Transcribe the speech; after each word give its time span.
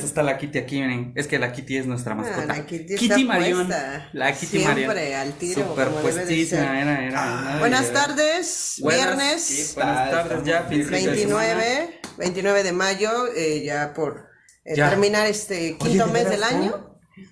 Ya 0.00 0.06
está, 0.06 0.22
la 0.22 0.38
Kitty 0.38 0.58
aquí, 0.58 0.80
miren. 0.80 1.12
Es 1.16 1.26
que 1.26 1.38
la 1.38 1.52
Kitty 1.52 1.76
es 1.78 1.86
nuestra 1.86 2.14
mascota. 2.14 2.46
la 2.46 2.66
Kitty 2.66 2.94
está 2.94 3.18
Marion. 3.18 3.66
puesta. 3.66 4.08
La 4.12 4.32
Kitty 4.32 4.46
Siempre 4.46 4.86
Marion. 4.86 5.14
al 5.20 5.32
tiro, 5.34 5.68
Super 5.68 5.88
puestísima, 5.88 6.80
era, 6.80 7.04
era. 7.06 7.52
Ay, 7.54 7.58
Buenas 7.60 7.92
tardes, 7.92 8.76
Buenas- 8.80 9.04
viernes 9.06 9.42
sí, 9.42 9.72
buenas 9.74 10.10
tardes 10.10 10.44
ya, 10.44 10.62
fin 10.64 10.78
de 10.78 10.84
semana. 10.84 11.12
29, 11.12 12.00
29 12.18 12.62
de 12.62 12.72
mayo, 12.72 13.10
eh, 13.36 13.62
ya 13.64 13.92
por 13.94 14.28
eh, 14.64 14.74
Ya. 14.76 14.90
terminar 14.90 15.26
este 15.26 15.76
quinto 15.78 16.06
¿de 16.06 16.12
mes 16.12 16.28
del 16.30 16.42
año. 16.44 16.86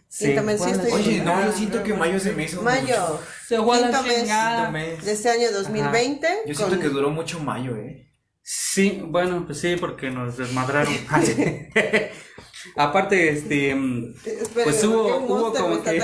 Sí. 0.09 0.27
Quinto 0.27 0.43
mes, 0.43 0.61
sí 0.63 0.71
estoy- 0.71 0.93
Oye, 0.93 1.23
no, 1.23 1.45
yo 1.45 1.53
siento 1.53 1.83
que 1.83 1.93
mayo 1.95 2.19
se 2.19 2.33
me 2.33 2.45
hizo 2.45 2.63
Mayo, 2.63 2.87
mucho. 2.87 3.21
Se 3.47 3.57
quinto 3.57 4.03
mes 4.03 4.73
mes. 4.73 5.05
de 5.05 5.13
este 5.13 5.29
año 5.31 5.51
2020. 5.53 6.27
Yo 6.47 6.55
siento 6.55 6.75
con- 6.77 6.81
que 6.81 6.89
duró 6.89 7.11
mucho 7.11 7.39
mayo, 7.41 7.77
eh. 7.77 8.07
Sí, 8.43 9.03
bueno, 9.05 9.45
pues 9.45 9.61
sí, 9.61 9.77
porque 9.79 10.11
nos 10.11 10.39
desmadraron. 10.39 10.95
Aparte, 12.77 13.31
este, 13.31 13.75
mm, 13.75 14.15
pues 14.65 14.85
hubo, 14.85 15.17
hubo 15.19 15.53
como 15.53 15.83
que, 15.83 16.03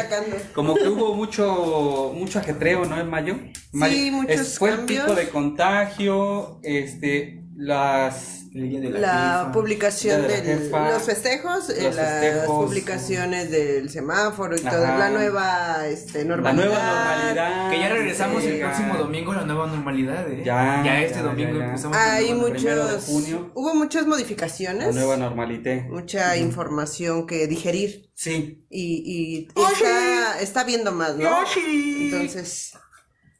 como 0.54 0.74
que 0.74 0.88
hubo 0.88 1.14
mucho, 1.14 2.12
mucho 2.14 2.38
ajetreo, 2.38 2.84
¿no? 2.84 2.98
En 3.00 3.08
mayo. 3.08 3.36
Mayo- 3.72 4.12
muchos 4.12 4.40
es- 4.40 4.58
Fue 4.58 4.70
el 4.70 4.76
cambios. 4.78 5.04
pico 5.04 5.14
de 5.16 5.28
contagio, 5.28 6.60
este, 6.62 7.42
las, 7.56 8.43
El 8.54 8.70
de 8.82 8.90
la, 8.90 8.98
la 9.00 9.38
jefa. 9.40 9.52
publicación 9.52 10.22
de 10.22 10.28
la 10.28 10.44
jefa, 10.44 10.90
los 10.92 11.02
festejos, 11.02 11.70
eh, 11.70 11.82
los 11.82 11.96
las 11.96 12.20
festejos. 12.20 12.64
publicaciones 12.64 13.50
del 13.50 13.90
semáforo 13.90 14.54
y 14.56 14.60
Ajá. 14.60 14.70
todo, 14.70 14.86
la 14.86 15.10
nueva 15.10 15.86
este, 15.88 16.20
la 16.20 16.36
normalidad. 16.36 16.64
nueva 16.68 16.86
normalidad. 16.86 17.70
Que 17.70 17.78
ya 17.80 17.88
regresamos 17.88 18.44
el 18.44 18.60
próximo 18.60 18.94
domingo 18.96 19.32
a 19.32 19.36
la 19.38 19.44
nueva 19.44 19.66
normalidad, 19.66 20.30
eh. 20.30 20.42
Ya, 20.44 20.82
Ya 20.84 21.02
este 21.02 21.16
ya, 21.18 21.22
domingo 21.24 21.60
empezamos 21.60 21.96
la 21.96 22.14
Hay 22.14 22.28
de 22.28 22.34
muchos, 22.34 23.04
junio. 23.06 23.50
hubo 23.54 23.74
muchas 23.74 24.02
La 24.04 24.08
modificaciones, 24.10 24.94
nueva 24.94 25.16
normalité. 25.16 25.86
mucha 25.90 26.36
información 26.36 27.26
que 27.26 27.48
digerir 27.48 28.08
Sí, 28.14 28.64
y, 28.70 29.02
y 29.04 29.48
está, 29.72 30.40
está 30.40 30.62
viendo 30.62 30.92
más, 30.92 31.16
¿no? 31.16 31.28
Entonces, 31.56 32.72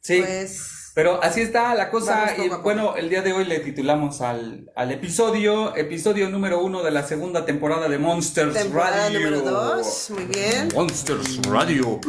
sí. 0.01 0.19
pues, 0.21 0.84
Pero 0.95 1.21
así 1.21 1.41
está 1.41 1.75
la 1.75 1.91
Vamos 1.91 2.05
cosa. 2.05 2.33
Y 2.37 2.47
bueno, 2.63 2.95
el 2.95 3.09
día 3.09 3.21
de 3.21 3.33
hoy 3.33 3.43
le 3.43 3.59
titulamos 3.59 4.21
al, 4.21 4.71
al 4.77 4.91
episodio, 4.93 5.75
episodio 5.75 6.29
número 6.29 6.63
uno 6.63 6.83
de 6.83 6.91
la 6.91 7.03
segunda 7.03 7.45
temporada 7.45 7.89
de 7.89 7.97
Monsters 7.97 8.53
temporada 8.53 9.07
Radio. 9.07 9.19
número 9.19 9.41
2, 9.41 10.11
muy 10.11 10.23
bien. 10.23 10.69
Monsters 10.73 11.41
Radio. 11.49 11.99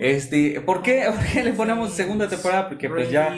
Este, 0.00 0.60
¿por 0.60 0.82
qué, 0.82 1.08
¿por 1.14 1.24
qué 1.26 1.44
le 1.44 1.52
ponemos 1.52 1.92
segunda 1.94 2.28
temporada? 2.28 2.68
Porque 2.68 2.88
pues 2.88 3.08
ya, 3.08 3.32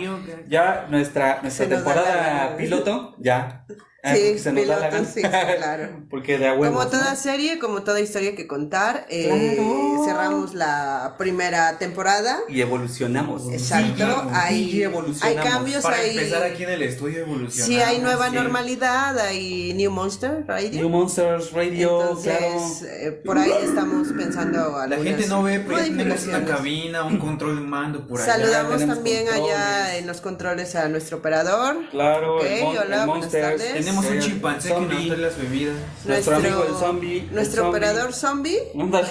ya 0.48 0.86
nuestra, 0.88 1.40
nuestra 1.42 1.68
temporada 1.68 2.56
piloto, 2.56 3.14
ya. 3.18 3.66
Ah, 4.02 4.14
Sí, 4.14 4.38
se 4.38 4.50
nos 4.52 4.66
da 4.66 4.78
la 4.80 4.88
piloto, 4.88 5.04
gana. 5.04 5.08
sí, 5.12 5.20
claro. 5.58 5.88
Porque 6.10 6.38
de 6.38 6.50
huevos, 6.52 6.68
Como 6.68 6.84
¿no? 6.84 6.88
toda 6.90 7.14
serie, 7.16 7.58
como 7.58 7.82
toda 7.82 8.00
historia 8.00 8.34
que 8.34 8.46
contar, 8.46 9.06
eh, 9.10 9.56
Claro. 9.56 10.04
cerramos 10.06 10.54
la 10.54 11.16
primera 11.18 11.76
temporada. 11.78 12.38
Y 12.48 12.62
evolucionamos. 12.62 13.50
Exacto, 13.52 14.04
Sí, 14.24 14.30
hay, 14.32 14.70
sí, 14.70 14.82
evolucionamos. 14.82 15.44
hay 15.44 15.52
cambios, 15.52 15.82
Para 15.82 15.96
hay, 15.96 16.10
empezar 16.16 16.42
aquí 16.44 16.62
en 16.64 16.70
el 16.70 16.82
estudio 16.82 17.20
evolucionamos. 17.20 17.66
sí 17.66 17.78
hay 17.78 17.98
nueva 18.00 18.30
sí. 18.30 18.34
normalidad, 18.36 19.18
hay 19.18 19.74
New 19.74 19.90
Monster 19.90 20.44
Radio. 20.46 20.70
New 20.80 20.88
Monsters 20.88 21.52
Radio, 21.52 22.00
Entonces, 22.00 22.38
claro. 22.38 22.94
eh, 22.94 23.12
por 23.24 23.36
ahí 23.38 23.52
estamos 23.62 24.08
pensando 24.16 24.78
La 24.88 24.96
gente 24.96 25.26
no 25.26 25.42
ve, 25.42 25.60
pero 25.60 25.76
tenemos 25.78 26.26
una 26.26 26.44
cabina, 26.46 27.04
un 27.04 27.18
control 27.18 27.56
de 27.56 27.62
mando 27.62 28.06
por 28.06 28.20
allá. 28.20 28.32
Saludamos 28.32 28.86
también 28.86 29.26
controles. 29.26 29.54
allá 29.54 29.96
en 29.98 30.06
los 30.06 30.20
controles 30.22 30.74
a 30.74 30.88
nuestro 30.88 31.18
operador. 31.18 31.76
Claro, 31.90 32.36
Ok, 32.36 32.44
el, 32.44 32.62
mon- 32.64 32.76
hola, 32.78 32.82
el 32.82 32.88
buenas 32.88 33.06
Monsters. 33.06 33.62
Tenemos 33.90 34.06
un 34.06 34.18
chimpancé 34.20 34.68
que 34.68 34.80
nos 34.80 34.88
trae 35.06 35.16
las 35.16 35.38
bebidas. 35.38 35.74
Nuestro 36.04 36.36
amigo 36.36 36.64
el 36.68 36.74
zombie. 36.74 37.18
el 37.20 37.34
Nuestro 37.34 37.62
zombie. 37.64 37.78
operador 37.78 38.12
zombie, 38.12 38.58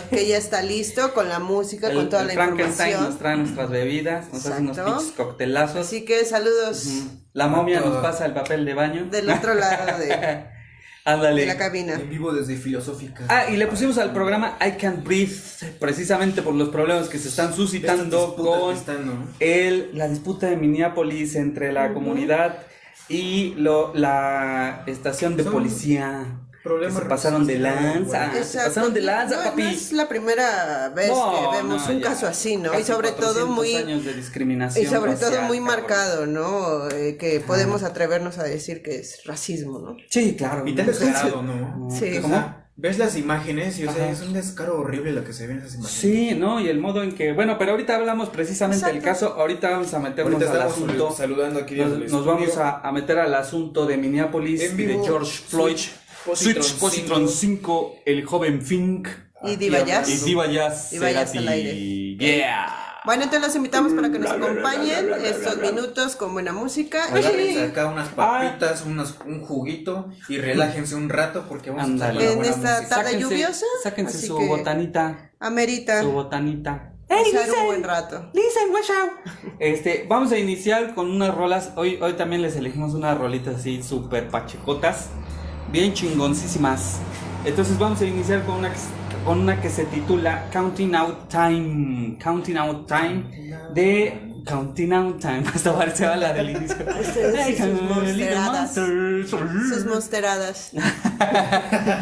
que 0.09 0.27
ya 0.27 0.37
está 0.37 0.61
listo 0.61 1.13
con 1.13 1.29
la 1.29 1.39
música, 1.39 1.89
El, 1.89 1.95
con 1.95 2.09
toda 2.09 2.21
el 2.23 2.27
la 2.29 2.33
Frankenstein 2.33 2.89
información. 2.89 3.03
nos 3.11 3.19
trae 3.19 3.37
nuestras 3.37 3.69
bebidas, 3.69 4.33
nos 4.33 4.45
hace 4.45 4.61
unos 4.61 4.77
pinches 4.79 5.11
coctelazos. 5.15 5.85
Así 5.87 6.05
que 6.05 6.25
saludos. 6.25 6.87
La 7.33 7.47
momia 7.47 7.79
nos 7.81 7.97
pasa 7.97 8.25
el 8.25 8.33
papel 8.33 8.65
de 8.65 8.73
baño. 8.73 9.05
del 9.05 9.29
otro 9.29 9.53
lado 9.53 9.97
de, 9.99 10.45
Ándale. 11.05 11.45
la 11.45 11.57
cabina. 11.57 11.93
En 11.93 12.09
vivo 12.09 12.31
desde 12.33 12.55
Filosófica. 12.55 13.23
Ah, 13.29 13.49
y 13.49 13.57
le 13.57 13.65
pusimos 13.67 13.97
al 13.97 14.11
programa 14.13 14.57
I 14.65 14.71
Can't 14.79 15.03
Breathe 15.03 15.33
precisamente 15.79 16.41
por 16.41 16.53
los 16.53 16.69
problemas 16.69 17.07
que 17.07 17.17
se 17.17 17.29
están 17.29 17.53
suscitando 17.55 18.35
con 18.35 18.75
están, 18.75 19.05
¿no? 19.05 19.27
el, 19.39 19.89
la 19.93 20.07
disputa 20.07 20.47
de 20.47 20.57
Minneapolis 20.57 21.35
entre 21.35 21.71
la 21.71 21.93
comunidad 21.93 22.59
y 23.09 23.55
lo, 23.57 23.91
la 23.95 24.83
estación 24.87 25.35
de 25.35 25.43
Son 25.43 25.53
policía. 25.53 26.39
problemas 26.63 26.97
que 26.97 27.03
se 27.03 27.09
pasaron 27.09 27.47
de 27.47 27.57
lanza. 27.59 28.27
bueno. 28.29 28.43
Se 28.45 28.57
pasaron 28.59 28.93
de 28.93 29.01
lanza, 29.01 29.37
no, 29.37 29.43
papi. 29.49 29.63
no 29.63 29.69
es 29.69 29.91
la 29.93 30.07
primera 30.07 30.89
vez 30.89 31.09
No, 31.09 31.31
que 31.51 31.57
vemos 31.57 31.87
no, 31.87 31.93
un 31.93 31.99
ya. 32.01 32.07
caso 32.09 32.27
así, 32.27 32.57
¿no? 32.57 32.69
Casi 32.71 32.83
Y 32.83 32.85
sobre 32.85 33.11
todo 33.11 33.47
400 33.47 33.55
muy 33.55 33.75
años 33.75 34.05
de 34.05 34.13
discriminación 34.13 34.85
y 34.85 34.87
sobre 34.87 35.13
todo 35.15 35.29
racial, 35.31 35.47
muy 35.47 35.57
cabrón. 35.59 35.63
marcado, 35.81 36.25
¿no? 36.27 36.87
Eh, 36.89 37.17
que 37.17 37.39
podemos 37.39 37.83
atrevernos 37.83 38.37
a 38.37 38.43
decir 38.43 38.83
que 38.83 38.97
es 38.99 39.23
racismo, 39.25 39.79
¿no? 39.79 39.97
Sí, 40.09 40.35
claro. 40.37 40.67
Y 40.67 40.75
tan 40.75 40.85
¿no? 40.85 40.91
descarado, 40.91 41.41
¿no? 41.41 41.87
Sí. 41.89 42.19
¿Cómo? 42.21 42.68
Ves 42.81 42.97
las 42.97 43.17
imágenes 43.17 43.77
y 43.79 43.85
o 43.85 43.91
sea, 43.91 44.03
Ajá. 44.05 44.11
es 44.13 44.21
un 44.21 44.31
descaro 44.33 44.79
horrible 44.79 45.11
lo 45.11 45.25
que 45.25 45.33
se 45.33 45.47
ve 45.47 45.53
en 45.53 45.59
esas 45.59 45.75
imágenes. 45.75 45.99
Sí, 45.99 46.31
¿no? 46.35 46.61
Y 46.61 46.69
el 46.69 46.79
modo 46.79 47.03
en 47.03 47.11
que, 47.13 47.33
bueno, 47.33 47.57
pero 47.57 47.71
ahorita 47.71 47.95
hablamos 47.95 48.29
precisamente 48.29 48.85
del 48.85 49.01
caso, 49.01 49.33
ahorita 49.37 49.69
vamos 49.69 49.93
a 49.93 49.99
meternos 49.99 50.33
Ahorita 50.41 50.51
al 50.63 50.69
asunto. 50.69 51.11
saludando 51.15 51.59
aquí 51.59 51.75
Nos, 51.75 52.11
nos 52.11 52.25
vamos 52.25 52.55
a, 52.57 52.79
a 52.79 52.91
meter 52.91 53.19
al 53.19 53.33
asunto 53.35 53.85
de 53.85 53.97
Minneapolis 53.97 54.61
En 54.61 54.79
y 54.79 54.83
de 54.85 54.99
George 55.03 55.41
Floyd. 55.47 55.75
Switch, 55.75 55.91
Switch 56.37 56.55
Positron 56.55 56.79
Positron 56.79 57.29
5, 57.29 57.95
el 58.05 58.25
joven 58.25 58.61
Fink. 58.61 59.07
Y 59.43 59.55
Diva 59.55 59.83
Jazz. 59.85 60.09
Y 60.09 60.25
Diva 60.25 60.47
Jazz. 60.47 60.91
Diva 60.91 61.11
Jazz 61.11 61.35
al 61.35 61.43
Cerati. 61.43 61.47
aire. 61.47 62.15
Yeah. 62.17 62.75
Bueno, 63.09 63.23
entonces 63.23 63.47
los 63.47 63.55
invitamos 63.55 63.93
para 63.93 64.11
que 64.11 64.19
nos 64.19 64.29
acompañen 64.29 65.09
estos 65.25 65.57
minutos 65.57 66.15
con 66.15 66.31
buena 66.33 66.53
música. 66.53 67.05
Y 67.19 67.57
acá 67.57 67.87
unas 67.87 68.09
papitas, 68.09 68.83
unos, 68.85 69.15
un 69.25 69.43
juguito 69.43 70.09
y 70.27 70.37
relájense 70.37 70.93
un 70.93 71.09
rato 71.09 71.45
porque 71.49 71.71
vamos 71.71 71.89
a 72.03 72.09
estar 72.09 72.21
En 72.21 72.35
buena 72.35 72.51
esta 72.53 72.77
música. 72.81 72.87
tarde 72.97 73.19
lluviosa, 73.19 73.65
Sáquense 73.81 74.15
así 74.15 74.27
su 74.27 74.37
que- 74.37 74.45
botanita. 74.45 75.31
amerita 75.39 76.03
Su 76.03 76.11
botanita. 76.11 76.93
pasar 77.07 77.49
un 77.61 77.65
buen 77.65 77.83
rato. 77.83 78.29
Listen, 78.35 78.71
watch 78.71 78.91
out. 78.91 79.33
Este, 79.57 80.05
vamos 80.07 80.31
a 80.31 80.37
iniciar 80.37 80.93
con 80.93 81.09
unas 81.09 81.33
rolas. 81.33 81.71
Hoy, 81.77 81.97
hoy 82.03 82.13
también 82.13 82.43
les 82.43 82.55
elegimos 82.57 82.93
unas 82.93 83.17
rolitas 83.17 83.55
así 83.55 83.81
súper 83.81 84.27
pachecotas, 84.29 85.07
bien 85.71 85.95
chingoncísimas. 85.95 86.97
Entonces 87.43 87.79
vamos 87.79 88.01
a 88.01 88.05
iniciar 88.05 88.45
con 88.45 88.57
una, 88.57 88.71
que, 88.71 88.77
con 89.25 89.39
una 89.41 89.61
que 89.61 89.69
se 89.69 89.85
titula 89.85 90.49
Counting 90.51 90.95
Out 90.95 91.29
Time. 91.29 92.17
Counting 92.19 92.57
Out 92.57 92.87
Time 92.87 93.23
de 93.73 94.41
Counting 94.45 94.93
Out 94.93 95.19
Time. 95.19 95.43
Hasta 95.53 95.75
parece 95.75 96.05
a 96.05 96.15
la 96.15 96.33
del 96.33 96.51
inicio. 96.51 96.77
Y 97.49 97.55
sus 97.55 97.81
monsteradas. 97.81 98.73
Sus 98.73 99.85
monsteradas. 99.87 100.71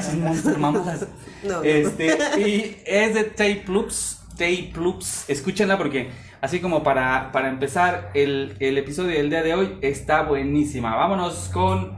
Sus 0.03 0.15
monster 0.15 0.57
mamadas. 0.57 1.07
No, 1.43 1.57
no. 1.57 1.63
Este, 1.63 2.17
y 2.39 2.77
es 2.85 3.13
de 3.13 3.23
Tape 3.25 3.65
Loops. 3.67 4.19
Tape 4.31 4.71
Loops. 4.75 5.29
Escúchenla 5.29 5.77
porque, 5.77 6.09
así 6.41 6.59
como 6.59 6.83
para, 6.83 7.31
para 7.31 7.49
empezar 7.49 8.11
el, 8.13 8.55
el 8.59 8.77
episodio 8.77 9.17
del 9.17 9.29
día 9.29 9.43
de 9.43 9.53
hoy, 9.53 9.77
está 9.81 10.23
buenísima. 10.23 10.95
Vámonos 10.95 11.49
con 11.53 11.97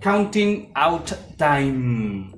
Counting 0.00 0.70
Out 0.74 1.12
Time. 1.36 2.37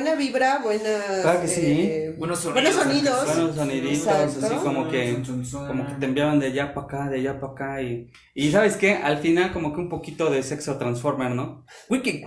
Buena 0.00 0.14
vibra, 0.14 0.60
buena. 0.62 0.90
Claro 1.22 1.40
que 1.40 1.48
sí. 1.48 2.14
Buenos 2.18 2.38
sonidos. 2.38 2.54
Buenos 2.54 2.74
sonidos. 2.76 3.26
Buenos 3.26 3.56
soniditos, 3.56 3.98
Exacto. 4.06 4.46
así 4.46 4.54
como 4.64 4.88
que, 4.88 5.22
como 5.66 5.86
que 5.88 5.94
te 5.94 6.06
enviaban 6.06 6.38
de 6.38 6.46
allá 6.46 6.72
para 6.72 6.86
acá, 6.86 7.10
de 7.10 7.18
allá 7.18 7.40
para 7.40 7.52
acá 7.52 7.82
y, 7.82 8.08
y 8.32 8.52
sabes 8.52 8.76
qué, 8.76 8.92
al 8.94 9.18
final 9.18 9.52
como 9.52 9.72
que 9.74 9.80
un 9.80 9.88
poquito 9.88 10.30
de 10.30 10.44
sexo 10.44 10.78
transformer, 10.78 11.32
¿no? 11.32 11.64
Wiki. 11.90 12.22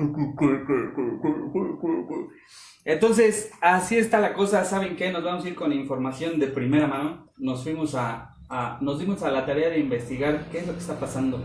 Entonces, 2.83 3.51
así 3.61 3.97
está 3.97 4.19
la 4.19 4.33
cosa, 4.33 4.65
¿saben 4.65 4.97
qué? 4.97 5.09
Nos 5.13 5.23
vamos 5.23 5.45
a 5.45 5.47
ir 5.47 5.55
con 5.55 5.71
información 5.71 6.39
de 6.41 6.47
primera 6.47 6.87
mano. 6.87 7.31
Nos 7.37 7.63
fuimos 7.63 7.95
a, 7.95 8.35
a- 8.49 8.79
nos 8.81 8.99
dimos 8.99 9.23
a 9.23 9.31
la 9.31 9.45
tarea 9.45 9.69
de 9.69 9.79
investigar 9.79 10.47
qué 10.51 10.59
es 10.59 10.67
lo 10.67 10.73
que 10.73 10.79
está 10.79 10.99
pasando. 10.99 11.39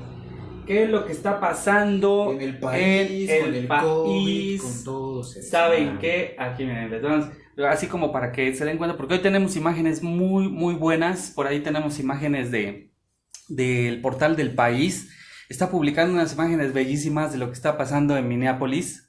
¿Qué 0.67 0.83
es 0.83 0.91
lo 0.91 1.07
que 1.07 1.13
está 1.13 1.39
pasando 1.39 2.33
En 2.33 2.41
el 2.41 2.59
país, 2.59 3.31
en 3.31 3.41
con 3.41 3.49
el 3.51 3.57
el 3.57 3.67
país? 3.69 3.83
COVID, 3.83 4.61
con 4.61 4.85
todo. 4.85 5.25
se 5.25 5.43
¿Saben 5.43 5.99
qué? 5.99 6.35
Aquí 6.39 6.65
miren, 6.65 6.91
así 7.69 7.87
como 7.87 8.13
para 8.13 8.33
que 8.33 8.53
se 8.53 8.65
den 8.65 8.77
cuenta, 8.77 8.97
porque 8.97 9.15
hoy 9.15 9.21
tenemos 9.21 9.57
imágenes 9.57 10.03
muy, 10.03 10.49
muy 10.49 10.75
buenas. 10.75 11.31
Por 11.31 11.47
ahí 11.47 11.61
tenemos 11.61 12.01
imágenes 12.01 12.51
de 12.51 12.91
del 13.49 14.01
portal 14.01 14.35
del 14.35 14.55
país. 14.55 15.09
Está 15.49 15.71
publicando 15.71 16.13
unas 16.13 16.35
imágenes 16.35 16.73
bellísimas 16.73 17.31
de 17.31 17.39
lo 17.39 17.47
que 17.47 17.53
está 17.53 17.79
pasando 17.79 18.17
en 18.17 18.27
Minneapolis. 18.27 19.05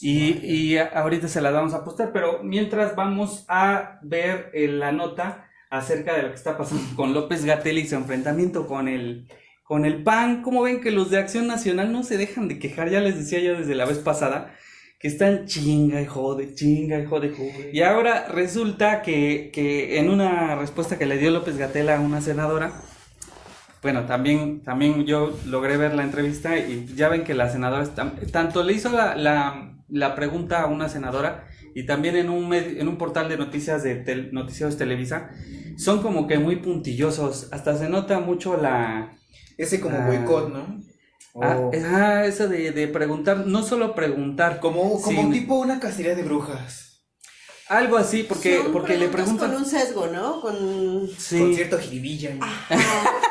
Y, 0.00 0.38
y 0.46 0.76
ahorita 0.78 1.28
se 1.28 1.40
las 1.40 1.52
vamos 1.52 1.74
a 1.74 1.84
postar, 1.84 2.12
pero 2.12 2.42
mientras 2.42 2.94
vamos 2.94 3.44
a 3.48 3.98
ver 4.02 4.50
eh, 4.54 4.68
la 4.68 4.92
nota 4.92 5.48
acerca 5.70 6.14
de 6.14 6.22
lo 6.22 6.28
que 6.28 6.34
está 6.34 6.56
pasando 6.56 6.84
con 6.94 7.14
López 7.14 7.44
Gatell 7.44 7.78
y 7.78 7.86
su 7.86 7.96
enfrentamiento 7.96 8.66
con 8.66 8.88
el, 8.88 9.28
con 9.64 9.84
el 9.84 10.02
PAN. 10.04 10.42
Como 10.42 10.62
ven 10.62 10.80
que 10.80 10.92
los 10.92 11.10
de 11.10 11.18
Acción 11.18 11.46
Nacional 11.48 11.90
no 11.90 12.04
se 12.04 12.16
dejan 12.16 12.46
de 12.46 12.58
quejar? 12.60 12.90
Ya 12.90 13.00
les 13.00 13.16
decía 13.16 13.40
yo 13.40 13.56
desde 13.58 13.74
la 13.74 13.86
vez 13.86 13.98
pasada 13.98 14.54
que 15.00 15.08
están 15.08 15.44
chinga 15.44 16.00
y 16.00 16.06
jode, 16.06 16.54
chinga 16.54 16.98
y 16.98 17.04
jode. 17.04 17.34
Y 17.72 17.82
ahora 17.82 18.26
resulta 18.28 19.02
que, 19.02 19.50
que 19.52 19.98
en 19.98 20.08
una 20.08 20.54
respuesta 20.54 20.96
que 20.96 21.04
le 21.04 21.18
dio 21.18 21.30
López 21.30 21.58
Gatell 21.58 21.90
a 21.90 22.00
una 22.00 22.22
senadora, 22.22 22.72
bueno, 23.82 24.06
también, 24.06 24.62
también 24.62 25.04
yo 25.04 25.36
logré 25.44 25.76
ver 25.76 25.94
la 25.94 26.04
entrevista 26.04 26.56
y 26.56 26.86
ya 26.96 27.10
ven 27.10 27.22
que 27.22 27.34
la 27.34 27.50
senadora, 27.50 27.86
tanto 28.32 28.62
le 28.62 28.72
hizo 28.72 28.88
la, 28.90 29.14
la, 29.90 30.14
pregunta 30.14 30.62
a 30.62 30.66
una 30.68 30.88
senadora 30.88 31.48
y 31.74 31.84
también 31.84 32.16
en 32.16 32.30
un, 32.30 32.54
en 32.54 32.88
un 32.88 32.96
portal 32.96 33.28
de 33.28 33.36
noticias 33.36 33.82
de 33.82 33.96
tel- 33.96 34.32
Noticieros 34.32 34.78
Televisa, 34.78 35.32
son 35.76 36.00
como 36.00 36.26
que 36.26 36.38
muy 36.38 36.56
puntillosos, 36.56 37.52
hasta 37.52 37.76
se 37.76 37.90
nota 37.90 38.20
mucho 38.20 38.56
la... 38.56 39.18
Ese 39.58 39.80
como 39.80 39.96
Ah. 39.98 40.06
boicot, 40.06 40.52
¿no? 40.52 40.80
Ah, 41.40 41.56
O- 41.58 41.70
ah, 41.84 42.24
eso 42.26 42.46
de, 42.48 42.70
de 42.70 42.86
preguntar, 42.88 43.46
no 43.46 43.62
solo 43.64 43.94
preguntar, 43.94 44.60
como 44.60 45.00
como 45.02 45.22
Sí. 45.22 45.30
tipo 45.40 45.56
una 45.56 45.80
cacería 45.80 46.14
de 46.14 46.22
brujas. 46.22 46.80
algo 47.66 47.96
así, 47.96 48.24
porque, 48.24 48.58
Son 48.62 48.72
porque 48.72 48.96
le 48.98 49.08
preguntan... 49.08 49.50
Con 49.50 49.62
un 49.62 49.64
sesgo, 49.66 50.06
¿no? 50.08 50.40
Con. 50.42 51.08
Sí. 51.18 51.38
Con 51.40 51.54
cierto 51.54 51.78
jiribilla. 51.78 52.30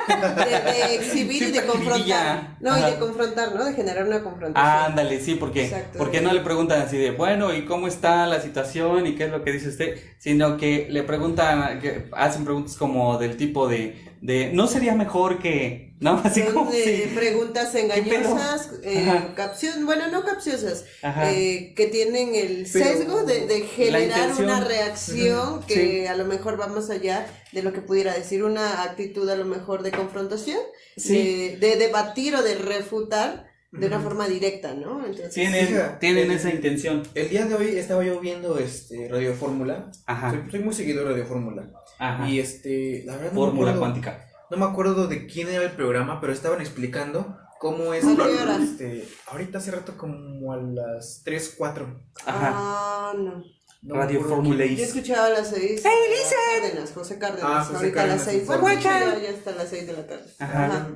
De, 0.08 0.72
de 0.72 0.96
exhibir 0.96 1.44
y 1.44 1.51
de 1.51 1.65
confrontar. 1.65 1.94
jiribilla. 1.98 2.58
No, 2.60 2.77
y 2.77 2.82
de 2.92 2.98
confrontar, 2.98 3.53
¿no? 3.56 3.63
De 3.63 3.74
generar 3.74 4.06
una 4.08 4.24
confrontación. 4.24 4.70
Ándale, 4.86 5.20
sí, 5.22 5.36
porque, 5.36 5.65
Exacto. 5.65 5.98
porque 6.00 6.20
no 6.20 6.34
le 6.34 6.42
preguntan 6.42 6.82
así 6.82 6.98
de, 6.98 7.12
bueno, 7.12 7.53
¿y 7.53 7.65
cómo 7.65 7.88
está 7.88 8.25
la 8.25 8.42
situación? 8.42 9.06
¿Y 9.08 9.15
qué 9.15 9.25
es 9.25 9.32
lo 9.32 9.44
que 9.44 9.51
dice 9.51 9.70
usted? 9.70 9.98
Sino 10.18 10.58
que 10.58 10.88
le 10.89 11.03
preguntan, 11.03 11.80
que 11.80 12.10
hacen 12.13 12.44
preguntas 12.44 12.75
como 12.75 13.18
del 13.20 13.38
tipo 13.38 13.68
de, 13.68 14.18
de 14.22 14.51
¿no 14.51 14.65
sería 14.68 14.96
mejor 14.96 15.38
que, 15.39 15.93
no? 16.04 16.12
Así 16.24 16.42
Son 16.44 16.54
como, 16.54 16.72
sí. 16.72 17.12
preguntas 17.16 17.74
engañosas, 17.76 18.70
eh, 18.84 19.08
capcion- 19.36 19.86
bueno, 19.86 20.08
no 20.12 20.24
capciosas, 20.24 20.86
eh, 21.04 21.74
que 21.76 21.88
tienen 21.88 22.36
el 22.36 22.68
Pero 22.72 22.86
sesgo 22.86 23.24
de, 23.24 23.48
de 23.48 23.62
generar 23.62 24.32
una 24.38 24.60
reacción 24.64 25.64
que 25.64 26.02
sí. 26.02 26.06
a 26.08 26.16
lo 26.16 26.26
mejor 26.26 26.60
va 26.60 26.68
más 26.68 26.90
allá 26.90 27.26
de 27.52 27.64
lo 27.64 27.74
que 27.74 27.82
pudiera 27.82 28.14
decir 28.14 28.44
una 28.44 28.84
actitud 28.84 29.28
a 29.30 29.36
lo 29.36 29.46
mejor 29.46 29.82
de 29.84 29.92
confrontación, 29.92 30.60
Sí. 30.98 31.58
de, 31.60 31.68
de 31.68 31.76
debatir 31.78 32.36
o 32.36 32.44
de 32.44 32.56
refutar 32.56 33.48
de 33.72 33.88
una 33.88 34.00
forma 34.00 34.28
directa, 34.28 34.76
¿no? 34.76 35.00
Entonces, 35.04 35.34
Tienen, 35.34 35.68
tienen 36.00 36.30
el- 36.30 36.38
esa 36.38 36.52
intención. 36.52 37.02
El 37.16 37.30
día 37.30 37.46
de 37.48 37.56
hoy 37.56 37.76
estaba 37.80 38.04
yo 38.04 38.20
viendo 38.20 38.60
este 38.60 39.08
Radio 39.10 39.34
Fórmula. 39.34 39.90
Ajá, 40.06 40.30
Soy, 40.30 40.52
soy 40.52 40.60
muy 40.60 40.76
seguidor 40.76 41.06
de 41.06 41.12
Radio 41.14 41.26
Fórmula. 41.26 41.72
ajá. 41.98 42.30
Y 42.30 42.40
este, 42.40 43.02
la 43.06 43.14
verdad 43.16 43.32
no 43.32 43.40
Fórmula 43.40 43.72
acuerdo, 43.72 43.80
cuántica. 43.80 44.30
No 44.52 44.58
me 44.58 44.66
acuerdo 44.66 45.08
de 45.08 45.26
quién 45.28 45.50
era 45.50 45.64
el 45.64 45.72
programa, 45.72 46.20
pero 46.22 46.34
estaban 46.34 46.62
explicando 46.62 47.38
cómo 47.60 47.94
es 47.94 48.04
¿A 48.06 48.16
qué 48.16 48.22
hora? 48.22 48.58
este, 48.62 49.08
ahorita 49.28 49.58
hace 49.58 49.72
rato 49.72 49.98
como 49.98 50.52
a 50.54 50.58
las 50.58 51.22
3, 51.24 51.56
4. 51.58 52.04
Ajá. 52.26 52.52
Ah, 52.56 53.14
no. 53.18 53.44
No 53.82 53.96
Radio 53.96 54.22
Fórmula 54.24 54.66
Yo 54.66 54.82
escuchaba 54.86 55.26
a 55.26 55.30
las 55.32 55.50
seis. 55.50 55.84
¡Hey, 55.84 56.62
Cárdenas, 56.62 56.92
José 56.94 57.18
Cárdenas. 57.20 57.44
Ah, 57.46 57.64
José 57.66 57.78
ahorita 57.78 58.04
a 58.04 58.08
las 58.08 58.24
Cárdenas, 58.24 58.24
seis. 58.24 58.42
sí, 58.44 58.62
Bueno, 58.62 58.82
sí. 58.82 59.24
ya, 59.24 59.30
está 59.30 59.50
a 59.50 59.56
las 59.56 59.70
seis 59.70 59.88
de 59.88 59.94
la 59.94 60.08
tarde. 60.08 60.24
Ajá. 60.40 60.88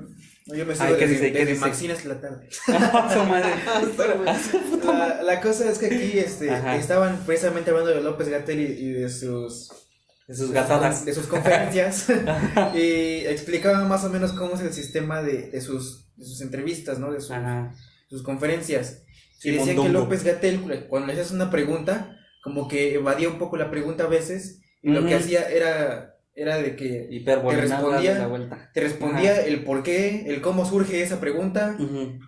No, 0.45 0.55
Yo 0.55 0.65
me 0.65 0.71
Ay, 0.71 0.79
sigo 0.79 0.97
¿qué 0.97 1.07
desde, 1.07 1.25
dice? 1.25 1.33
¿Qué 1.33 1.45
desde? 1.45 1.59
Maxine 1.59 1.93
hasta 1.93 2.07
la 2.07 2.21
tarde. 2.21 2.49
Su 3.13 3.23
madre. 3.25 3.53
Pero, 3.97 4.93
la, 4.93 5.21
la 5.21 5.41
cosa 5.41 5.69
es 5.69 5.77
que 5.79 5.87
aquí 5.87 6.17
este, 6.19 6.49
Ajá. 6.49 6.77
estaban 6.77 7.17
precisamente 7.25 7.71
hablando 7.71 7.91
de 7.93 8.01
López 8.01 8.29
Gatell 8.29 8.61
y, 8.61 8.63
y 8.63 8.91
de 8.93 9.09
sus 9.09 9.69
De 10.27 10.35
sus 10.35 10.51
gatadas. 10.51 11.05
de 11.05 11.13
sus 11.13 11.25
conferencias 11.27 12.07
y 12.75 13.25
explicaban 13.25 13.87
más 13.87 14.03
o 14.03 14.09
menos 14.09 14.33
cómo 14.33 14.55
es 14.55 14.61
el 14.61 14.73
sistema 14.73 15.23
de, 15.23 15.49
de 15.49 15.61
sus, 15.61 16.09
de 16.17 16.25
sus 16.25 16.41
entrevistas, 16.41 16.99
¿no? 16.99 17.13
De 17.13 17.21
sus, 17.21 18.23
conferencias. 18.23 19.03
Y 19.41 19.51
decían 19.51 19.77
que. 19.81 19.89
López 19.89 20.25
Gatel, 20.25 20.87
cuando 20.89 21.07
le 21.07 21.13
hacías 21.13 21.31
una 21.31 21.49
pregunta, 21.49 22.17
como 22.43 22.67
que 22.67 22.95
evadía 22.95 23.29
un 23.29 23.39
poco 23.39 23.55
la 23.55 23.71
pregunta 23.71 24.03
a 24.03 24.07
veces, 24.07 24.61
y 24.81 24.89
lo 24.89 25.05
que 25.05 25.15
hacía 25.15 25.49
era, 25.49 26.16
era 26.39 26.57
de 26.57 26.75
que 26.75 27.09
Te 27.25 27.35
respondía- 27.35 28.13
la 28.19 28.27
vuelta. 28.27 28.69
te 28.71 28.79
respondía 28.81 29.41
el 29.43 29.63
por 29.63 29.81
qué, 29.81 30.25
el 30.27 30.39
cómo 30.39 30.65
surge 30.69 31.01
esa 31.01 31.19
pregunta, 31.19 31.75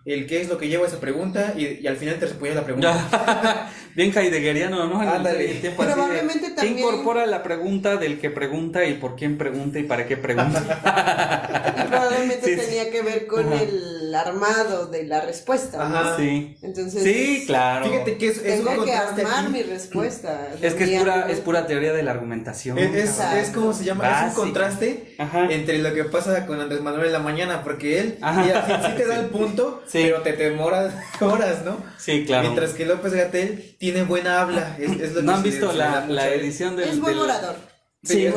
el 0.04 0.26
qué 0.26 0.42
es 0.42 0.50
lo 0.50 0.58
que 0.58 0.68
lleva 0.68 0.88
esa 0.88 1.00
pregunta, 1.00 1.54
y, 1.56 1.80
y 1.82 1.86
al 1.88 1.96
final 1.96 2.16
te 2.16 2.26
respondía 2.26 2.56
la 2.56 2.64
pregunta. 2.66 3.70
Bien 3.96 4.12
heideggeriano, 4.18 4.88
¿no? 4.88 5.00
Ándale. 5.00 5.52
el 5.52 5.62
tiempo 5.62 5.84
así 5.84 5.90
de, 5.90 5.96
Probablemente 5.96 6.48
¿qué 6.48 6.54
también- 6.56 6.80
incorpora 6.80 7.26
la 7.28 7.44
pregunta 7.44 7.98
del 7.98 8.20
que 8.20 8.30
pregunta 8.32 8.84
y 8.86 8.96
por 8.96 9.16
quién 9.16 9.38
pregunta 9.38 9.78
y 9.80 9.84
para 9.84 10.08
qué 10.08 10.18
pregunta? 10.18 10.60
Probablemente 11.90 12.46
Sí, 12.46 12.56
sí. 12.56 12.66
tenía 12.66 12.90
que 12.92 13.02
ver 13.02 13.28
con 13.28 13.52
Ajá. 13.54 13.62
el 13.64 14.14
armado 14.16 14.88
de 14.88 15.04
la 15.04 15.22
respuesta. 15.22 15.78
¿no? 15.88 15.98
Ajá. 15.98 16.18
sí. 16.18 16.56
Entonces, 16.62 17.04
Sí, 17.04 17.44
claro. 17.46 17.86
Fíjate 17.86 18.18
que 18.18 18.28
es, 18.28 18.38
es 18.44 18.60
un 18.62 18.66
tengo 18.68 18.86
que 18.86 18.94
armar 18.94 19.44
aquí. 19.46 19.52
mi 19.54 19.64
respuesta. 19.64 20.50
Es 20.62 20.74
que 20.74 20.84
es 20.96 21.00
pura, 21.00 21.30
es 21.30 21.40
pura 21.42 21.68
teoría 21.68 21.94
de 21.94 22.04
la 22.04 22.12
argumentación. 22.12 22.78
Es, 22.78 22.94
es, 22.96 23.10
Exacto. 23.10 23.38
es 23.38 23.50
como 23.50 23.74
se 23.74 23.84
llama, 23.84 23.99
es 24.04 24.30
un 24.30 24.34
contraste 24.34 25.16
Ajá. 25.18 25.48
entre 25.52 25.78
lo 25.80 25.94
que 25.94 26.04
pasa 26.06 26.46
con 26.46 26.60
Andrés 26.62 26.82
Manuel 26.82 27.08
en 27.08 27.14
la 27.14 27.20
mañana, 27.20 27.64
porque 27.64 28.00
él 28.00 28.18
ya, 28.20 28.66
sí, 28.66 28.74
sí 28.88 28.92
te 28.98 29.06
da 29.08 29.20
el 29.20 29.26
punto, 29.30 29.84
Sí. 29.88 30.00
pero 30.04 30.22
te 30.22 30.34
demoras 30.36 30.94
horas, 31.22 31.64
¿no? 31.66 31.78
Sí, 31.98 32.26
claro. 32.26 32.44
Mientras 32.44 32.72
que 32.74 32.86
López 32.86 33.14
Gatel 33.14 33.76
tiene 33.78 34.04
buena 34.04 34.42
habla. 34.42 34.76
Es, 34.80 34.92
es 35.00 35.14
lo 35.14 35.22
¿No 35.22 35.32
que 35.34 35.38
han 35.38 35.44
se- 35.44 35.50
visto 35.50 35.72
la, 35.74 36.06
la 36.08 36.30
edición 36.30 36.76
del... 36.76 36.90
Es 36.90 37.00
buen 37.00 37.14
del- 37.16 37.24
orador. 37.24 37.56
Sí, 38.02 38.14
Sí, 38.14 38.26
es. 38.28 38.34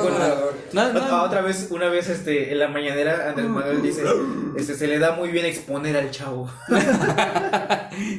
No, 0.73 0.93
no. 0.93 1.23
Otra 1.23 1.41
vez, 1.41 1.69
una 1.71 1.89
vez 1.89 2.09
este, 2.09 2.51
en 2.51 2.59
la 2.59 2.67
mañanera, 2.67 3.29
Andrés 3.29 3.49
Manuel 3.49 3.81
dice, 3.81 4.03
este, 4.57 4.75
se 4.75 4.89
le 4.89 4.99
da 4.99 5.13
muy 5.13 5.31
bien 5.31 5.47
exponer 5.47 5.97
al 5.97 6.11
chavo. 6.11 6.51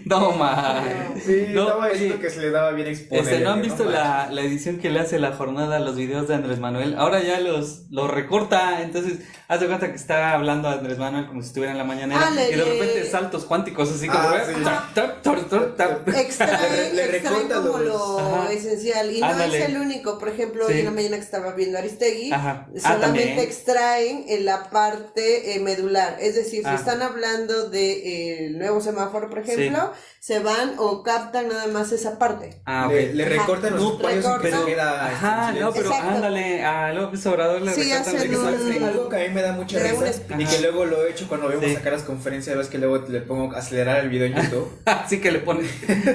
No, 0.05 0.31
ma. 0.33 0.83
Sí, 1.25 1.47
No, 1.49 1.63
estaba 1.63 1.89
diciendo 1.89 2.19
que 2.19 2.29
se 2.29 2.41
le 2.41 2.51
daba 2.51 2.71
bien 2.71 2.87
exponer. 2.87 3.23
Este, 3.23 3.39
¿no 3.39 3.51
han 3.51 3.61
visto 3.63 3.85
la, 3.85 4.29
la 4.31 4.41
edición 4.41 4.77
que 4.77 4.91
le 4.91 4.99
hace 4.99 5.17
la 5.17 5.31
jornada 5.33 5.77
a 5.77 5.79
los 5.79 5.95
videos 5.95 6.27
de 6.27 6.35
Andrés 6.35 6.59
Manuel? 6.59 6.95
Ahora 6.97 7.21
ya 7.23 7.39
los, 7.39 7.85
los 7.89 8.09
recorta, 8.09 8.81
entonces 8.83 9.19
hace 9.47 9.65
cuenta 9.65 9.89
que 9.89 9.95
está 9.95 10.33
hablando 10.33 10.69
Andrés 10.69 10.99
Manuel 10.99 11.25
como 11.25 11.41
si 11.41 11.47
estuviera 11.47 11.71
en 11.71 11.77
la 11.79 11.83
mañanera 11.83 12.29
y 12.51 12.55
de 12.55 12.63
repente 12.63 13.05
saltos 13.05 13.45
cuánticos 13.45 13.91
así 13.91 14.07
como 14.07 14.23
sí. 14.23 14.63
tap, 14.63 14.93
tap, 14.93 15.21
tap, 15.21 15.49
tap, 15.49 15.75
tap. 15.75 16.07
Extraen, 16.15 16.95
Le- 16.95 17.07
recorta 17.07 17.55
como 17.55 17.77
lo 17.79 18.49
esencial. 18.49 19.11
Y 19.11 19.21
no 19.21 19.41
es 19.43 19.53
el 19.55 19.77
único. 19.77 20.19
Por 20.19 20.29
ejemplo, 20.29 20.69
en 20.69 20.85
la 20.85 20.91
mañana 20.91 21.15
que 21.17 21.23
estaba 21.33 21.51
viendo 21.55 21.79
Aristegui, 21.79 22.31
Ajá. 22.31 22.67
Ah, 22.67 22.79
solamente 22.79 23.21
también. 23.21 23.39
extraen 23.39 24.25
en 24.27 24.45
la 24.45 24.69
parte 24.69 25.55
eh, 25.55 25.59
medular. 25.59 26.17
Es 26.21 26.35
decir, 26.35 26.61
si 26.61 26.69
Ah. 26.69 26.75
están 26.75 27.01
hablando 27.01 27.69
del 27.69 28.57
nuevo 28.59 28.81
semáforo, 28.81 29.29
por 29.29 29.39
ejemplo, 29.39 29.91
se 30.19 30.39
van 30.39 30.75
o 30.77 31.01
captan 31.03 31.47
nada 31.49 31.67
más 31.67 31.91
esa 31.91 32.19
parte. 32.19 32.61
Ah, 32.65 32.85
ok. 32.87 32.93
Le, 32.93 33.13
le 33.15 33.23
Ajá. 33.25 33.33
recortan 33.33 33.73
los 33.73 33.81
No, 33.81 33.97
que 33.97 34.07
recortan. 34.15 34.51
se 34.59 34.65
queda. 34.65 35.05
Ajá, 35.07 35.51
no, 35.59 35.73
pero 35.73 35.89
Exacto. 35.89 36.09
ándale, 36.11 36.63
a 36.63 36.93
López 36.93 37.25
Obrador 37.25 37.61
le 37.61 37.73
Sí, 37.73 37.81
recortan 37.91 38.15
hacen 38.15 38.31
de 38.31 38.37
un- 38.37 38.73
Sí, 38.73 38.83
Algo 38.83 39.09
que 39.09 39.15
a 39.15 39.19
mí 39.27 39.33
me 39.33 39.41
da 39.41 39.51
mucha 39.53 39.79
risa 39.79 40.05
y 40.37 40.43
Ajá. 40.43 40.51
que 40.55 40.61
luego 40.61 40.85
lo 40.85 41.03
he 41.05 41.11
hecho 41.11 41.27
cuando 41.27 41.47
vemos 41.47 41.65
Sí. 41.65 41.73
sacar 41.75 41.93
las 41.93 42.03
conferencias, 42.03 42.55
ves 42.57 42.67
que 42.67 42.77
luego 42.77 42.97
le 43.07 43.21
pongo 43.21 43.55
acelerar 43.55 43.99
el 44.01 44.09
video 44.09 44.27
en 44.27 44.35
YouTube. 44.35 44.69
Así 44.85 45.19
que 45.19 45.31
le 45.31 45.39
pone 45.39 45.67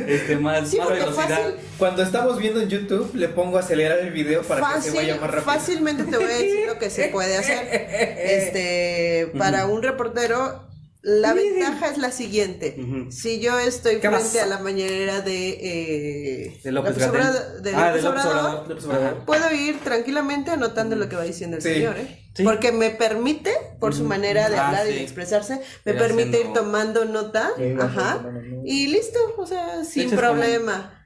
este, 0.06 0.37
más, 0.37 0.68
Sí, 0.70 0.78
más 0.78 0.88
velocidad. 0.90 1.28
fácil, 1.28 1.54
Cuando 1.78 2.02
estamos 2.02 2.38
viendo 2.38 2.60
en 2.60 2.68
YouTube, 2.68 3.14
le 3.14 3.28
pongo 3.28 3.58
acelerar 3.58 3.98
el 3.98 4.10
video 4.12 4.42
para 4.42 4.60
que 4.60 4.66
se 4.66 4.90
fácil, 4.90 4.92
vaya 5.12 5.21
más 5.21 5.31
rápido. 5.31 5.53
fácilmente 5.53 6.05
te 6.05 6.17
voy 6.17 6.25
a 6.27 6.38
decir 6.38 6.67
lo 6.67 6.79
que 6.79 6.91
se 6.91 7.09
puede 7.09 7.37
hacer. 7.37 7.67
Este, 8.29 9.33
para 9.38 9.67
un 9.67 9.83
reportero, 9.83 10.67
la 11.00 11.33
ventaja 11.33 11.88
es 11.91 11.99
la 11.99 12.11
siguiente. 12.11 12.77
Si 13.11 13.41
yo 13.41 13.59
estoy 13.59 13.95
¿Qué 13.97 14.09
frente 14.09 14.19
más? 14.25 14.37
a 14.37 14.47
la 14.47 14.59
mañanera 14.59 15.21
de, 15.21 15.49
eh, 15.50 16.61
De 16.62 16.73
López. 16.73 16.97
Obrador- 16.99 17.61
de 17.62 17.75
Ah, 17.75 17.88
López 17.88 18.03
de 18.03 18.09
López 18.09 18.25
Obrador, 18.25 18.37
Obrador. 18.37 18.69
López 18.69 18.85
Obrador. 18.85 19.07
Ajá. 19.15 19.25
puedo 19.27 19.55
ir 19.55 19.79
tranquilamente 19.81 20.50
anotando 20.50 20.97
lo 20.97 21.09
que 21.09 21.17
va 21.17 21.23
diciendo 21.25 21.57
el 21.57 21.62
Sí. 21.62 21.75
señor, 21.75 21.97
¿eh? 21.99 22.25
Sí. 22.35 22.45
Porque 22.45 22.71
me 22.73 22.91
permite, 22.91 23.53
por 23.81 23.95
su 23.95 24.05
manera 24.05 24.49
de 24.49 24.57
Ah, 24.59 24.67
hablar 24.69 24.88
y 24.88 24.95
de 24.95 25.03
expresarse, 25.03 25.61
me 25.85 25.95
permite 25.95 26.41
ir 26.41 26.53
tomando 26.53 27.05
nota, 27.05 27.50
Sí, 27.57 27.75
ajá, 27.81 28.25
y 28.65 28.87
listo, 28.88 29.19
o 29.38 29.47
sea, 29.47 29.85
sin 29.85 30.11
problema. 30.11 30.98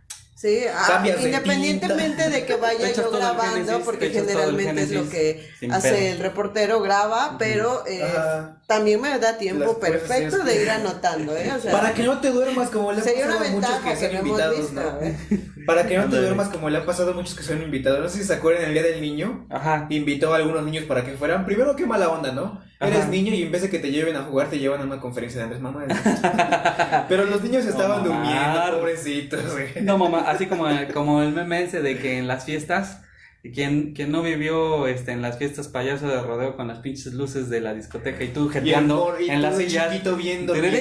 Sí, 0.42 0.64
ah, 0.74 1.00
de 1.04 1.22
independientemente 1.22 2.28
de 2.28 2.44
que 2.44 2.56
vaya 2.56 2.90
yo 2.90 3.12
grabando, 3.12 3.78
porque 3.84 4.10
generalmente 4.10 4.82
es 4.82 4.90
lo 4.90 5.08
que 5.08 5.48
hace 5.70 6.10
el 6.10 6.18
reportero, 6.18 6.80
graba, 6.80 7.36
pero 7.38 7.84
eh, 7.86 8.04
también 8.66 9.00
me 9.00 9.16
da 9.20 9.38
tiempo 9.38 9.78
perfecto 9.78 10.42
de 10.42 10.62
ir 10.62 10.68
anotando, 10.68 11.36
¿eh? 11.36 11.52
O 11.56 11.60
sea, 11.60 11.70
Para 11.70 11.94
que 11.94 12.02
no 12.02 12.20
te 12.20 12.30
duermas 12.30 12.70
como 12.70 12.90
le 12.90 13.02
ha 13.02 13.04
sería 13.04 13.26
una 13.26 13.38
pasado 13.38 13.50
a 13.50 13.52
muchos 13.52 13.70
ventaja 13.70 13.94
que 13.94 14.00
que 14.00 14.16
hemos 14.16 14.26
invitados, 14.26 14.58
visto, 14.58 14.80
¿no? 14.80 15.00
¿eh? 15.00 15.16
Para 15.66 15.86
que 15.86 15.96
no 15.96 16.04
te 16.08 16.16
duermas 16.16 16.48
como 16.48 16.68
le 16.70 16.78
ha 16.78 16.84
pasado 16.86 17.12
a 17.12 17.14
muchos 17.14 17.34
que 17.34 17.42
son 17.42 17.62
invitados. 17.62 18.00
No 18.00 18.08
sé 18.08 18.18
si 18.18 18.24
se 18.24 18.34
acuerdan 18.34 18.64
el 18.64 18.72
día 18.72 18.82
del 18.82 19.00
niño. 19.00 19.46
Ajá. 19.50 19.86
Invitó 19.90 20.32
a 20.32 20.36
algunos 20.36 20.64
niños 20.64 20.84
para 20.84 21.04
que 21.04 21.12
fueran. 21.12 21.44
Primero, 21.44 21.76
qué 21.76 21.86
mala 21.86 22.08
onda, 22.08 22.32
¿no? 22.32 22.60
Ajá. 22.80 22.90
Eres 22.90 23.08
niño 23.08 23.32
y 23.34 23.42
en 23.42 23.52
vez 23.52 23.62
de 23.62 23.70
que 23.70 23.78
te 23.78 23.90
lleven 23.90 24.16
a 24.16 24.22
jugar, 24.22 24.48
te 24.48 24.58
llevan 24.58 24.80
a 24.80 24.84
una 24.84 25.00
conferencia 25.00 25.38
de 25.38 25.44
Andrés 25.44 25.62
Manuel. 25.62 25.88
Pero 27.08 27.24
los 27.26 27.42
niños 27.42 27.64
estaban 27.64 28.02
No, 28.02 28.08
durmiendo, 28.08 28.78
pobrecitos, 28.78 29.52
güey. 29.52 29.82
No, 29.82 29.98
mamá, 29.98 30.24
así 30.28 30.46
como, 30.46 30.66
como 30.92 31.22
el 31.22 31.32
meme 31.32 31.62
ese 31.62 31.80
de 31.80 31.98
que 31.98 32.18
en 32.18 32.26
las 32.26 32.44
fiestas, 32.44 33.02
quien, 33.52 33.92
quien 33.92 34.12
no 34.12 34.22
vivió 34.22 34.86
este, 34.86 35.10
en 35.10 35.20
las 35.20 35.36
fiestas 35.36 35.66
payaso 35.66 36.06
de 36.06 36.20
rodeo 36.22 36.56
con 36.56 36.68
las 36.68 36.78
pinches 36.78 37.12
luces 37.12 37.50
de 37.50 37.60
la 37.60 37.74
discoteca 37.74 38.22
y 38.22 38.28
tú 38.28 38.44
Y 38.44 38.46
el 38.46 38.52
jeteando 38.52 39.16
y 39.20 39.28
en 39.30 39.36
tú 39.36 39.42
las 39.42 39.56
sillas. 39.56 39.90
chiquito 39.90 40.14
viendo 40.16 40.54
Y 40.56 40.60
las 40.60 40.72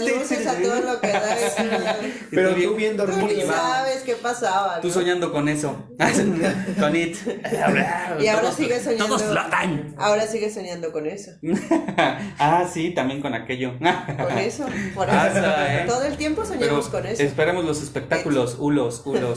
luces 0.00 0.46
a 0.46 0.54
todo 0.54 0.80
lo 0.80 1.00
que 1.00 1.08
da. 1.08 1.36
es- 1.46 1.54
Pero 2.30 2.50
tú 2.54 2.74
bien- 2.76 2.96
tú 2.96 3.06
ni 3.08 3.42
sabes 3.42 4.02
qué 4.06 4.14
pasaba. 4.14 4.80
Tú 4.80 4.86
¿no? 4.88 4.94
soñando 4.94 5.32
con 5.32 5.48
eso. 5.48 5.88
con 6.78 6.94
it. 6.96 7.16
Y 8.20 8.26
ahora 8.28 8.42
Todos- 8.42 8.54
sigue 8.54 8.78
soñando. 8.80 9.06
Todos 9.06 9.22
flotan. 9.24 9.94
Ahora 9.98 10.26
sigue 10.28 10.50
soñando 10.50 10.92
con 10.92 11.06
eso. 11.06 11.32
ah, 12.38 12.64
sí, 12.72 12.90
también 12.94 13.20
con 13.20 13.34
aquello. 13.34 13.72
Con 13.78 14.38
eso. 14.38 14.66
Por 14.94 15.08
eso. 15.08 15.16
Ah, 15.18 15.66
¿eh? 15.68 15.84
Todo 15.88 16.04
el 16.04 16.16
tiempo 16.16 16.42
Pero 16.48 16.60
soñamos 16.60 16.88
con 16.88 17.06
eso. 17.06 17.22
esperemos 17.24 17.64
los 17.64 17.82
espectáculos, 17.82 18.56
hulos, 18.58 19.02
hulos. 19.04 19.36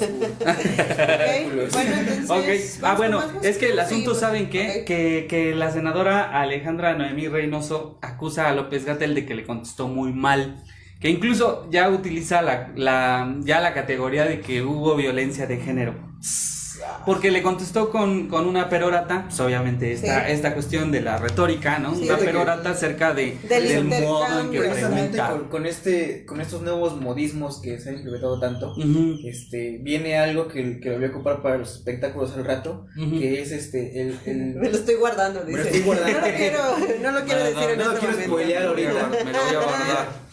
Bueno, 1.71 1.93
entonces. 2.07 2.79
Ah 2.83 2.95
¿vamos 2.95 2.97
bueno, 2.97 3.23
es 3.41 3.57
que 3.57 3.69
el 3.69 3.79
asunto, 3.79 4.13
Sí, 4.13 4.19
¿saben 4.19 4.49
qué? 4.49 4.83
Que, 4.85 5.27
que 5.29 5.55
la 5.55 5.71
senadora 5.71 6.39
Alejandra 6.41 6.95
Noemí 6.95 7.27
Reynoso 7.27 7.99
acusa 8.01 8.49
a 8.49 8.53
López 8.53 8.85
Gatel 8.85 9.15
de 9.15 9.25
que 9.25 9.35
le 9.35 9.45
contestó 9.45 9.87
muy 9.87 10.13
mal. 10.13 10.63
Que 10.99 11.09
incluso 11.09 11.67
ya 11.69 11.89
utiliza 11.89 12.41
la, 12.41 12.71
la, 12.75 13.35
ya 13.41 13.59
la 13.59 13.73
categoría 13.73 14.25
de 14.25 14.39
que 14.41 14.61
hubo 14.61 14.95
violencia 14.95 15.47
de 15.47 15.57
género. 15.57 15.95
Porque 17.05 17.31
le 17.31 17.41
contestó 17.43 17.89
con, 17.89 18.27
con 18.27 18.45
una 18.47 18.69
perorata, 18.69 19.23
pues 19.27 19.39
obviamente 19.39 19.91
esta, 19.91 20.25
Sí. 20.25 20.31
esta 20.33 20.53
cuestión 20.53 20.91
de 20.91 21.01
la 21.01 21.17
retórica, 21.17 21.79
¿no? 21.79 21.95
Sí, 21.95 22.03
una 22.05 22.17
perorata 22.17 22.71
acerca 22.71 23.13
de, 23.13 23.37
Del 23.47 23.67
del 23.67 23.83
modo 23.85 24.39
en 24.39 24.51
que. 24.51 24.59
Precisamente 24.59 25.17
con, 25.17 25.49
con 25.49 25.65
este, 25.65 26.25
con 26.25 26.41
estos 26.41 26.61
nuevos 26.61 26.99
modismos 26.99 27.61
que 27.61 27.79
se 27.79 27.89
han 27.89 27.95
implementado 27.95 28.39
tanto, 28.39 28.73
este, 29.23 29.79
viene 29.81 30.17
algo 30.17 30.47
que, 30.47 30.79
que 30.79 30.89
lo 30.89 30.95
voy 30.97 31.05
a 31.05 31.09
ocupar 31.09 31.41
para 31.41 31.57
los 31.57 31.73
espectáculos 31.75 32.33
al 32.35 32.45
rato, 32.45 32.85
que 32.95 33.41
es 33.41 33.51
este, 33.51 34.01
el, 34.01 34.19
Me 34.59 34.69
lo 34.69 34.75
estoy 34.77 34.95
guardando, 34.95 35.41
Me 35.45 35.47
dice. 35.51 35.59
lo 35.59 35.65
estoy 35.65 35.81
guardando. 35.81 36.19
No 36.19 36.27
lo 36.27 36.33
quiero, 36.35 36.59
no 37.01 37.11
lo 37.11 37.25
quiero 37.25 37.39
No, 37.39 37.45
decir 37.45 37.63
no, 37.63 37.69
en 37.71 37.77
no 37.77 37.83
lo 37.85 37.91
este 37.93 37.99
quiero 37.99 38.13
momento. 38.13 38.23
spoilear 38.31 38.63
ahorita. 38.67 39.09
Me 39.25 39.31
lo 39.33 39.39
voy 39.45 39.55
a 39.55 39.59
guardar. 39.59 40.23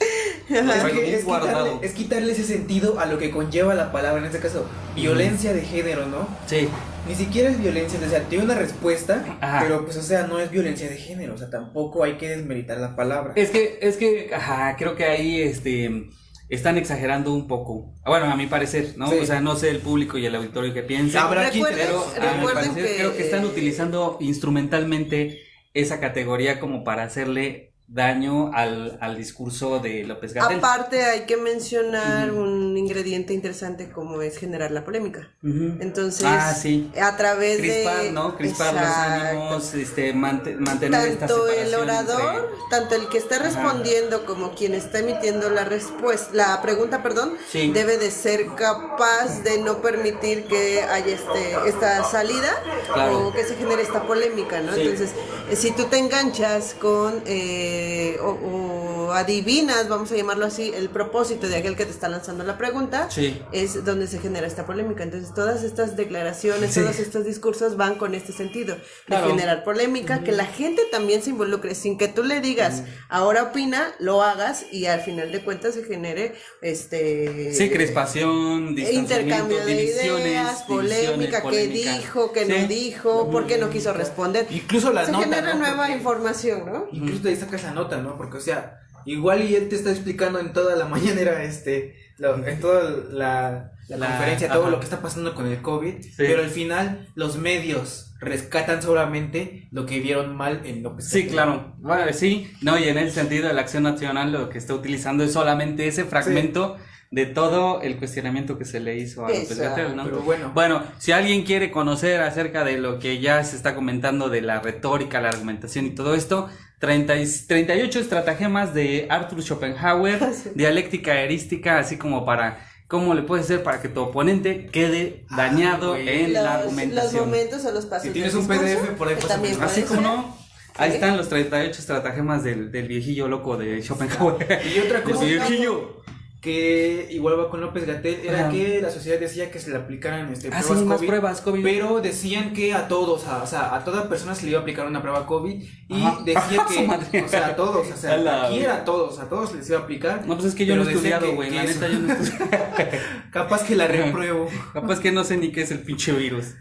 Es, 0.51 0.65
Traigo 0.67 0.89
que 0.99 1.05
bien 1.05 1.15
es, 1.15 1.25
guardado. 1.25 1.65
quitarle, 1.67 1.87
es 1.87 1.93
quitarle 1.95 2.33
ese 2.33 2.43
sentido 2.45 2.99
a 2.99 3.07
lo 3.07 3.19
que 3.19 3.31
conlleva 3.31 3.73
la 3.77 3.93
palabra, 3.93 4.19
en 4.21 4.27
este 4.27 4.41
caso, 4.41 4.67
violencia 4.97 5.53
de 5.53 5.61
género, 5.63 6.07
¿no? 6.07 6.27
Sí. 6.47 6.69
Ni 7.09 7.15
siquiera 7.15 7.49
es 7.51 7.61
violencia, 7.61 7.99
o 8.05 8.09
sea, 8.11 8.21
tiene 8.25 8.45
una 8.45 8.55
respuesta, 8.55 9.25
Ajá. 9.41 9.61
pero 9.63 9.85
pues, 9.85 9.97
o 9.97 10.03
sea, 10.03 10.27
no 10.27 10.39
es 10.39 10.51
violencia 10.51 10.89
de 10.89 10.97
género, 10.97 11.35
o 11.35 11.39
sea, 11.39 11.49
tampoco 11.49 12.05
hay 12.05 12.15
que 12.19 12.29
desmeritar 12.29 12.79
la 12.79 12.95
palabra. 12.95 13.33
Es 13.37 13.51
que, 13.51 13.79
es 13.81 13.97
que, 13.97 14.31
ajá, 14.35 14.77
creo 14.77 14.97
que 14.97 15.05
ahí, 15.05 15.41
este, 15.41 16.09
están 16.51 16.77
exagerando 16.77 17.33
un 17.33 17.47
poco. 17.49 17.95
Bueno, 18.05 18.27
a 18.27 18.37
mi 18.37 18.47
parecer, 18.49 18.95
¿no? 18.97 19.09
Sí. 19.09 19.19
O 19.19 19.25
sea, 19.27 19.41
no 19.41 19.57
sé 19.57 19.71
el 19.71 19.79
público 19.79 20.19
y 20.19 20.27
el 20.27 20.35
auditorio 20.35 20.75
que 20.75 20.83
piensa. 20.83 21.23
Habrá 21.23 21.49
quien- 21.51 21.65
pero 21.75 22.05
a 22.05 22.35
mi 22.41 22.47
parecer 22.47 22.85
que 22.85 22.97
creo 22.97 23.17
que 23.17 23.23
están 23.23 23.45
utilizando 23.45 24.19
instrumentalmente 24.21 25.41
esa 25.75 26.01
categoría 26.01 26.59
como 26.61 26.83
para 26.85 27.05
hacerle 27.05 27.70
daño 27.93 28.53
al, 28.55 28.97
al 29.01 29.17
discurso 29.17 29.81
de 29.81 30.05
López 30.05 30.33
Gatel. 30.33 30.59
Aparte 30.59 31.03
hay 31.05 31.23
que 31.27 31.37
mencionar 31.37 32.31
un 32.31 32.77
ingrediente 32.77 33.35
interesante 33.35 33.91
como 33.91 34.23
es 34.23 34.39
generar 34.39 34.71
la 34.71 34.85
polémica. 34.85 35.29
Entonces, 35.43 36.25
Ah, 36.25 36.55
sí. 36.55 36.89
a 37.03 37.17
través 37.17 37.59
Crispar, 37.59 38.03
de 38.03 38.13
¿no? 38.13 38.37
Crispar 38.37 38.75
los 38.75 38.83
Exacto. 38.85 39.27
ánimos, 39.29 39.75
este, 39.75 40.15
mante- 40.15 40.55
mantener 40.55 41.17
tanto 41.19 41.49
el 41.49 41.75
orador, 41.75 42.21
entre- 42.45 42.69
tanto 42.71 42.95
el 42.95 43.09
que 43.09 43.19
está 43.19 43.41
respondiendo 43.41 44.25
como 44.25 44.55
quien 44.55 44.75
está 44.75 45.01
emitiendo 45.01 45.51
la 45.51 45.65
respuesta, 45.65 46.31
la 46.33 46.63
pregunta, 46.63 47.03
perdón, 47.03 47.35
Sí. 47.51 47.73
debe 47.73 47.99
de 47.99 48.13
ser 48.13 48.47
capaz 48.55 49.43
de 49.43 49.59
no 49.59 49.83
permitir 49.83 50.45
que 50.45 50.83
haya 50.83 51.13
este 51.15 51.57
esta 51.67 52.05
salida 52.05 52.51
Claro. 52.93 53.27
o 53.29 53.33
que 53.33 53.43
se 53.45 53.57
genere 53.57 53.83
esta 53.83 54.07
polémica, 54.07 54.61
¿no? 54.61 54.75
Sí. 54.75 54.83
Entonces, 54.83 55.11
eh, 55.51 55.57
si 55.57 55.73
tú 55.73 55.85
te 55.87 55.99
enganchas 55.99 56.75
con 56.81 57.23
eh, 57.27 57.79
o, 58.21 58.31
o 58.31 58.90
adivinas, 59.15 59.89
vamos 59.89 60.11
a 60.13 60.17
llamarlo 60.17 60.47
así, 60.47 60.73
el 60.75 60.89
propósito 60.91 61.49
de 61.49 61.57
aquel 61.57 61.77
que 61.77 61.85
te 61.85 61.91
está 61.91 62.09
lanzando 62.09 62.45
la 62.45 62.57
pregunta, 62.59 63.09
Sí. 63.11 63.41
es 63.53 63.85
donde 63.85 64.07
se 64.07 64.19
genera 64.19 64.47
esta 64.47 64.67
polémica. 64.67 65.03
Entonces, 65.03 65.35
todas 65.35 65.63
estas 65.65 65.97
declaraciones, 65.97 66.73
Sí. 66.75 66.81
todos 66.81 66.99
estos 66.99 67.25
discursos 67.25 67.77
van 67.77 67.97
con 67.97 68.15
este 68.15 68.33
sentido, 68.33 68.77
Claro. 69.07 69.27
de 69.27 69.33
generar 69.33 69.65
polémica, 69.65 70.21
que 70.23 70.33
la 70.33 70.47
gente 70.47 70.83
también 70.91 71.23
se 71.23 71.31
involucre, 71.31 71.75
sin 71.75 71.99
que 71.99 72.09
tú 72.09 72.23
le 72.25 72.41
digas, 72.41 72.83
ahora 73.09 73.45
opina, 73.45 73.93
lo 73.99 74.23
hagas 74.23 74.65
y 74.71 74.87
al 74.87 75.01
final 75.01 75.33
de 75.33 75.43
cuentas 75.45 75.75
se 75.75 75.85
genere 75.85 76.35
este 76.63 77.53
Sí, 77.55 77.71
crispación, 77.71 78.77
intercambio 78.79 79.59
distanciamiento, 79.65 80.17
de 80.17 80.21
ideas, 80.31 80.63
polémica, 80.63 81.43
qué 81.43 81.67
dijo, 81.69 82.33
qué 82.33 82.47
Sí. 82.47 82.53
no 82.53 82.69
dijo, 82.69 83.31
por 83.31 83.47
qué 83.47 83.59
no 83.59 83.71
quiso 83.71 83.93
responder. 83.93 84.47
Incluso 84.51 84.93
la 84.93 85.07
se 85.07 85.13
nota, 85.13 85.25
genera 85.25 85.53
¿no? 85.55 85.59
nueva 85.61 85.77
Porque- 85.79 85.93
información, 85.95 86.67
¿no? 86.67 86.87
Incluso 86.93 87.23
te 87.23 87.37
sacas 87.37 87.63
la 87.65 87.73
nota, 87.73 87.99
¿no? 87.99 88.17
Porque, 88.17 88.39
o 88.39 88.41
sea, 88.41 88.81
igual 89.13 89.43
y 89.49 89.55
él 89.55 89.69
te 89.69 89.77
está 89.77 89.91
explicando 89.91 90.39
en 90.39 90.53
toda 90.53 90.77
la 90.77 90.85
mañanera, 90.95 91.43
este, 91.45 91.97
lo- 92.19 92.45
en 92.47 92.61
toda 92.61 92.91
la, 93.11 93.73
la 93.89 93.97
La- 93.97 94.07
conferencia, 94.09 94.49
todo 94.49 94.63
ajá. 94.63 94.71
lo 94.71 94.79
que 94.79 94.85
está 94.85 95.01
pasando 95.03 95.35
con 95.35 95.47
el 95.47 95.61
COVID, 95.63 95.95
pero 96.17 96.43
al 96.43 96.51
final 96.51 97.09
los 97.15 97.37
medios 97.37 98.10
rescatan 98.21 98.83
solamente 98.83 99.69
lo 99.71 99.87
que 99.87 100.01
vieron 100.01 100.37
mal 100.37 100.63
en 100.65 100.83
López. 100.83 101.09
Sí, 101.09 101.21
Gatell. 101.21 101.33
claro. 101.33 101.75
Bueno, 101.79 102.13
sí, 102.13 102.53
no, 102.63 102.79
y 102.79 102.85
en 102.85 102.99
el 102.99 103.11
sentido 103.11 103.49
de 103.49 103.55
la 103.55 103.63
acción 103.63 103.83
nacional 103.83 104.33
lo 104.33 104.49
que 104.49 104.59
está 104.59 104.75
utilizando 104.75 105.25
es 105.25 105.33
solamente 105.33 105.87
ese 105.87 106.05
fragmento 106.05 106.77
de 107.11 107.27
todo 107.27 107.83
el 107.83 107.97
cuestionamiento 107.97 108.57
que 108.57 108.65
se 108.65 108.79
le 108.79 108.97
hizo 108.97 109.25
a 109.27 109.31
López. 109.31 109.59
Gatell, 109.59 109.97
¿no? 109.97 110.05
Pero 110.05 110.21
bueno. 110.21 110.53
Bueno, 110.55 110.83
si 110.99 111.11
alguien 111.13 111.43
quiere 111.43 111.71
conocer 111.73 112.21
acerca 112.21 112.63
de 112.65 112.79
lo 112.79 112.99
que 113.01 113.19
ya 113.21 113.43
se 113.43 113.57
está 113.57 113.75
comentando 113.75 114.29
de 114.29 114.43
la 114.43 114.61
retórica, 114.61 115.21
la 115.21 115.31
argumentación 115.31 115.87
y 115.87 115.91
todo 115.91 116.15
esto, 116.15 116.49
30 116.79 117.17
y- 117.17 117.27
38 117.49 117.99
estratagemas 117.99 118.75
de 118.75 119.07
Arthur 119.11 119.43
Schopenhauer, 119.43 120.21
dialéctica 120.55 121.21
erística, 121.21 121.79
así 121.79 121.97
como 121.97 122.25
para 122.25 122.65
cómo 122.91 123.15
le 123.15 123.23
puede 123.23 123.45
ser 123.45 123.63
para 123.63 123.81
que 123.81 123.89
tu 123.89 124.01
oponente 124.01 124.67
quede 124.67 125.25
dañado 125.31 125.91
güey. 125.91 126.25
en 126.25 126.33
la 126.33 126.41
los, 126.43 126.51
los 126.51 126.61
argumentación. 126.65 127.25
momentos 127.25 127.65
o 127.65 127.71
los 127.71 127.87
pasos. 127.87 128.09
Si 128.09 128.11
tienes 128.11 128.35
un 128.35 128.49
PDF, 128.49 128.91
por 128.99 129.07
ahí 129.09 129.15
también 129.27 129.63
Así 129.63 129.83
como 129.83 130.01
no, 130.01 130.37
ahí 130.77 130.95
están 130.95 131.17
los 131.17 131.29
38 131.29 131.79
estratagemas 131.81 132.43
del, 132.43 132.73
del 132.73 132.89
viejillo 132.89 133.29
loco 133.29 133.57
de 133.57 133.81
Schopenhauer. 133.81 134.61
Y 134.75 134.81
otra 134.81 135.03
cosa 135.05 135.25
viejillo. 135.25 136.03
Que 136.41 137.07
igual 137.11 137.39
va 137.39 137.51
con 137.51 137.61
López 137.61 137.87
Gatel 137.87 138.21
era 138.25 138.41
Ajá. 138.47 138.51
que 138.51 138.81
la 138.81 138.91
sociedad 138.91 139.21
decía 139.21 139.51
que 139.51 139.59
se 139.59 139.69
le 139.71 139.77
aplicaran 139.77 140.33
este, 140.33 140.49
Ah, 140.49 140.61
pruebas 140.61 140.79
sí, 140.79 140.85
más 140.87 140.97
COVID, 140.97 141.07
pruebas 141.09 141.41
COVID. 141.43 141.63
pero 141.63 142.01
decían 142.01 142.55
que 142.55 142.73
a 142.73 142.89
todos, 142.89 143.27
a- 143.27 143.43
o 143.43 143.47
sea, 143.47 143.75
a 143.75 143.85
toda 143.85 144.09
persona 144.09 144.35
se 144.35 144.45
le 144.45 144.51
iba 144.53 144.59
a 144.59 144.63
aplicar 144.63 144.87
una 144.87 145.03
prueba 145.03 145.27
COVID 145.27 145.63
y 145.89 146.03
Ajá. 146.03 146.19
decía 146.25 146.65
que, 147.13 147.21
o 147.23 147.29
sea, 147.29 147.49
a 147.49 147.57
todos, 147.57 147.87
o 147.89 147.93
A 147.93 147.97
sea, 147.97 148.17
la- 148.17 148.47
aquí 148.47 148.61
era 148.61 148.77
a 148.77 148.85
todos, 148.85 149.19
a 149.19 149.29
todos 149.29 149.55
les 149.55 149.69
iba 149.69 149.81
a 149.81 149.83
aplicar. 149.83 150.27
No, 150.27 150.35
pues 150.35 150.49
es 150.49 150.55
que 150.55 150.65
yo 150.65 150.77
no 150.77 150.83
he 150.89 150.93
estudiado, 150.93 151.35
güey. 151.35 151.51
La 151.51 151.65
neta, 151.65 151.87
yo 151.89 151.99
no 151.99 152.15
he 152.15 152.17
estudiado. 152.19 152.65
Capaz 153.33 153.63
que 153.65 153.77
la 153.77 153.87
repruebo. 153.87 154.49
Capaz 154.73 155.01
que 155.01 155.13
no 155.13 155.25
sé 155.25 155.37
ni 155.37 155.53
qué 155.53 155.63
es 155.63 155.71
el 155.71 155.81
pinche 155.81 156.13
virus. 156.13 156.55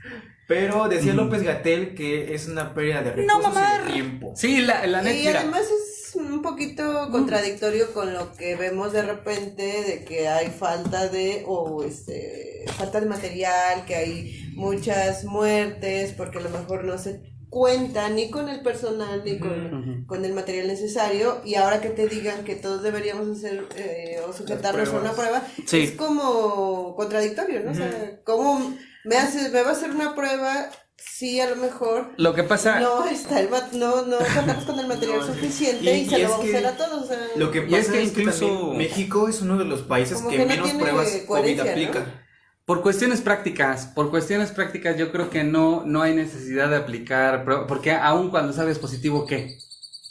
Pero 0.48 0.89
decía 0.89 1.13
López 1.13 1.44
Gatel 1.44 1.94
que 1.94 2.34
es 2.34 2.48
una 2.48 2.74
pérdida 2.74 3.02
de 3.04 3.12
recursos 3.13 3.54
y 3.56 3.88
de 3.88 3.94
tiempo. 3.94 4.34
Sí, 4.36 4.62
la, 4.62 4.86
la 4.88 5.02
neta. 5.04 5.15
Y 5.15 5.28
mira, 5.28 5.39
además 5.42 5.62
es 5.62 5.99
un 6.15 6.41
poquito 6.41 7.10
contradictorio 7.12 7.93
con 7.93 8.13
lo 8.13 8.34
que 8.34 8.56
vemos 8.56 8.93
de 8.93 9.02
repente 9.04 9.84
de 9.84 10.06
que 10.06 10.28
hay 10.28 10.48
falta 10.48 11.08
de 11.08 11.43
o 11.48 11.84
este 11.84 12.65
falta 12.78 13.00
de 13.00 13.08
material, 13.08 13.86
que 13.86 13.95
hay 13.95 14.52
muchas 14.56 15.24
muertes 15.26 16.13
porque 16.13 16.38
a 16.39 16.41
lo 16.41 16.50
mejor 16.50 16.84
no 16.84 16.98
se 16.98 17.22
cuenta 17.50 18.10
ni 18.10 18.30
con 18.30 18.48
el 18.48 18.62
personal 18.62 19.24
ni 19.26 19.39
con, 19.39 20.06
con 20.06 20.24
el 20.24 20.34
material 20.34 20.67
necesario. 20.67 21.41
Y 21.43 21.56
ahora 21.56 21.82
que 21.82 21.89
te 21.89 22.08
digan 22.08 22.43
que 22.43 22.56
todos 22.56 22.84
deberíamos 22.84 23.28
hacer 23.38 23.67
eh, 23.76 24.19
o 24.28 24.34
sujetarnos 24.34 24.89
a 24.89 25.00
una 25.00 25.13
prueba 25.13 25.41
Sí. 25.65 25.82
es 25.82 25.91
como 25.91 26.95
contradictorio, 26.95 27.62
¿no? 27.62 27.72
O 27.72 27.74
sea, 27.76 28.19
¿cómo 28.24 28.76
me 29.04 29.15
haces 29.17 29.52
me 29.52 29.63
va 29.63 29.69
a 29.69 29.74
hacer 29.74 29.91
una 29.91 30.13
prueba 30.13 30.69
si 31.04 31.40
a 31.40 31.50
lo 31.50 31.56
mejor 31.58 32.12
Lo 32.18 32.34
que 32.34 32.44
pasa. 32.44 32.80
no 32.80 33.06
está 33.08 33.40
el 33.40 33.50
mat- 33.50 33.72
no 33.74 34.06
no 34.06 34.18
contamos 34.18 34.64
con 34.66 34.80
el 34.80 34.88
material 34.88 35.20
No, 35.20 35.26
suficiente 35.28 35.98
y, 35.98 36.02
y- 36.02 36.10
se 36.10 36.18
lo 36.20 36.24
es 36.26 36.30
vamos 36.30 36.46
a 36.46 36.50
hacer 36.50 36.66
a 36.68 36.78
todos 36.78 37.04
o 37.04 37.08
sea, 37.08 37.18
Lo 37.36 37.52
que 37.52 37.62
pasa 37.64 37.78
es 37.78 37.86
es 37.90 37.92
que 38.12 38.22
incluso- 38.22 38.74
México 38.74 39.28
es 39.28 39.42
uno 39.42 39.58
de 39.58 39.66
los 39.66 39.82
países 39.82 40.22
que, 40.22 40.30
que 40.30 40.38
no 40.40 40.46
menos 40.48 40.66
tiene 40.66 40.80
pruebas 40.84 41.10
COVID 41.28 41.60
aplica. 41.60 42.06
Por 42.66 42.82
cuestiones 42.84 43.22
prácticas, 43.22 43.88
por 43.88 44.12
cuestiones 44.12 44.52
prácticas 44.52 44.96
yo 44.96 45.12
creo 45.12 45.30
que 45.32 45.44
no, 45.44 45.84
no 45.86 46.04
hay 46.04 46.14
necesidad 46.14 46.70
de 46.70 46.76
aplicar, 46.76 47.44
porque 47.68 47.92
aun 47.94 48.30
cuando 48.30 48.54
sabes 48.54 48.78
positivo, 48.78 49.26
¿qué? 49.26 49.58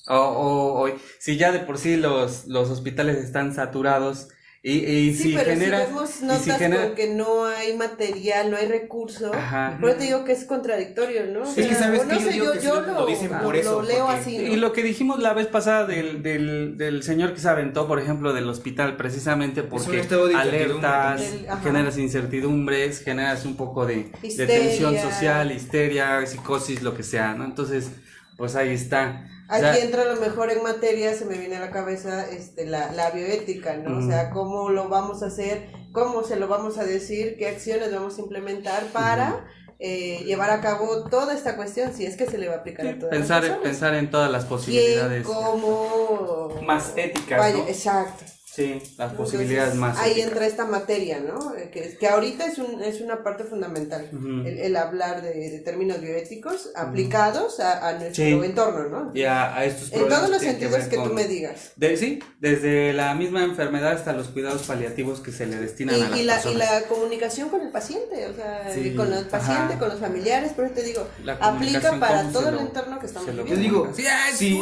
O, 0.08 0.16
o, 0.16 0.88
o 0.88 0.92
si 1.20 1.36
ya 1.36 1.52
de 1.52 1.60
por 1.60 1.78
sí 1.78 1.96
los, 1.96 2.46
los 2.46 2.68
hospitales 2.70 3.18
están 3.18 3.54
saturados 3.54 4.28
y, 4.70 4.84
y 5.08 5.14
sí, 5.14 5.22
si 5.30 5.34
pero 5.36 5.50
generas... 5.50 5.82
si 5.86 5.92
vemos 5.92 6.20
notas 6.22 6.42
si 6.44 6.50
genera- 6.52 6.86
con 6.86 6.94
que 6.94 7.14
no 7.14 7.44
hay 7.46 7.76
material, 7.76 8.50
no 8.50 8.56
hay 8.56 8.66
recurso, 8.66 9.32
Ajá. 9.34 9.78
pero 9.80 9.94
te 9.96 10.04
digo 10.04 10.24
que 10.24 10.32
es 10.32 10.44
contradictorio, 10.44 11.26
¿no? 11.26 11.40
O 11.40 11.44
Es 11.44 11.66
que 11.66 11.74
sabes 11.74 12.00
o 12.00 12.04
no 12.04 12.10
que 12.10 12.14
yo 12.16 12.26
sé, 12.26 12.32
digo 12.32 12.44
yo, 12.46 12.52
que 12.52 12.60
sí 12.60 12.66
yo 12.66 12.80
lo- 12.82 13.06
dicen 13.06 13.28
por 13.30 13.54
lo 13.54 13.60
eso, 13.60 13.82
leo 13.82 14.06
porque- 14.06 14.20
así, 14.20 14.38
¿no? 14.38 14.44
Y 14.52 14.56
lo 14.56 14.72
que 14.72 14.82
dijimos 14.82 15.20
la 15.20 15.32
vez 15.34 15.46
pasada 15.46 15.86
del, 15.86 16.22
del, 16.22 16.76
del 16.76 17.02
señor 17.02 17.32
que 17.34 17.40
se 17.40 17.48
aventó, 17.48 17.86
por 17.88 17.98
ejemplo, 17.98 18.32
del 18.32 18.48
hospital, 18.48 18.96
precisamente 18.96 19.62
porque 19.62 19.96
incertidumbre 19.98 20.36
alertas, 20.36 21.22
generas 21.62 21.96
incertidumbres, 21.98 23.02
generas 23.02 23.44
un 23.44 23.56
poco 23.56 23.86
de, 23.86 24.10
tensión 24.36 24.96
social, 24.98 25.50
histeria, 25.52 26.24
psicosis, 26.26 26.82
lo 26.82 26.94
que 26.94 27.02
sea, 27.02 27.34
¿no? 27.34 27.44
Entonces, 27.44 27.90
pues 28.36 28.54
ahí 28.56 28.70
está. 28.70 29.24
O 29.50 29.56
sea, 29.56 29.72
Aquí 29.72 29.80
entra 29.80 30.02
a 30.02 30.04
lo 30.04 30.20
mejor 30.20 30.50
en 30.50 30.62
materia, 30.62 31.14
se 31.14 31.24
me 31.24 31.38
viene 31.38 31.56
a 31.56 31.60
la 31.60 31.70
cabeza 31.70 32.28
este, 32.30 32.66
la, 32.66 32.92
la 32.92 33.10
bioética, 33.10 33.76
¿no? 33.78 33.98
O 33.98 34.02
sea, 34.08 34.30
cómo 34.30 34.68
lo 34.68 34.88
vamos 34.88 35.22
a 35.22 35.26
hacer, 35.26 35.70
cómo 35.92 36.22
se 36.22 36.36
lo 36.36 36.48
vamos 36.48 36.76
a 36.78 36.84
decir, 36.84 37.36
qué 37.38 37.48
acciones 37.48 37.90
vamos 37.92 38.18
a 38.18 38.20
implementar 38.20 38.84
para 38.92 39.46
eh, 39.78 40.22
llevar 40.26 40.50
a 40.50 40.60
cabo 40.60 41.04
toda 41.08 41.32
esta 41.34 41.56
cuestión, 41.56 41.94
si 41.94 42.04
es 42.04 42.16
que 42.16 42.26
se 42.26 42.36
le 42.36 42.48
va 42.48 42.56
a 42.56 42.58
aplicar 42.58 42.86
a 42.86 42.98
todas 42.98 43.10
pensar, 43.10 43.42
las 43.42 43.50
personas. 43.52 43.62
pensar 43.62 43.94
en 43.94 44.10
todas 44.10 44.30
las 44.30 44.44
¿Quién, 44.44 44.48
posibilidades 44.58 45.26
cómo... 45.26 46.60
más 46.66 46.92
éticas, 46.96 47.38
Vaya, 47.38 47.56
¿no? 47.58 47.68
exacto. 47.68 48.24
Sí, 48.58 48.72
las 48.98 49.10
Entonces, 49.12 49.16
posibilidades 49.16 49.74
más 49.74 49.98
Ahí 49.98 50.12
éticas. 50.12 50.28
entra 50.30 50.46
esta 50.46 50.64
materia, 50.66 51.20
¿no? 51.20 51.54
Eh, 51.54 51.70
Que, 51.72 51.96
que 51.98 52.08
ahorita 52.08 52.46
es, 52.46 52.58
un, 52.58 52.82
es 52.82 53.00
una 53.00 53.22
parte 53.22 53.44
fundamental, 53.44 54.10
el, 54.12 54.58
el 54.58 54.76
hablar 54.76 55.22
de, 55.22 55.32
de 55.50 55.58
términos 55.60 56.00
bioéticos 56.00 56.70
aplicados 56.76 57.60
a, 57.60 57.88
a 57.88 57.92
nuestro 57.94 58.24
Sí. 58.24 58.32
entorno, 58.32 58.88
¿no? 58.88 59.10
Y 59.14 59.22
a, 59.24 59.54
a 59.56 59.64
estos 59.64 59.92
En 59.92 60.08
todos 60.08 60.28
los 60.28 60.40
sentidos 60.42 60.72
ver 60.72 60.88
que 60.88 60.96
tú 60.96 61.12
me 61.14 61.24
digas. 61.26 61.72
De, 61.76 61.96
sí, 61.96 62.20
desde 62.40 62.92
la 62.92 63.14
misma 63.14 63.44
enfermedad 63.44 63.92
hasta 63.92 64.12
los 64.12 64.28
cuidados 64.28 64.62
paliativos 64.62 65.20
que 65.20 65.30
se 65.32 65.46
le 65.46 65.56
destinan 65.56 65.94
a 65.94 65.98
las 66.08 66.18
Y, 66.18 66.20
y 66.20 66.24
la, 66.24 66.40
y 66.50 66.54
la 66.54 66.82
comunicación 66.88 67.48
con 67.50 67.60
el 67.62 67.70
paciente, 67.70 68.26
o 68.26 68.34
sea, 68.34 68.68
Sí, 68.74 68.94
con 68.94 69.12
el 69.12 69.26
paciente, 69.26 69.74
ajá. 69.74 69.78
con 69.78 69.88
los 69.90 70.00
familiares, 70.00 70.52
pero 70.56 70.70
te 70.70 70.82
digo, 70.82 71.06
aplica 71.40 71.98
para 71.98 72.24
todo 72.30 72.48
el 72.48 72.58
entorno 72.58 72.98
que 72.98 73.06
estamos 73.06 73.28
lo- 73.34 73.44
Yo 73.46 73.54
viviendo. 73.54 73.84
digo, 73.84 73.94
si, 74.34 74.60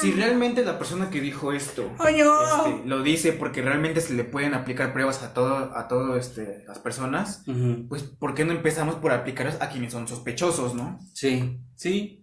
si 0.00 0.12
realmente 0.12 0.64
la 0.64 0.78
persona 0.78 1.10
que 1.10 1.20
dijo 1.20 1.52
esto 1.52 1.90
este, 2.08 2.82
lo 2.84 3.02
dice 3.02 3.32
porque 3.38 3.62
realmente 3.62 4.00
se 4.00 4.14
le 4.14 4.24
pueden 4.24 4.54
aplicar 4.54 4.92
pruebas 4.92 5.22
a 5.22 5.32
todo, 5.32 5.76
a 5.76 5.88
todo 5.88 6.16
este, 6.16 6.64
las 6.66 6.78
personas, 6.78 7.44
pues 7.88 8.02
¿por 8.02 8.34
qué 8.34 8.44
no 8.44 8.52
empezamos 8.52 8.96
por 8.96 9.12
aplicarlas 9.12 9.60
a 9.60 9.68
quienes 9.68 9.92
son 9.92 10.08
sospechosos, 10.08 10.74
no? 10.74 10.98
Sí, 11.14 11.60
sí. 11.74 12.22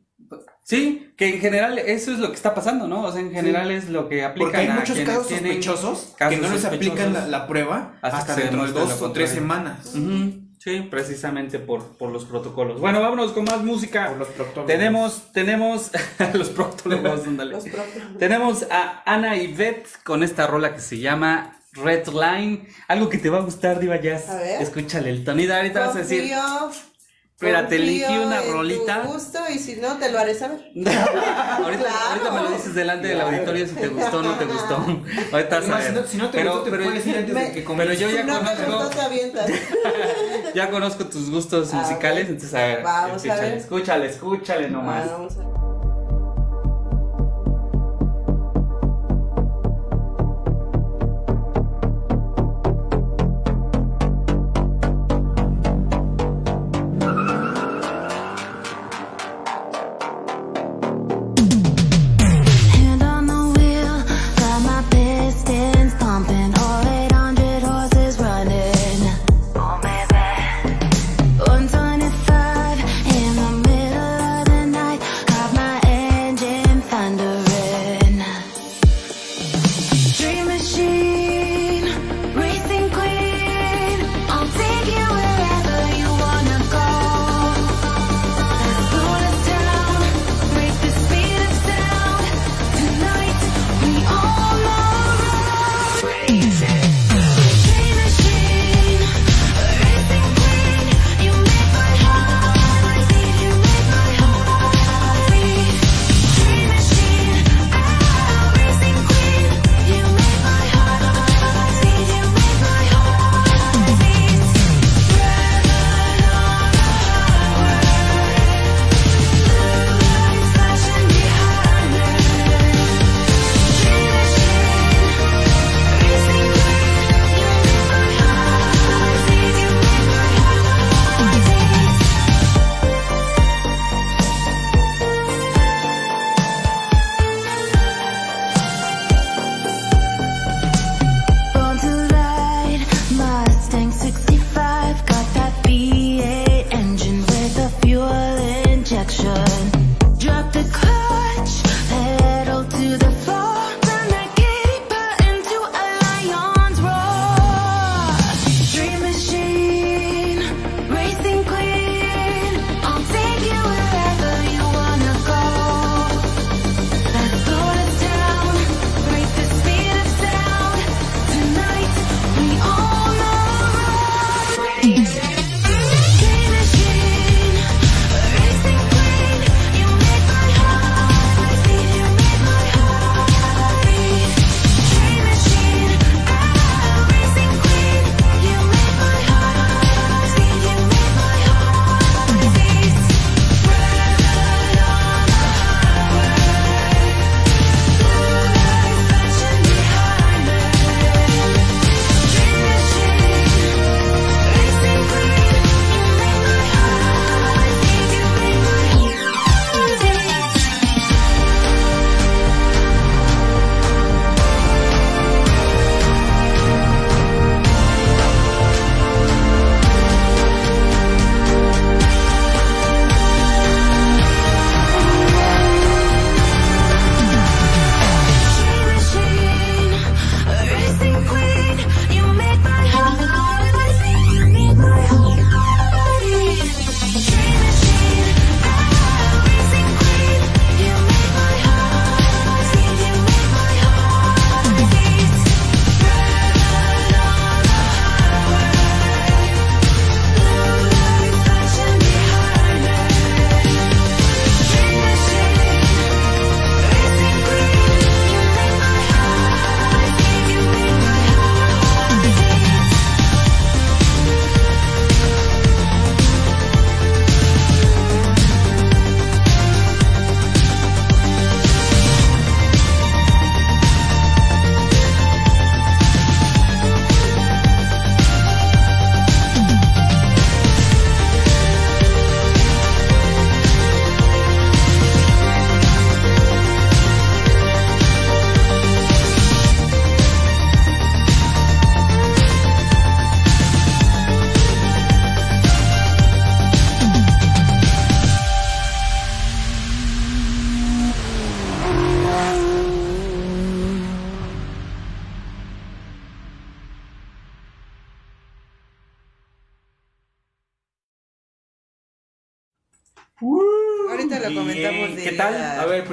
Sí, 0.63 1.13
que 1.17 1.35
en 1.35 1.41
general 1.41 1.77
eso 1.77 2.13
es 2.13 2.19
lo 2.19 2.29
que 2.29 2.35
está 2.35 2.55
pasando, 2.55 2.87
¿no? 2.87 3.03
O 3.03 3.11
sea, 3.11 3.19
en 3.19 3.31
general 3.31 3.69
es 3.69 3.89
lo 3.89 4.07
que 4.07 4.23
aplican 4.23 4.51
Porque 4.51 4.57
hay 4.57 4.67
a 4.67 4.75
muchos 4.75 4.97
casos 4.99 5.27
sospechosos 5.27 6.13
casos 6.17 6.35
que 6.35 6.41
no 6.41 6.53
les 6.53 6.65
aplican 6.65 7.13
la, 7.13 7.27
la 7.27 7.47
prueba 7.47 7.99
Hasta 8.01 8.35
dentro 8.35 8.65
de 8.65 8.71
dos 8.71 9.01
o 9.01 9.11
tres 9.11 9.31
semanas. 9.31 9.93
Ujú, 9.93 10.42
Sí, 10.63 10.79
precisamente 10.79 11.59
por, 11.59 11.97
por 11.97 12.09
los 12.09 12.23
protocolos. 12.23 12.79
Bueno, 12.79 13.01
vámonos 13.01 13.33
con 13.33 13.43
más 13.43 13.61
música. 13.61 14.07
Por 14.07 14.17
los 14.19 14.29
proctólogos. 14.29 14.67
Tenemos, 14.67 15.33
tenemos 15.33 15.91
los 16.33 16.49
proctólogos, 16.51 17.27
ándale. 17.27 17.51
Los. 17.51 17.65
Tenemos 18.17 18.65
a 18.71 19.03
Ana 19.05 19.35
y 19.35 19.47
Beth 19.47 19.87
con 20.05 20.23
esta 20.23 20.47
rola 20.47 20.73
que 20.73 20.79
se 20.79 20.99
llama 20.99 21.59
Red 21.73 22.07
Line. 22.07 22.69
Algo 22.87 23.09
que 23.09 23.17
te 23.17 23.29
va 23.29 23.39
a 23.39 23.41
gustar, 23.41 23.77
Diva 23.77 23.99
Jazz. 23.99 24.29
A 24.29 24.37
ver. 24.37 24.61
Escúchale 24.61 25.09
el 25.09 25.25
tonito. 25.25 25.53
Ahorita 25.53 25.81
vas 25.81 25.95
a 25.97 25.99
decir. 25.99 26.31
Espérate, 27.47 27.75
elegí 27.75 28.17
una 28.17 28.39
en 28.41 28.45
tu 28.47 28.53
rolita. 28.53 28.99
gusto 29.01 29.39
y 29.53 29.59
si 29.59 29.75
no, 29.77 29.97
te 29.97 30.11
lo 30.11 30.19
haré 30.19 30.33
saber. 30.35 30.59
ahorita, 30.75 31.83
Claro. 31.83 31.99
ahorita 32.09 32.31
me 32.31 32.41
lo 32.41 32.49
dices 32.51 32.75
delante 32.75 33.07
del 33.07 33.17
Claro. 33.17 33.29
auditorio 33.35 33.67
si 33.67 33.73
te 33.75 33.87
gustó 33.87 34.17
o 34.19 34.21
no 34.23 34.33
te 34.35 34.45
gustó. 34.45 34.75
Ahorita 35.31 35.55
a 35.55 35.59
Además, 35.59 35.83
si 35.85 35.91
no, 35.93 36.03
si 36.07 36.17
no 36.17 36.29
te 36.29 36.37
pero, 36.37 36.49
gustó, 36.51 36.63
te 36.65 36.71
pero- 36.71 36.83
puedes 36.85 37.05
ir 37.07 37.17
antes 37.17 37.33
Me- 37.33 37.41
de 37.41 37.47
que 37.47 37.53
pero 37.53 37.65
comience. 37.65 37.97
yo 37.99 38.09
ya 38.09 38.23
no 38.23 38.33
conozco, 38.39 38.55
te 38.55 38.63
ya 40.55 40.69
conozco 40.69 41.05
tus 41.05 41.29
gustos 41.29 41.73
A 41.73 41.77
musicales, 41.77 42.23
ver. 42.25 42.31
entonces 42.33 42.53
a 42.53 42.57
ver, 42.65 42.83
Vamos 42.83 43.11
a 43.11 43.15
escúchale, 43.15 43.41
ver. 43.49 43.57
escúchale, 43.57 44.05
escúchale 44.07 44.69
nomás. 44.69 45.11
Vamos 45.11 45.33
a 45.37 45.39
ver. 45.39 45.52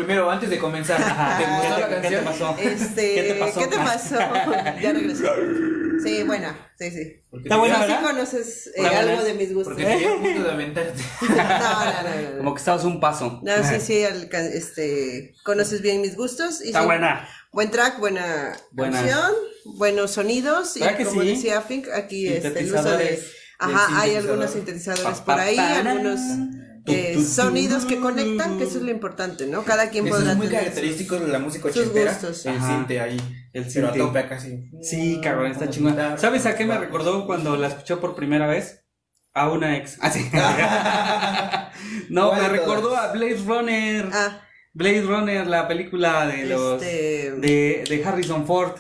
Primero, 0.05 0.31
antes 0.31 0.51
de 0.51 0.59
comenzar, 0.59 0.97
¿te 0.99 1.45
¿Qué 1.45 1.51
gustó 1.51 1.79
la 1.81 1.89
te, 1.89 1.95
qué 1.95 2.09
te 2.09 2.25
canción? 2.25 2.25
pasó? 2.25 2.57
Este, 2.61 3.15
¿Qué 3.15 3.23
te 3.23 3.35
pasó? 3.35 3.61
¿Qué 3.61 3.67
te 3.67 3.77
pasó? 3.77 4.19
ya 4.83 4.93
regresé. 4.93 5.25
Sí, 6.03 6.23
buena, 6.23 6.57
sí, 6.79 6.91
sí. 6.91 7.23
Está 7.45 7.57
buena, 7.59 7.75
Sí 7.77 7.81
¿verdad? 7.83 8.03
conoces 8.03 8.71
eh, 8.75 8.87
algo 8.87 9.23
de 9.23 9.35
mis 9.35 9.53
gustos. 9.53 9.75
Porque 9.75 9.93
estoy 9.93 10.05
a 10.07 10.17
punto 10.17 10.43
de 10.45 10.51
aventarte. 10.51 11.03
No, 11.29 11.35
no, 11.37 12.03
no, 12.03 12.31
no. 12.33 12.39
Como 12.39 12.55
que 12.55 12.59
estabas 12.59 12.85
un 12.85 13.01
paso. 13.01 13.41
No, 13.43 13.53
sí, 13.63 13.81
sí, 13.81 14.03
este, 14.55 15.35
conoces 15.45 15.83
bien 15.83 16.01
mis 16.01 16.17
gustos. 16.17 16.63
Y 16.63 16.69
Está 16.69 16.81
sí, 16.81 16.87
buena. 16.87 17.29
Buen 17.53 17.71
track, 17.71 17.99
buena, 17.99 18.53
Buena. 18.71 18.97
canción, 18.99 19.33
buenos 19.65 20.13
sonidos. 20.13 20.77
Y 20.77 20.81
¿Verdad 20.81 20.97
que 20.97 21.05
como 21.05 21.21
sí? 21.23 21.29
decía 21.29 21.61
Fink, 21.61 21.89
aquí 21.91 22.29
este, 22.29 22.61
el 22.61 22.73
uso 22.75 22.97
de. 22.97 23.23
Ajá, 23.59 24.01
hay 24.01 24.15
algunos 24.17 24.53
sintetizadores 24.53 25.05
Pa, 25.19 25.25
por 25.25 25.37
pa, 25.37 25.43
ahí, 25.43 25.59
algunos 25.59 26.19
eh, 26.93 27.23
sonidos 27.25 27.85
que 27.85 27.99
conectan, 28.01 28.59
que 28.59 28.65
eso 28.65 28.79
es 28.79 28.83
lo 28.85 28.91
importante, 28.91 29.47
¿no? 29.47 29.63
Cada 29.65 29.91
quien 29.91 30.07
Eso 30.07 30.17
podrá 30.17 30.33
es 30.33 30.37
muy 30.37 30.47
tener 30.47 30.61
característico 30.63 31.17
sus- 31.17 31.27
de 31.27 31.33
la 31.33 31.39
música 31.39 31.69
sus 31.69 31.77
ochentera. 31.83 32.13
gustos. 32.13 32.47
El 32.47 32.61
cinte 32.61 33.01
ahí. 33.01 33.17
El 33.53 33.65
Pero 33.73 33.89
a 33.89 33.93
cinte. 33.93 33.99
tope 34.07 34.19
acá 34.19 34.39
sí. 34.41 34.71
Sí, 34.83 35.21
cabrón, 35.23 35.51
está 35.51 35.69
chingón. 35.71 35.97
¿Sabes 36.19 36.47
a 36.47 36.57
qué 36.57 36.65
me 36.65 36.79
recordó 36.79 37.27
cuando 37.27 37.57
la 37.57 37.69
escuché 37.69 37.97
por 37.97 38.15
primera 38.15 38.47
vez? 38.47 38.85
A 39.33 39.49
una 39.51 39.77
ex. 39.77 39.97
Ah, 40.01 40.11
sí. 40.11 40.29
no, 42.11 42.29
¿Cuál 42.31 42.43
me 42.43 42.49
recordó 42.49 42.97
a 42.97 43.13
Blade 43.13 43.39
Runner. 43.47 44.09
Ah, 44.13 44.43
Blade 44.73 45.03
Runner, 45.03 45.47
la 45.47 45.67
película 45.69 46.27
de 46.27 46.47
los 46.47 46.83
Este- 46.83 47.33
de, 47.33 47.85
de 47.89 48.05
Harrison 48.05 48.47
Ford 48.47 48.73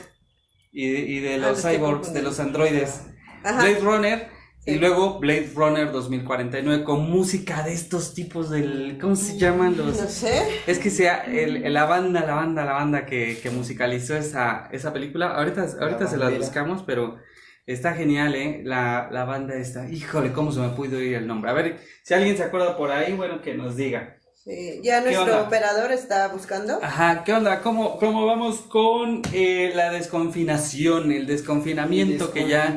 y 0.73 0.91
de, 0.93 0.99
y 1.01 1.21
de 1.21 1.35
Ah, 1.35 1.39
los 1.39 1.63
cyborgs, 1.63 2.13
de 2.13 2.23
los 2.23 2.39
androides. 2.41 3.01
ajá. 3.43 3.61
Blade 3.63 3.81
Runner 3.81 4.29
y 4.67 4.77
luego 4.77 5.19
Blade 5.19 5.53
Runner 5.55 5.91
2049 5.91 6.85
con 6.85 7.11
música 7.11 7.63
de 7.63 7.73
estos 7.73 8.15
tipos 8.15 8.51
del 8.51 8.99
¿cómo 9.01 9.17
se 9.17 9.39
llaman 9.39 9.77
los? 9.77 9.97
No 9.97 10.09
sé. 10.09 10.63
Es 10.67 10.79
que 10.79 10.91
sea 10.91 11.25
el, 11.25 11.73
la 11.73 11.87
banda, 11.87 12.25
la 12.27 12.35
banda, 12.35 12.65
la 12.65 12.73
banda 12.75 13.07
que, 13.07 13.41
que 13.43 13.51
musicalizó 13.51 14.17
esa, 14.17 14.69
esa 14.73 14.93
película. 14.93 15.35
Ahorita, 15.37 15.67
ahorita 15.81 16.07
se 16.07 16.19
la 16.19 16.27
bandera. 16.27 16.39
buscamos, 16.39 16.83
pero 16.85 17.19
está 17.67 17.95
genial, 17.95 18.35
¿eh? 18.37 18.63
La, 18.65 19.09
la 19.11 19.25
banda 19.25 19.55
esta. 19.57 19.89
Híjole, 19.91 20.33
¿cómo 20.33 20.53
se 20.53 20.61
me 20.61 20.71
pudo 20.71 21.01
ir 21.01 21.15
el 21.17 21.27
nombre? 21.27 21.51
A 21.51 21.55
ver, 21.55 21.81
si 22.05 22.15
alguien 22.15 22.37
se 22.37 22.45
acuerda 22.45 22.77
por 22.77 22.91
ahí, 22.93 23.15
bueno, 23.15 23.41
que 23.43 23.55
nos 23.55 23.77
diga. 23.77 24.20
Sí, 24.43 24.81
ya 24.83 25.05
¿Qué 25.05 25.11
nuestro 25.11 25.43
operador 25.43 25.93
está 25.93 26.29
buscando. 26.29 26.79
Ajá, 26.83 27.25
¿qué 27.25 27.35
onda? 27.35 27.61
¿Cómo, 27.61 27.99
cómo 27.99 28.25
vamos 28.25 28.61
con 28.63 29.21
eh, 29.35 29.71
la 29.75 29.91
desconfinación, 29.91 31.13
el 31.13 31.27
desconfinamiento 31.27 32.33
que 32.33 32.49
ya 32.49 32.75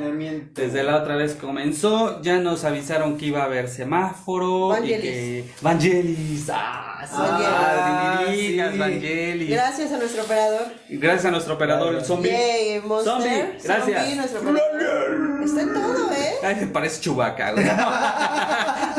desde 0.53 0.83
la 0.83 0.97
otra 0.97 1.15
vez 1.15 1.35
comenzó? 1.35 2.21
Ya 2.21 2.39
nos 2.39 2.65
avisaron 2.65 3.17
que 3.17 3.27
iba 3.27 3.43
a 3.43 3.45
haber 3.45 3.69
semáforo 3.69 4.67
y 4.75 4.79
Vangelis. 4.81 5.01
que... 5.01 5.45
Vangelis. 5.61 6.49
Ah, 6.51 7.05
sí. 7.07 7.15
Ah, 7.17 8.21
Vangelis, 8.25 8.71
sí. 8.73 8.77
Vangelis. 8.77 9.49
Gracias 9.49 9.91
a 9.93 9.97
nuestro 9.97 10.23
operador. 10.23 10.65
Gracias 10.89 11.25
a 11.25 11.31
nuestro 11.31 11.53
operador, 11.53 11.95
el 11.95 12.03
zombie. 12.03 12.29
Yay, 12.29 12.81
Monster. 12.81 13.13
Zombie, 13.13 13.57
gracias. 13.63 14.01
Zombie, 14.01 14.15
nuestro 14.15 14.41
operador. 14.41 15.43
Está 15.45 15.61
en 15.61 15.73
todo, 15.73 16.11
¿eh? 16.11 16.33
Ay, 16.43 16.55
me 16.57 16.67
parece 16.67 16.99
chubaca, 16.99 17.51
güey. 17.53 17.65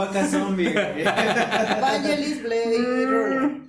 Chubaca 0.00 0.26
zombie. 0.26 0.72
Vangelis 1.80 2.42
Blade. 2.42 3.66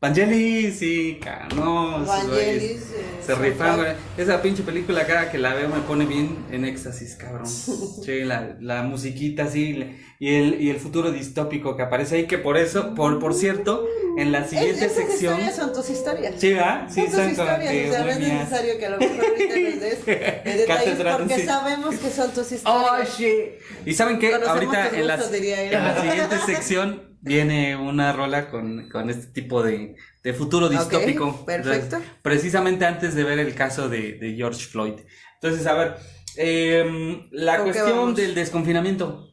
Vangelis, 0.00 0.78
sí, 0.78 1.18
canos. 1.22 2.06
Vangelis. 2.06 2.89
Se 3.24 3.34
rifan, 3.34 3.76
güey. 3.76 3.92
Esa 4.16 4.40
pinche 4.42 4.62
película 4.62 5.06
cada 5.06 5.30
que 5.30 5.38
la 5.38 5.54
veo 5.54 5.68
me 5.68 5.80
pone 5.80 6.06
bien 6.06 6.38
en 6.50 6.64
éxtasis, 6.64 7.14
cabrón. 7.16 7.46
Sí, 7.46 8.20
la, 8.24 8.56
la 8.60 8.82
musiquita 8.82 9.44
así 9.44 9.84
y 10.18 10.34
el, 10.34 10.60
y 10.60 10.70
el 10.70 10.76
futuro 10.78 11.10
distópico 11.12 11.76
que 11.76 11.82
aparece 11.82 12.16
ahí, 12.16 12.26
que 12.26 12.38
por 12.38 12.56
eso, 12.58 12.94
por, 12.94 13.18
por 13.18 13.34
cierto, 13.34 13.86
en 14.18 14.32
la 14.32 14.40
Es- 14.40 14.50
siguiente 14.50 14.84
esas 14.86 14.96
sección. 14.96 15.34
historias 15.34 15.56
son 15.56 15.72
tus 15.72 15.90
historias. 15.90 16.34
Sí, 16.38 16.52
¿verdad? 16.52 16.88
Sí, 16.90 17.00
son 17.02 17.10
tus 17.22 17.30
historias, 17.30 17.88
o 17.88 17.92
sea, 17.92 18.04
no 18.04 18.10
es 18.10 18.18
necesario 18.18 18.78
que 18.78 18.86
a 18.86 18.90
lo 18.90 18.98
mejor 18.98 19.24
ahorita 19.24 19.54
nos 19.70 19.80
des 19.80 20.06
detalles 20.44 20.98
porque 21.18 21.34
sí. 21.36 21.42
sabemos 21.46 21.94
que 21.96 22.10
son 22.10 22.30
tus 22.32 22.52
Oh, 22.52 22.54
historias. 23.02 23.18
shit. 23.18 23.86
Y 23.86 23.94
saben 23.94 24.18
qué, 24.18 24.30
Conocemos 24.32 24.54
ahorita 24.56 24.88
en 24.98 25.06
la, 25.06 25.14
en 25.14 25.72
la 25.84 26.00
siguiente 26.00 26.36
sección 26.46 27.09
viene 27.20 27.76
una 27.76 28.12
rola 28.12 28.50
con, 28.50 28.88
con 28.88 29.10
este 29.10 29.28
tipo 29.32 29.62
de, 29.62 29.96
de 30.22 30.32
futuro 30.34 30.68
distópico. 30.68 31.44
perfecto. 31.44 31.96
Entonces, 31.96 32.10
precisamente 32.22 32.84
antes 32.86 33.14
de 33.14 33.24
ver 33.24 33.38
el 33.38 33.54
caso 33.54 33.88
de, 33.88 34.14
de 34.18 34.34
George 34.34 34.66
Floyd. 34.66 35.00
Entonces, 35.40 35.66
a 35.66 35.74
ver, 35.74 35.96
em, 36.36 37.28
la 37.30 37.56
¿Con 37.58 37.66
qué 37.66 37.72
cuestión 37.72 38.14
del 38.14 38.34
desconfinamiento. 38.34 39.26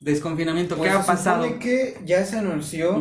Desconfinamiento, 0.00 0.76
Pues 0.76 0.90
¿qué 0.90 0.96
ha 0.96 1.02
pasado? 1.06 1.58
que 1.58 1.96
ya 2.04 2.24
se 2.26 2.36
anunció 2.38 2.94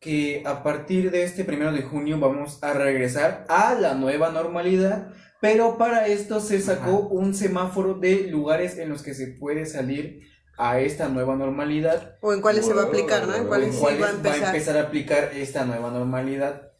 que 0.00 0.42
a 0.44 0.62
partir 0.62 1.10
de 1.10 1.22
este 1.22 1.44
primero 1.44 1.72
de 1.72 1.82
junio 1.82 2.18
vamos 2.18 2.62
a 2.62 2.74
regresar 2.74 3.46
a 3.48 3.74
la 3.74 3.94
nueva 3.94 4.30
normalidad, 4.30 5.12
pero 5.40 5.78
para 5.78 6.06
esto 6.06 6.40
se 6.40 6.60
sacó 6.60 7.08
un 7.08 7.34
semáforo 7.34 7.94
de 7.94 8.26
lugares 8.28 8.76
en 8.78 8.90
los 8.90 9.02
que 9.02 9.14
se 9.14 9.28
puede 9.28 9.64
salir 9.64 10.20
a 10.56 10.80
esta 10.80 11.08
nueva 11.08 11.36
normalidad. 11.36 12.18
O 12.20 12.32
en 12.32 12.40
cuáles 12.40 12.66
se 12.66 12.74
va 12.74 12.82
a 12.82 12.86
aplicar, 12.86 13.26
¿no? 13.26 13.34
En 13.34 13.46
cuáles 13.46 13.74
sí 13.74 13.80
cuáles 13.80 14.02
va 14.02 14.06
a 14.08 14.46
empezar. 14.46 14.76
a 14.76 14.82
aplicar 14.82 15.30
esta 15.34 15.64
nueva 15.64 15.90
normalidad. 15.90 16.70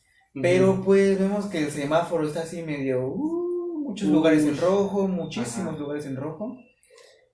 Pero 0.41 0.83
pues 0.85 1.19
vemos 1.19 1.47
que 1.47 1.59
el 1.59 1.71
semáforo 1.71 2.27
está 2.27 2.41
así 2.41 2.63
medio... 2.63 3.07
uh, 3.07 3.45
muchos 3.85 4.09
Uy. 4.09 4.15
lugares 4.15 4.45
en 4.45 4.57
rojo, 4.57 5.07
muchísimos 5.07 5.75
Ajá. 5.75 5.79
lugares 5.79 6.07
en 6.07 6.17
rojo. 6.17 6.57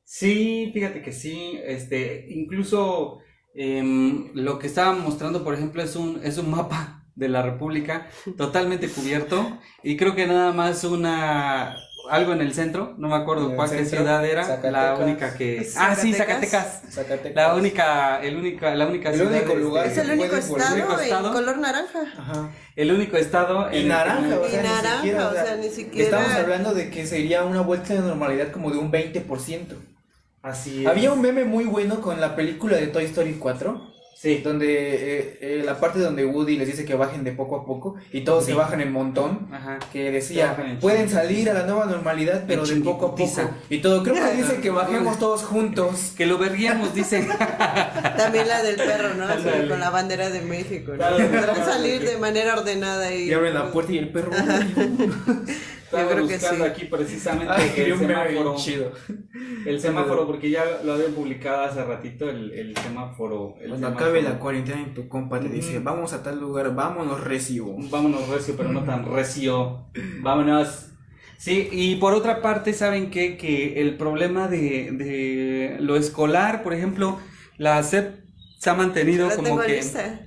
Sí, 0.05 0.71
fíjate 0.75 1.03
que 1.03 1.13
sí, 1.13 1.59
este, 1.65 2.27
incluso 2.29 3.19
em, 3.55 4.31
lo 4.35 4.59
que 4.59 4.67
estaba 4.67 4.93
mostrando, 4.93 5.45
por 5.45 5.55
ejemplo, 5.55 5.83
es 5.83 5.97
un, 5.97 6.21
es 6.25 6.37
un 6.37 6.51
mapa 6.51 7.07
de 7.15 7.29
la 7.29 7.43
República 7.43 8.09
totalmente 8.37 8.89
cubierto 8.89 9.59
y 9.83 9.97
creo 9.97 10.15
que 10.15 10.27
nada 10.27 10.53
más 10.53 10.85
una, 10.85 11.77
algo 12.11 12.33
en 12.33 12.41
el 12.41 12.53
centro, 12.53 12.95
no 12.99 13.09
me 13.09 13.15
acuerdo 13.15 13.51
el 13.51 13.57
cuál 13.57 13.69
centro, 13.69 13.99
ciudad 13.99 14.25
era, 14.25 14.43
la 14.43 14.47
Zacatecas. 14.57 14.99
única 15.01 15.35
que... 15.35 15.69
Ah, 15.77 15.95
sí, 15.95 16.13
Zacatecas. 16.13 16.51
Zacatecas. 16.83 16.93
Zacatecas. 16.95 17.35
La 17.37 17.55
única, 17.55 18.21
el 18.23 18.37
única, 18.37 18.75
la 18.75 18.87
única 18.87 19.11
El 19.11 19.15
ciudad. 19.17 19.31
único 19.33 19.49
este, 19.53 19.61
lugar 19.61 19.87
Es 19.87 19.99
el 19.99 20.11
único 20.11 20.37
estado 20.37 20.75
único 20.75 20.99
estado. 21.01 21.27
en 21.29 21.33
color 21.33 21.59
naranja. 21.59 21.99
Ajá. 22.19 22.51
el 22.77 22.93
único 22.93 23.17
estado 23.17 23.69
Y 23.73 23.77
en 23.77 23.83
el- 23.83 23.89
naranja, 23.89 24.39
o 24.41 24.47
Y 24.47 24.51
sea, 24.51 24.63
naranja, 24.63 24.91
ni 24.91 25.09
siquiera, 25.09 25.29
o 25.29 25.33
sea, 25.33 25.57
ni 25.57 25.69
siquiera- 25.71 26.05
Estamos 26.19 26.33
hablando 26.39 26.75
de 26.75 26.91
que 26.91 27.07
sería 27.07 27.45
una 27.45 27.61
vuelta 27.61 27.95
de 27.95 28.01
normalidad 28.01 28.51
como 28.51 28.71
de 28.71 28.79
un 28.79 28.91
20%. 28.91 29.77
Así 30.43 30.83
es. 30.83 30.87
Había 30.87 31.13
un 31.13 31.21
meme 31.21 31.45
muy 31.45 31.65
bueno 31.65 32.01
con 32.01 32.21
la 32.21 32.35
película 32.35 32.77
de 32.77 32.87
Toy 32.87 33.05
Story 33.05 33.35
4, 33.35 33.81
Sí. 34.21 34.39
donde 34.45 35.19
eh, 35.19 35.39
eh, 35.41 35.63
la 35.65 35.81
parte 35.81 35.99
donde 35.99 36.27
Woody 36.27 36.59
les 36.59 36.67
dice 36.67 36.85
que 36.85 36.95
bajen 36.95 37.25
de 37.25 37.33
poco 37.33 37.57
a 37.57 37.65
poco 37.65 37.95
y 38.13 38.21
todos 38.21 38.45
Sí. 38.45 38.51
se 38.51 38.57
bajan 38.57 38.83
en 38.83 38.93
montón. 38.93 39.49
Ajá. 39.51 39.79
Que 39.93 40.11
decía, 40.11 40.57
pueden 40.81 41.09
salir 41.09 41.49
a 41.49 41.55
la 41.55 41.65
nueva 41.65 41.87
normalidad, 41.87 42.45
pero 42.47 42.67
de 42.67 42.77
poco 42.77 43.07
a 43.07 43.15
poco. 43.17 43.51
Y 43.71 43.79
todo, 43.79 44.03
creo 44.03 44.17
que 44.17 44.37
dice 44.37 44.61
que 44.61 44.69
bajemos 44.71 45.19
todos 45.19 45.43
juntos. 45.45 46.13
Que 46.17 46.27
lo 46.27 46.37
verguíamos, 46.37 46.95
dice. 46.95 47.27
También 48.17 48.47
la 48.47 48.63
del 48.63 48.77
perro, 48.77 49.15
¿no? 49.15 49.25
Así, 49.27 49.69
con 49.69 49.81
la 49.81 49.91
bandera 49.91 50.29
de 50.29 50.43
México. 50.43 50.93
¿no? 50.97 51.65
Salir 51.65 52.03
de 52.03 52.19
manera 52.19 52.55
ordenada 52.59 53.15
y... 53.15 53.31
Y 53.31 53.33
abren 53.33 53.55
la 53.55 53.71
puerta 53.73 53.93
y 53.93 53.99
el 53.99 54.11
perro. 54.11 54.31
Estaba 55.91 56.09
creo 56.13 56.27
que 56.29 56.35
buscando 56.35 56.65
sí. 56.65 56.71
aquí 56.71 56.85
precisamente 56.85 57.53
Ay, 57.53 57.73
el 57.77 57.99
semáforo. 57.99 58.55
chido. 58.57 58.93
El 59.67 59.81
semáforo, 59.81 60.27
porque 60.27 60.51
ya 60.51 60.65
lo 60.85 60.93
habían 60.95 61.13
publicado 61.13 61.63
hace 61.65 61.83
ratito, 61.85 62.31
el, 62.31 62.53
el 62.53 62.77
semáforo. 62.77 63.55
El 63.61 63.71
Cuando 63.71 63.89
semáforo. 63.89 64.05
acabe 64.07 64.23
la 64.23 64.39
cuarentena 64.39 64.83
y 64.83 64.95
tu 64.95 65.09
compa 65.09 65.41
te 65.41 65.49
dice, 65.49 65.77
Ujú. 65.77 65.85
vamos 65.85 66.13
a 66.13 66.23
tal 66.23 66.39
lugar, 66.39 66.75
vámonos 66.75 67.25
recibo. 67.25 67.75
Vámonos 67.91 68.29
recio, 68.29 68.55
pero 68.57 68.69
no 68.73 68.85
tan 68.85 69.05
recio. 69.13 69.87
Vámonos. 70.21 70.87
Sí, 71.39 71.69
y 71.73 71.97
por 71.97 72.13
otra 72.15 72.41
parte, 72.43 72.73
¿saben 72.73 73.11
qué? 73.11 73.37
Que 73.37 73.81
el 73.81 73.97
problema 73.97 74.47
de, 74.47 74.91
de 74.93 75.77
lo 75.81 75.97
escolar, 75.97 76.63
por 76.63 76.73
ejemplo, 76.75 77.19
la 77.59 77.83
SEP 77.83 78.15
se 78.59 78.71
ha 78.71 78.75
mantenido 78.75 79.29
como 79.31 79.43
tengo 79.43 79.61
que... 79.63 79.77
lista. 79.77 80.03
¿Verdad 80.03 80.27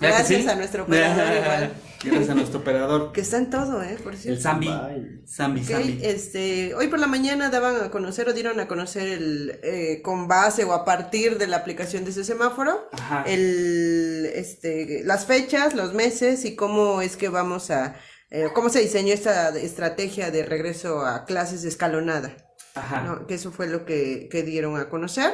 que 0.00 0.06
Gracias 0.34 0.42
sí? 0.42 0.48
a 0.48 0.54
nuestro 0.54 0.82
operador 0.84 1.36
igual. 1.42 1.72
Gracias 2.02 2.30
a 2.30 2.34
nuestro 2.34 2.60
operador. 2.60 3.12
Que 3.12 3.20
está 3.20 3.36
en 3.36 3.50
todo, 3.50 3.82
¿eh? 3.82 3.96
Por 4.02 4.14
El 4.14 4.18
cierto. 4.18 4.42
Zambi. 4.42 4.68
Bye. 4.68 5.20
Zambi, 5.28 5.64
Zambi. 5.64 5.98
este, 6.02 6.74
hoy 6.74 6.88
por 6.88 6.98
la 6.98 7.06
mañana 7.06 7.50
daban 7.50 7.76
a 7.84 7.90
conocer 7.90 8.28
o 8.28 8.32
dieron 8.32 8.58
a 8.58 8.66
conocer 8.68 9.06
el, 9.06 9.60
eh, 9.62 10.00
con 10.02 10.26
base 10.26 10.64
o 10.64 10.72
a 10.72 10.84
partir 10.84 11.36
de 11.36 11.46
la 11.46 11.58
aplicación 11.58 12.04
de 12.04 12.10
ese 12.10 12.24
semáforo, 12.24 12.88
Ajá. 12.92 13.24
el, 13.26 14.30
este, 14.34 15.02
las 15.04 15.26
fechas, 15.26 15.74
los 15.74 15.92
meses 15.92 16.44
y 16.46 16.56
cómo 16.56 17.02
es 17.02 17.16
que 17.18 17.28
vamos 17.28 17.70
a, 17.70 17.96
eh, 18.30 18.48
cómo 18.54 18.70
se 18.70 18.80
diseñó 18.80 19.12
esta 19.12 19.50
estrategia 19.58 20.30
de 20.30 20.44
regreso 20.44 21.04
a 21.04 21.26
clases 21.26 21.64
escalonada. 21.64 22.34
Ajá. 22.74 23.02
¿no? 23.02 23.26
Que 23.26 23.34
eso 23.34 23.52
fue 23.52 23.66
lo 23.68 23.84
que, 23.84 24.28
que 24.30 24.42
dieron 24.42 24.76
a 24.78 24.88
conocer. 24.88 25.32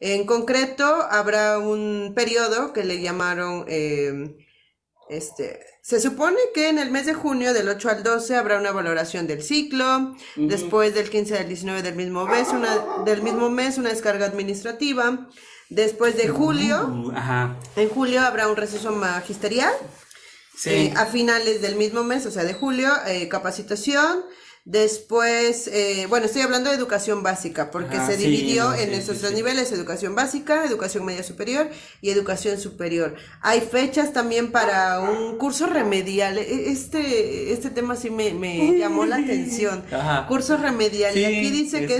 En 0.00 0.26
concreto, 0.26 0.84
habrá 1.10 1.58
un 1.58 2.12
periodo 2.14 2.72
que 2.72 2.84
le 2.84 3.00
llamaron, 3.00 3.64
eh, 3.68 4.36
este, 5.08 5.60
se 5.82 6.00
supone 6.00 6.38
que 6.54 6.68
en 6.68 6.78
el 6.78 6.90
mes 6.90 7.06
de 7.06 7.14
junio, 7.14 7.52
del 7.52 7.68
8 7.68 7.88
al 7.90 8.02
12, 8.02 8.36
habrá 8.36 8.58
una 8.58 8.72
valoración 8.72 9.26
del 9.26 9.42
ciclo, 9.42 10.14
después 10.36 10.94
del 10.94 11.10
15 11.10 11.38
al 11.38 11.48
19 11.48 11.82
del 11.82 11.94
mismo 11.94 12.26
mes, 12.26 12.48
una, 12.48 13.04
del 13.04 13.22
mismo 13.22 13.50
mes, 13.50 13.78
una 13.78 13.90
descarga 13.90 14.26
administrativa, 14.26 15.28
Después 15.70 16.16
de 16.16 16.28
julio, 16.28 16.86
Uh, 16.88 17.10
ajá. 17.16 17.56
en 17.76 17.88
julio 17.88 18.20
habrá 18.20 18.48
un 18.48 18.56
receso 18.56 18.92
magisterial. 18.92 19.72
Sí. 20.56 20.70
Eh, 20.70 20.94
a 20.96 21.06
finales 21.06 21.62
del 21.62 21.74
mismo 21.76 22.04
mes, 22.04 22.26
o 22.26 22.30
sea, 22.30 22.44
de 22.44 22.54
julio, 22.54 22.92
eh, 23.06 23.28
capacitación. 23.28 24.24
Después, 24.66 25.68
eh, 25.70 26.06
bueno, 26.08 26.24
estoy 26.24 26.40
hablando 26.40 26.70
de 26.70 26.76
educación 26.76 27.22
básica, 27.22 27.70
porque 27.70 27.98
Ah, 27.98 28.06
se 28.06 28.16
sí, 28.16 28.24
dividió 28.24 28.64
no, 28.70 28.74
en 28.74 28.88
sí, 28.88 28.94
esos 28.94 29.16
sí, 29.16 29.22
tres 29.22 29.34
niveles, 29.34 29.70
educación 29.72 30.14
básica, 30.14 30.64
educación 30.64 31.04
media 31.04 31.22
superior 31.22 31.68
y 32.00 32.08
educación 32.08 32.58
superior. 32.58 33.14
Hay 33.42 33.60
fechas 33.60 34.14
también 34.14 34.52
para 34.52 35.00
un 35.00 35.36
curso 35.36 35.66
remedial. 35.66 36.38
E- 36.38 36.70
Este, 36.70 37.52
este 37.52 37.68
tema 37.68 37.94
sí 37.94 38.08
me, 38.08 38.32
me 38.32 38.78
llamó 38.78 39.04
la 39.04 39.16
atención. 39.16 39.84
Ajá. 39.92 40.26
Curso 40.28 40.56
remedial. 40.56 41.16
y 41.16 41.24
aquí 41.26 41.50
dice 41.50 41.86
que 41.86 41.96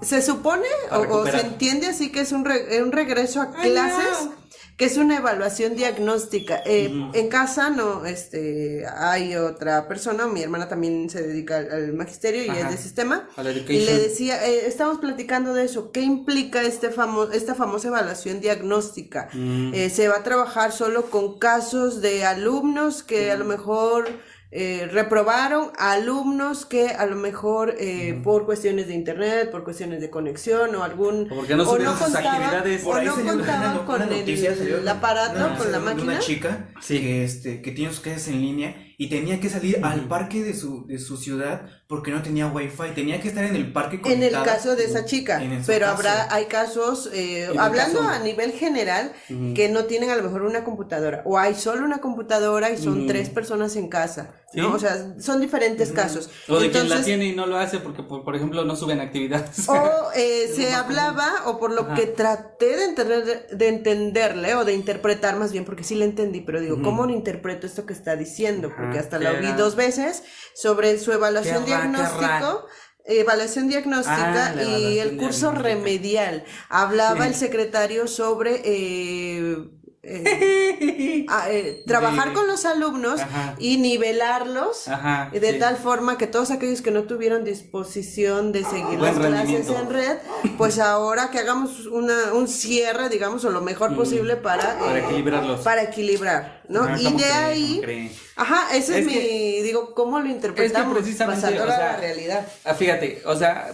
es... 0.00 0.08
Se 0.08 0.22
supone 0.22 0.66
o, 0.92 0.98
o 1.00 1.26
se 1.26 1.40
entiende 1.40 1.88
así 1.88 2.10
que 2.12 2.20
es 2.20 2.30
un, 2.30 2.44
re- 2.44 2.80
un 2.82 2.92
regreso 2.92 3.40
a 3.42 3.50
clases, 3.52 4.28
que 4.76 4.86
es 4.86 4.96
una 4.96 5.18
evaluación 5.18 5.76
diagnóstica. 5.76 6.62
Eh, 6.64 6.90
En 7.12 7.28
casa 7.28 7.70
no, 7.70 8.04
este, 8.06 8.84
hay 8.96 9.36
otra 9.36 9.86
persona, 9.88 10.26
mi 10.26 10.42
hermana 10.42 10.68
también 10.68 11.08
se 11.10 11.22
dedica 11.22 11.58
al, 11.58 11.70
al 11.70 11.92
magisterio 11.92 12.44
y 12.44 12.48
Ajá. 12.48 12.60
es 12.60 12.70
de 12.70 12.76
sistema. 12.78 13.28
Y 13.68 13.84
le 13.84 13.98
decía, 13.98 14.46
eh, 14.46 14.66
estamos 14.66 14.98
platicando 14.98 15.54
de 15.54 15.64
eso, 15.64 15.92
¿qué 15.92 16.00
implica 16.00 16.62
este 16.62 16.90
famo 16.90 17.24
esta 17.24 17.54
famosa 17.54 17.88
evaluación 17.88 18.40
diagnóstica? 18.40 19.28
Mm. 19.32 19.74
Eh, 19.74 19.90
se 19.90 20.08
va 20.08 20.16
a 20.16 20.22
trabajar 20.22 20.72
solo 20.72 21.10
con 21.10 21.38
casos 21.38 22.00
de 22.00 22.24
alumnos 22.24 23.02
que 23.02 23.30
a 23.30 23.36
lo 23.36 23.44
mejor 23.44 24.08
eh, 24.54 24.86
reprobaron, 24.92 25.70
alumnos 25.78 26.66
que 26.66 26.88
a 26.88 27.06
lo 27.06 27.16
mejor 27.16 27.74
eh, 27.78 28.20
por 28.22 28.44
cuestiones 28.44 28.86
de 28.86 28.94
internet, 28.94 29.50
por 29.50 29.64
cuestiones 29.64 30.00
de 30.02 30.10
conexión 30.10 30.74
o 30.74 30.84
algún... 30.84 31.26
O 31.32 31.36
porque 31.36 31.56
no 31.56 31.64
subieron 31.64 31.96
sus 31.96 32.08
contaban-. 32.08 32.52
O 32.84 33.00
no 33.02 33.14
contaban 33.14 33.70
una- 33.76 33.84
con 33.86 33.96
una 34.02 34.06
noticia, 34.06 34.50
el, 34.50 34.58
salió 34.58 34.76
el 34.76 34.82
una- 34.82 34.92
aparato, 34.92 35.56
con 35.58 35.72
la 35.72 35.78
máquina. 35.80 36.02
Una 36.12 36.18
chica 36.18 36.68
Sí. 36.80 37.00
que, 37.00 37.24
este, 37.24 37.62
que 37.62 37.72
tiene 37.72 37.92
sus 37.92 38.00
clases 38.00 38.28
en 38.28 38.40
línea 38.42 38.76
y 38.98 39.08
tenía 39.08 39.40
que 39.40 39.48
salir 39.48 39.80
al 39.82 40.06
parque 40.06 40.42
de 40.42 40.54
su, 40.54 40.86
de 40.86 40.98
su 40.98 41.16
ciudad 41.16 41.66
porque 41.92 42.10
no 42.10 42.22
tenía 42.22 42.46
wifi, 42.46 42.92
tenía 42.94 43.20
que 43.20 43.28
estar 43.28 43.44
en 43.44 43.54
el 43.54 43.70
parque 43.70 44.00
En 44.06 44.22
el 44.22 44.32
caso 44.32 44.76
de 44.76 44.84
esa 44.86 45.04
chica, 45.04 45.42
pero 45.66 45.84
caso. 45.84 45.98
habrá, 45.98 46.34
hay 46.34 46.46
casos, 46.46 47.10
eh, 47.12 47.48
hablando 47.58 47.98
caso- 47.98 48.08
a 48.10 48.18
nivel 48.20 48.52
general, 48.52 49.12
que 49.54 49.68
no 49.68 49.84
tienen 49.84 50.08
a 50.08 50.16
lo 50.16 50.22
mejor 50.22 50.40
una 50.40 50.64
computadora, 50.64 51.20
o 51.26 51.36
hay 51.38 51.54
solo 51.54 51.84
una 51.84 51.98
computadora 51.98 52.70
y 52.70 52.78
son 52.78 53.06
tres 53.06 53.28
personas 53.28 53.76
en 53.76 53.88
casa, 53.90 54.30
Sí. 54.54 54.60
¿no? 54.60 54.72
O 54.72 54.78
sea, 54.78 55.14
son 55.20 55.40
diferentes 55.42 55.92
casos. 55.92 56.30
O 56.48 56.58
de 56.58 56.70
quien 56.70 56.88
la 56.88 57.02
tiene 57.02 57.26
y 57.26 57.34
no 57.36 57.44
lo 57.46 57.58
hace 57.58 57.78
porque, 57.78 58.02
por, 58.02 58.24
por 58.24 58.36
ejemplo, 58.36 58.64
no 58.64 58.74
suben 58.74 59.00
actividades. 59.00 59.68
O 59.68 60.10
eh, 60.14 60.50
se 60.56 60.72
hablaba, 60.72 61.30
o 61.44 61.58
por 61.58 61.72
lo 61.72 61.82
Ajá. 61.82 61.94
que 61.94 62.06
traté 62.06 62.74
de, 62.76 62.84
entender, 62.84 63.48
de 63.50 63.68
entenderle, 63.68 64.54
o 64.54 64.64
de 64.64 64.72
interpretar 64.72 65.36
más 65.38 65.52
bien, 65.52 65.66
porque 65.66 65.84
sí 65.84 65.94
le 65.94 66.06
entendí, 66.06 66.40
pero 66.40 66.58
digo, 66.58 66.80
¿cómo 66.82 67.04
lo 67.04 67.12
interpreto 67.12 67.66
esto 67.66 67.84
que 67.84 67.92
está 67.92 68.16
diciendo? 68.16 68.72
Porque 68.74 68.98
hasta 68.98 69.18
¿qué 69.18 69.24
la 69.24 69.30
oí 69.32 69.36
era? 69.46 69.56
dos 69.56 69.76
veces 69.76 70.22
sobre 70.54 70.98
su 70.98 71.12
evaluación 71.12 71.64
qué 71.64 71.72
diagnóstico. 71.90 72.66
Evaluación 73.04 73.68
diagnóstica 73.68 74.54
Ah, 74.56 74.62
y 74.62 74.98
el 75.00 75.16
curso 75.16 75.50
remedial. 75.52 76.44
Hablaba 76.68 77.22
Sí. 77.24 77.28
el 77.30 77.34
secretario 77.34 78.06
sobre 78.06 78.62
eh, 78.64 79.56
eh, 80.04 81.26
a- 81.28 81.50
eh, 81.50 81.82
trabajar 81.86 82.32
con 82.32 82.46
los 82.46 82.64
alumnos 82.64 83.20
Ajá. 83.20 83.54
y 83.58 83.76
nivelarlos 83.78 84.88
Ajá, 84.88 85.30
y 85.32 85.38
de 85.40 85.52
sí. 85.52 85.58
tal 85.58 85.76
forma 85.76 86.18
que 86.18 86.26
todos 86.26 86.50
aquellos 86.50 86.80
que 86.82 86.90
no 86.90 87.04
tuvieron 87.04 87.44
disposición 87.44 88.52
de 88.52 88.64
seguir 88.64 88.98
Buen 88.98 89.00
las 89.00 89.16
clases 89.18 89.68
en 89.68 89.90
red, 89.90 90.18
pues 90.58 90.78
ahora 90.78 91.30
que 91.30 91.38
hagamos 91.38 91.86
una, 91.86 92.32
un 92.34 92.46
cierre, 92.48 93.08
digamos, 93.08 93.44
o 93.44 93.50
lo 93.50 93.60
mejor 93.62 93.94
posible 93.96 94.36
para, 94.36 94.74
Mm. 94.76 94.78
Para 94.78 94.98
eh, 94.98 95.04
equilibrarlos. 95.06 95.60
para 95.60 95.82
equilibrar, 95.82 96.62
¿no? 96.68 96.96
Y 96.98 97.04
¿cómo 97.04 97.18
de 97.18 97.24
cree? 97.24 97.32
ahí. 97.32 98.12
Ajá, 98.36 98.74
ese 98.76 98.92
es, 98.94 98.98
Es 99.00 99.06
mi, 99.06 99.12
que- 99.12 99.60
digo, 99.64 99.94
¿cómo 99.94 100.20
lo 100.20 100.28
interpretamos? 100.28 100.94
precisamente, 100.96 101.40
Pasándolo 101.42 101.70
o 101.70 101.74
a 101.74 101.76
sea, 101.76 101.92
la 101.92 101.96
realidad. 101.98 102.46
Ah, 102.64 102.74
fíjate, 102.74 103.22
o 103.26 103.36
sea, 103.36 103.72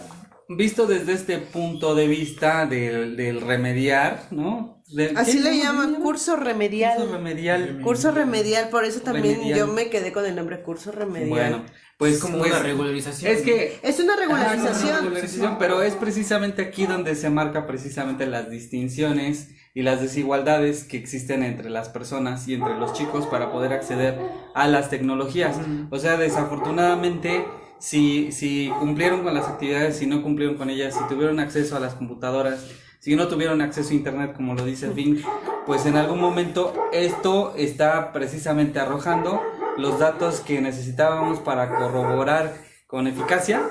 visto 0.49 0.85
desde 0.87 1.13
este 1.13 1.37
punto 1.37 1.95
de 1.95 2.07
vista 2.07 2.65
del, 2.65 3.15
del 3.15 3.41
remediar, 3.41 4.23
¿no? 4.31 4.81
Del- 4.87 5.15
Así 5.17 5.37
le 5.39 5.51
¿Cómo 5.51 5.63
llaman 5.63 5.91
llama? 5.93 6.03
curso 6.03 6.35
remedial. 6.35 6.97
Curso 6.97 7.11
remedial. 7.13 7.79
Curso 7.83 8.11
remedial, 8.11 8.69
por 8.69 8.85
eso 8.85 9.01
también 9.01 9.35
Remedial. 9.35 9.59
yo 9.59 9.67
me 9.67 9.89
quedé 9.91 10.11
con 10.11 10.25
el 10.25 10.35
nombre 10.35 10.63
curso 10.63 10.91
remedial. 10.91 11.29
Bueno, 11.29 11.65
pues 11.99 12.15
Es 12.15 12.21
como 12.21 12.39
pues, 12.39 12.51
una 12.51 12.63
regularización. 12.63 13.31
Es 13.31 13.41
que 13.43 13.77
Es 13.83 13.99
una 13.99 14.15
regularización. 14.15 14.89
una 14.89 14.99
regularización, 15.01 15.57
pero 15.59 15.83
es 15.83 15.93
precisamente 15.93 16.63
aquí 16.63 16.87
donde 16.87 17.15
se 17.15 17.29
marca 17.29 17.67
precisamente 17.67 18.25
las 18.25 18.49
distinciones 18.49 19.49
y 19.73 19.83
las 19.83 20.01
desigualdades 20.01 20.83
que 20.83 20.97
existen 20.97 21.43
entre 21.43 21.69
las 21.69 21.89
personas 21.89 22.47
y 22.47 22.55
entre 22.55 22.77
los 22.77 22.93
chicos 22.93 23.27
para 23.27 23.51
poder 23.51 23.73
acceder 23.73 24.19
a 24.55 24.67
las 24.67 24.89
tecnologías. 24.89 25.57
O 25.89 25.99
sea, 25.99 26.17
desafortunadamente, 26.17 27.45
si, 27.79 28.31
si 28.31 28.71
cumplieron 28.79 29.23
con 29.23 29.33
las 29.33 29.47
actividades, 29.47 29.97
si 29.97 30.07
no 30.07 30.21
cumplieron 30.21 30.55
con 30.55 30.69
ellas, 30.69 30.95
si 30.95 31.07
tuvieron 31.07 31.39
acceso 31.39 31.77
a 31.77 31.79
las 31.79 31.93
computadoras, 31.93 32.65
si 32.99 33.15
no 33.15 33.27
tuvieron 33.27 33.61
acceso 33.61 33.91
a 33.91 33.93
internet, 33.93 34.33
como 34.35 34.55
lo 34.55 34.65
dice 34.65 34.91
Fink, 34.91 35.25
pues 35.65 35.85
en 35.85 35.95
algún 35.95 36.19
momento 36.19 36.73
esto 36.91 37.53
está 37.55 38.11
precisamente 38.11 38.79
arrojando 38.79 39.41
los 39.77 39.99
datos 39.99 40.41
que 40.41 40.59
necesitábamos 40.59 41.39
para 41.39 41.69
corroborar 41.69 42.53
con 42.87 43.07
eficacia 43.07 43.61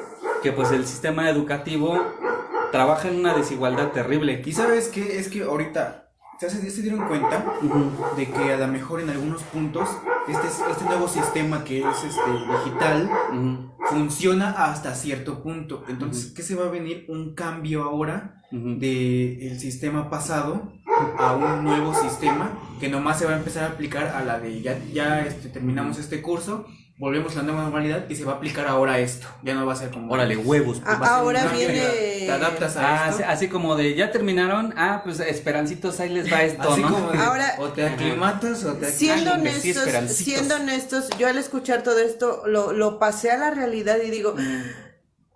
que 0.43 0.53
pues 0.53 0.71
el 0.71 0.87
sistema 0.87 1.29
educativo 1.29 2.01
trabaja 2.73 3.09
en 3.09 3.21
una 3.21 3.35
desigualdad 3.35 3.93
terrible. 3.93 4.43
Y 4.45 4.53
sabes 4.53 4.89
qué, 4.89 5.19
es 5.19 5.29
que 5.29 5.43
ahorita 5.43 6.11
ya 6.41 6.49
se, 6.49 6.71
se 6.71 6.83
dieron 6.83 7.07
cuenta 7.09 7.45
de 8.17 8.27
que 8.27 8.53
a 8.53 8.57
lo 8.57 8.69
mejor 8.69 9.01
en 9.01 9.11
algunos 9.11 9.43
puntos 9.45 9.89
este, 10.29 10.47
este 10.47 10.85
nuevo 10.85 11.09
sistema 11.09 11.65
que 11.65 11.81
es 11.81 12.05
este 12.05 12.31
digital 12.65 13.11
funciona 13.89 14.51
hasta 14.51 14.95
cierto 14.95 15.43
punto. 15.43 15.85
Entonces, 15.89 16.33
¿qué 16.33 16.43
se 16.43 16.55
va 16.55 16.67
a 16.67 16.71
venir? 16.71 17.07
Un 17.09 17.35
cambio 17.35 17.85
ahora 17.85 18.43
ujú. 18.53 18.79
de 18.79 19.49
el 19.49 19.59
sistema 19.59 20.11
pasado 20.11 20.73
a 21.19 21.35
un 21.35 21.65
nuevo 21.65 21.95
sistema 21.95 22.51
que 22.81 22.89
nomás 22.89 23.19
se 23.19 23.27
va 23.27 23.33
a 23.33 23.39
empezar 23.39 23.65
a 23.65 23.69
aplicar 23.69 24.09
a 24.09 24.25
la 24.25 24.39
de 24.39 24.61
ya, 24.61 24.79
ya 24.93 25.21
este, 25.21 25.49
terminamos 25.49 25.99
este 25.99 26.21
curso, 26.23 26.67
volvemos 26.99 27.33
a 27.35 27.37
la 27.37 27.43
nueva 27.45 27.63
normalidad 27.63 28.07
y 28.11 28.17
se 28.17 28.25
va 28.25 28.33
a 28.33 28.37
aplicar 28.37 28.67
ahora 28.67 28.99
esto. 28.99 29.29
Ya 29.43 29.55
no 29.55 29.65
va 29.65 29.73
a 29.73 29.77
ser 29.77 29.91
como 29.91 30.13
Órale, 30.13 30.37
huevos. 30.37 30.83
Ah, 30.85 30.95
a 30.95 30.97
un 30.97 31.05
ahora 31.07 31.47
viene- 31.47 32.27
Te 32.27 32.31
adaptas 32.33 32.77
a 32.77 33.05
Ah, 33.07 33.09
esto. 33.11 33.23
así, 33.27 33.49
como 33.49 33.77
de 33.77 33.95
ya 33.95 34.11
terminaron, 34.11 34.75
ah, 34.77 35.01
pues 35.05 35.21
esperancitos, 35.21 36.01
ahí 36.01 36.09
les 36.11 36.31
va 36.31 36.43
esto, 36.43 36.71
Así 36.73 36.83
¿no? 36.83 36.91
como 36.91 37.11
de, 37.13 37.19
Ahora- 37.19 37.55
o 37.59 37.69
te 37.69 37.87
aclimatas 37.87 38.65
o 38.65 38.75
te 38.75 38.91
Siendo 38.91 39.33
honestos, 39.33 39.85
siendo 40.09 40.57
honestos, 40.57 41.09
yo 41.19 41.29
al 41.29 41.39
escuchar 41.39 41.83
todo 41.83 41.99
esto 42.01 42.43
lo, 42.47 42.73
lo 42.73 42.99
pasé 42.99 43.31
a 43.31 43.39
la 43.39 43.51
realidad 43.51 43.97
y 44.05 44.11
digo, 44.11 44.35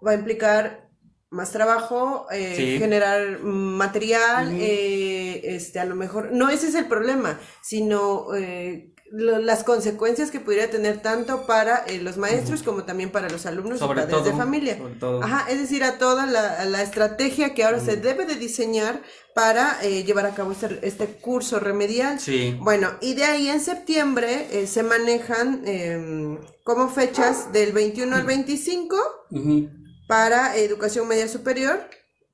va 0.05 0.11
a 0.11 0.15
implicar 0.15 0.91
más 1.31 1.51
trabajo, 1.51 2.27
eh, 2.31 2.55
Sí. 2.57 2.79
generar 2.79 3.39
mm, 3.41 3.47
material, 3.77 4.53
eh, 4.59 5.41
este, 5.55 5.81
a 5.81 5.85
lo 5.87 5.95
mejor, 5.95 6.31
no 6.33 6.51
ese 6.51 6.69
es 6.69 6.75
el 6.75 6.87
problema, 6.87 7.39
sino 7.63 8.35
eh, 8.35 8.92
lo- 9.13 9.39
las 9.39 9.63
consecuencias 9.63 10.31
que 10.31 10.41
pudiera 10.41 10.69
tener 10.71 11.01
tanto 11.03 11.47
para 11.47 11.85
eh, 11.87 11.99
los 12.01 12.17
maestros 12.17 12.63
como 12.63 12.85
también 12.85 13.11
para 13.11 13.29
los 13.29 13.45
alumnos 13.47 13.79
Sobre 13.79 14.01
y 14.03 14.07
padres 14.07 14.25
de 14.25 14.33
familia. 14.33 14.79
sobre 14.79 14.95
todo. 14.95 15.23
Ajá, 15.23 15.47
es 15.51 15.61
decir, 15.61 15.85
a 15.85 15.99
toda 15.99 16.27
la, 16.27 16.83
estrategia 16.83 17.53
que 17.55 17.63
ahora 17.65 17.79
se 17.79 17.97
debe 17.97 18.25
de 18.27 18.37
diseñar 18.37 19.03
para 19.35 19.79
eh, 19.83 20.03
llevar 20.05 20.27
a 20.27 20.35
cabo 20.35 20.53
este, 20.53 20.79
este 20.83 21.07
curso 21.07 21.61
remedial. 21.61 22.19
Sí. 22.21 22.57
Bueno, 22.61 22.91
y 23.01 23.15
de 23.15 23.25
ahí 23.25 23.49
en 23.49 23.61
septiembre 23.61 24.49
eh, 24.51 24.67
se 24.67 24.83
manejan 24.83 25.63
eh, 25.67 26.39
como 26.65 26.89
fechas 26.89 27.53
del 27.53 27.73
21 27.73 28.17
al 28.17 28.25
25 28.25 28.97
Ujú. 29.31 29.69
para 30.09 30.57
educación 30.57 31.07
media 31.07 31.29
superior 31.29 31.81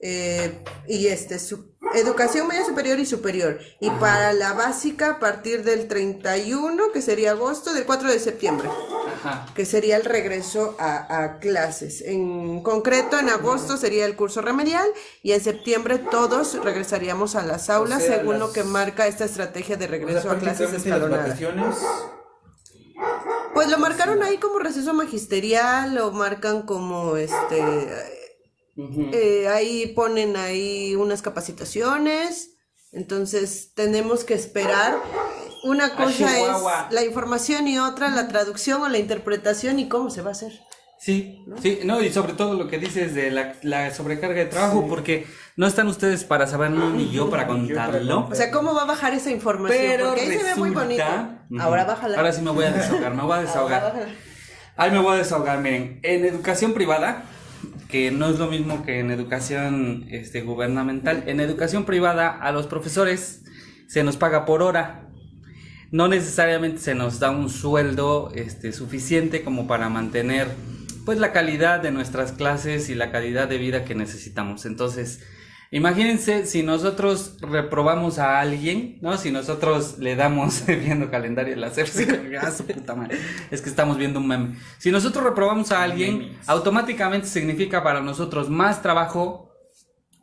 eh, 0.01 0.62
y 0.86 1.09
este 1.09 1.38
su- 1.38 1.74
educación 1.94 2.46
media 2.46 2.64
superior 2.64 2.99
y 3.01 3.07
superior 3.07 3.59
y 3.80 3.90
para 3.90 4.32
la 4.32 4.53
básica 4.53 5.12
a 5.12 5.18
partir 5.18 5.64
del 5.64 5.88
31 5.88 6.92
que 6.92 7.01
sería 7.03 7.30
agosto 7.32 7.72
del 7.72 7.84
4 7.86 8.11
de 8.11 8.18
septiembre 8.20 8.68
Ajá. 9.24 9.46
que 9.55 9.64
sería 9.64 9.96
el 9.96 10.05
regreso 10.05 10.76
a, 10.78 11.22
a 11.24 11.38
clases. 11.40 12.03
En 12.03 12.62
concreto, 12.62 13.18
en 13.18 13.28
agosto 13.30 13.76
sería 13.76 14.05
el 14.05 14.14
curso 14.16 14.40
remedial 14.42 14.86
y 15.22 15.32
en 15.32 15.40
septiembre 15.40 15.99
todos 15.99 16.62
regresaríamos 16.62 17.34
a 17.34 17.42
las 17.42 17.68
aulas 17.70 18.03
sea, 18.05 18.18
según 18.18 18.38
las- 18.38 18.49
lo 18.49 18.53
que 18.53 18.64
marca 18.64 19.07
esta 19.07 19.24
estrategia 19.24 19.76
de 19.76 19.86
O 19.86 19.88
sea, 19.88 19.99
regreso 19.99 20.30
a 20.30 20.38
clases 20.38 20.72
escalonadas. 20.74 21.38
Pues 23.55 23.68
lo 23.70 23.78
marcaron 23.78 24.22
ahí 24.22 24.38
como 24.38 24.59
receso 24.59 24.94
magisterial, 24.94 25.94
lo 25.94 26.12
marcan 26.12 26.62
como 26.62 27.16
este 27.16 27.61
Eh, 29.12 29.49
ahí 29.49 29.89
ponen 29.89 30.37
ahí 30.37 30.95
unas 30.95 31.20
capacitaciones, 31.20 32.55
entonces 32.93 33.72
tenemos 33.74 34.24
que 34.24 34.35
esperar. 34.35 34.97
Una 35.64 35.97
cosa 35.97 36.39
es 36.39 36.93
la 36.93 37.05
información 37.05 37.66
y 37.66 37.79
otra 37.79 38.11
la 38.11 38.29
traducción 38.29 38.83
o 38.83 38.89
la 38.89 38.99
interpretación 38.99 39.81
y 39.81 39.89
cómo 39.89 40.11
se 40.11 40.22
va 40.22 40.29
a 40.29 40.33
hacer. 40.33 40.53
Sí, 41.01 41.45
sí, 41.62 41.81
no, 41.85 42.03
y 42.03 42.12
sobre 42.12 42.33
todo 42.33 42.55
lo 42.55 42.66
que 42.66 42.79
dices 42.79 43.14
de 43.14 43.31
la, 43.31 43.55
la 43.62 43.95
sobrecarga 43.95 44.41
de 44.41 44.47
trabajo, 44.47 44.87
porque 44.89 45.26
no 45.57 45.66
están 45.66 45.87
ustedes 45.87 46.24
para 46.24 46.47
saberlo 46.49 46.91
ni 46.91 47.11
yo 47.11 47.31
para 47.31 47.47
contarlo. 47.47 48.29
O 48.31 48.35
sea, 48.35 48.51
¿cómo 48.51 48.74
va 48.74 48.83
a 48.83 48.87
bajar 48.87 49.14
esa 49.14 49.31
información? 49.31 49.81
Pero 49.81 50.07
Porque 50.07 50.20
ahí 50.22 50.39
se 50.39 50.43
ve 50.43 50.55
muy 50.57 50.70
bonito. 50.70 51.05
Ahora 51.61 51.85
bájala. 51.85 52.16
Ahora 52.16 52.33
sí 52.33 52.43
me 52.43 52.51
voy 52.51 52.64
a 52.64 52.72
desahogar, 52.72 53.14
me 53.14 53.22
voy 53.22 53.39
a 53.39 53.41
desahogar. 53.43 54.09
Ahí 54.76 54.91
me 54.91 54.99
voy 54.99 55.14
a 55.14 55.18
desahogar, 55.18 55.61
miren, 55.61 56.01
en 56.03 56.24
educación 56.24 56.74
privada, 56.74 57.24
que 57.89 58.11
no 58.11 58.28
es 58.28 58.39
lo 58.39 58.49
mismo 58.49 58.84
que 58.84 59.01
en 59.01 59.11
educación 59.11 60.07
este, 60.11 60.43
gubernamental, 60.43 61.24
en 61.26 61.41
educación 61.41 61.84
privada 61.84 62.28
a 62.28 62.53
los 62.53 62.66
profesores 62.66 63.43
se 63.86 64.05
nos 64.05 64.16
paga 64.16 64.45
por 64.45 64.62
hora. 64.62 65.09
No 65.91 66.07
necesariamente 66.07 66.78
se 66.80 66.95
nos 66.95 67.18
da 67.18 67.30
un 67.30 67.49
sueldo 67.49 68.30
este, 68.34 68.72
suficiente 68.72 69.43
como 69.43 69.66
para 69.66 69.89
mantener 69.89 70.49
pues 71.07 71.18
la 71.18 71.32
calidad 71.32 71.80
de 71.80 71.91
nuestras 71.91 72.32
clases 72.32 72.91
y 72.91 72.95
la 72.95 73.11
calidad 73.11 73.49
de 73.49 73.57
vida 73.57 73.86
que 73.86 73.95
necesitamos. 73.95 74.66
Entonces, 74.66 75.22
imagínense 75.71 76.47
si 76.47 76.62
nosotros 76.62 77.37
reprobamos 77.41 78.19
a 78.19 78.41
alguien, 78.41 78.99
¿no? 79.01 79.16
Si 79.16 79.31
nosotros 79.31 79.99
le 79.99 80.16
damos 80.16 80.64
viendo 80.66 81.11
calendario 81.11 81.55
de 81.55 81.61
la 81.61 81.69
ah, 81.69 82.51
su 82.51 82.64
puta 82.64 82.95
madre. 82.95 83.19
Es 83.51 83.61
que 83.61 83.69
estamos 83.69 83.99
viendo 83.99 84.21
un 84.21 84.29
meme. 84.29 84.57
Si 84.79 84.91
nosotros 84.91 85.25
reprobamos 85.25 85.73
a 85.73 85.83
alguien, 85.83 86.39
automáticamente 86.47 87.27
significa 87.27 87.83
para 87.83 88.01
nosotros 88.01 88.49
más 88.49 88.83
trabajo, 88.83 89.53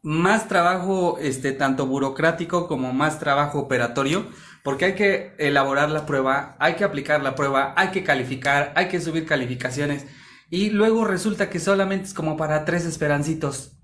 más 0.02 0.48
trabajo, 0.48 1.18
este, 1.20 1.52
tanto 1.52 1.88
burocrático 1.88 2.68
como 2.68 2.94
más 2.94 3.20
trabajo 3.20 3.60
operatorio, 3.60 4.28
porque 4.64 4.86
hay 4.86 4.94
que 4.96 5.36
elaborar 5.38 5.90
la 5.92 6.06
prueba, 6.06 6.56
hay 6.60 6.74
que 6.74 6.84
aplicar 6.84 7.22
la 7.22 7.36
prueba, 7.36 7.74
hay 7.78 7.90
que 7.90 8.04
calificar, 8.04 8.74
hay 8.76 8.88
que 8.88 9.00
subir 9.00 9.26
calificaciones, 9.26 10.06
y 10.50 10.70
luego 10.70 11.06
resulta 11.06 11.50
que 11.50 11.60
solamente 11.60 12.06
es 12.06 12.14
como 12.14 12.38
para 12.38 12.66
tres 12.66 12.86
esperancitos, 12.86 13.78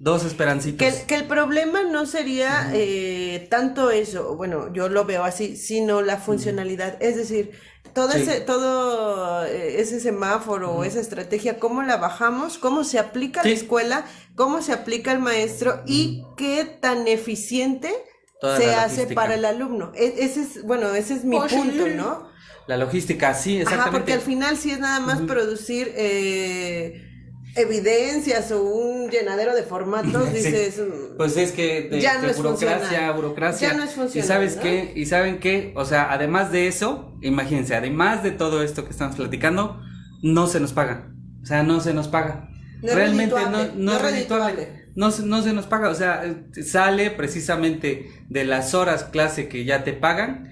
dos 0.00 0.24
esperancitos. 0.24 0.78
Que, 0.78 1.04
que 1.06 1.14
el 1.14 1.26
problema 1.26 1.82
no 1.84 2.06
sería 2.06 2.70
eh, 2.74 3.46
tanto 3.50 3.90
eso, 3.90 4.34
bueno, 4.34 4.72
yo 4.72 4.88
lo 4.88 5.04
veo 5.04 5.22
así, 5.22 5.56
sino 5.56 6.00
la 6.02 6.16
funcionalidad. 6.16 7.00
Es 7.00 7.16
decir, 7.16 7.52
todo 7.94 8.10
Sí. 8.12 8.22
ese, 8.22 8.40
todo 8.40 9.44
eh, 9.44 9.80
ese 9.80 10.00
semáforo 10.00 10.72
o 10.72 10.84
esa 10.84 11.00
estrategia, 11.00 11.58
cómo 11.58 11.82
la 11.82 11.98
bajamos, 11.98 12.56
cómo 12.58 12.82
se 12.82 12.98
aplica 12.98 13.42
a 13.42 13.44
la 13.44 13.50
Sí. 13.50 13.56
escuela, 13.56 14.06
cómo 14.34 14.62
se 14.62 14.72
aplica 14.72 15.10
al 15.12 15.18
maestro 15.20 15.82
y 15.86 16.24
qué 16.36 16.64
tan 16.64 17.06
eficiente 17.06 17.92
Toda 18.40 18.56
se 18.56 18.74
hace 18.74 19.06
para 19.08 19.34
el 19.34 19.44
alumno. 19.44 19.92
E- 19.94 20.14
ese 20.24 20.40
es, 20.42 20.62
bueno, 20.62 20.94
ese 20.94 21.12
es 21.14 21.24
mi 21.24 21.36
sí. 21.46 21.54
punto, 21.56 21.88
¿no? 21.88 22.30
La 22.66 22.78
logística, 22.78 23.34
sí, 23.34 23.54
Ajá, 23.56 23.62
exactamente. 23.62 23.98
porque 23.98 24.12
al 24.14 24.20
final 24.22 24.56
sí 24.56 24.70
es 24.70 24.78
nada 24.78 25.00
más 25.00 25.20
producir 25.20 25.92
eh, 25.96 27.09
evidencias 27.56 28.50
o 28.52 28.62
un 28.62 29.10
llenadero 29.10 29.54
de 29.54 29.62
formatos, 29.62 30.28
Sí. 30.32 30.36
dices... 30.36 30.80
Pues 31.16 31.36
es 31.36 31.52
que 31.52 31.88
de, 31.90 32.00
Ya 32.00 32.18
no 32.20 32.26
de 32.28 32.32
burocracia, 32.34 32.78
funcional. 32.78 33.14
burocracia. 33.14 33.68
Ya 33.68 33.74
no 33.76 33.82
es 33.84 33.90
funcional, 33.90 34.24
Y 34.24 34.28
sabes 34.28 34.56
¿no? 34.56 34.62
qué, 34.62 34.92
y 34.96 35.06
saben 35.06 35.38
qué, 35.40 35.72
o 35.76 35.84
sea, 35.84 36.12
además 36.12 36.52
de 36.52 36.66
eso, 36.68 37.16
imagínense, 37.22 37.74
además 37.74 38.22
de 38.22 38.30
todo 38.30 38.62
esto 38.62 38.84
que 38.84 38.90
estamos 38.90 39.16
platicando, 39.16 39.80
no 40.22 40.46
se 40.46 40.60
nos 40.60 40.72
paga. 40.72 41.12
O 41.42 41.46
sea, 41.46 41.62
no 41.62 41.80
se 41.80 41.94
nos 41.94 42.08
paga. 42.08 42.48
No 42.82 42.94
Realmente 42.94 43.34
no, 43.34 43.50
no 43.50 43.68
no 43.76 43.92
es 43.96 44.02
redituable. 44.02 44.80
No, 44.96 45.10
se- 45.10 45.24
no 45.24 45.42
se 45.42 45.52
nos 45.52 45.66
paga, 45.66 45.88
o 45.90 45.94
sea, 45.94 46.22
sale 46.64 47.10
precisamente 47.10 48.10
de 48.28 48.44
las 48.44 48.74
horas 48.74 49.04
clase 49.04 49.48
que 49.48 49.64
ya 49.64 49.84
te 49.84 49.92
pagan, 49.92 50.48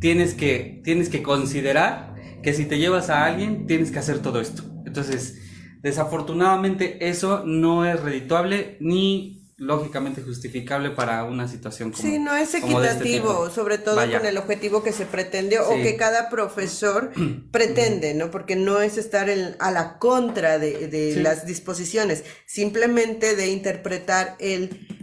tienes 0.00 0.34
que, 0.34 0.80
tienes 0.84 1.08
que 1.08 1.22
considerar 1.22 2.14
que 2.42 2.52
si 2.54 2.64
te 2.66 2.78
llevas 2.78 3.10
a 3.10 3.24
alguien, 3.26 3.66
tienes 3.66 3.90
que 3.90 3.98
hacer 3.98 4.20
todo 4.20 4.40
esto. 4.40 4.62
Entonces, 4.86 5.38
desafortunadamente 5.82 7.08
eso 7.08 7.42
no 7.44 7.84
es 7.84 8.00
redituable 8.00 8.76
ni 8.80 9.36
lógicamente 9.56 10.22
justificable 10.22 10.88
para 10.88 11.22
una 11.24 11.46
situación 11.46 11.90
como 11.90 12.02
Sí, 12.02 12.18
no 12.18 12.34
es 12.34 12.54
este 12.54 12.66
equitativo, 12.66 13.50
sobre 13.50 13.76
todo 13.76 13.96
Vaya. 13.96 14.16
con 14.18 14.26
el 14.26 14.38
objetivo 14.38 14.82
que 14.82 14.90
se 14.90 15.04
pretende 15.04 15.58
o 15.58 15.74
que 15.82 15.96
cada 15.96 16.30
profesor 16.30 17.10
pretende, 17.52 18.14
¿no? 18.14 18.30
Porque 18.30 18.56
no 18.56 18.80
es 18.80 18.96
estar 18.96 19.28
en- 19.28 19.56
a 19.58 19.70
la 19.70 19.98
contra 19.98 20.58
de, 20.58 20.88
de 20.88 21.12
Sí. 21.12 21.20
las 21.20 21.44
disposiciones, 21.44 22.24
simplemente 22.46 23.36
de 23.36 23.48
interpretar 23.48 24.34
el 24.38 24.99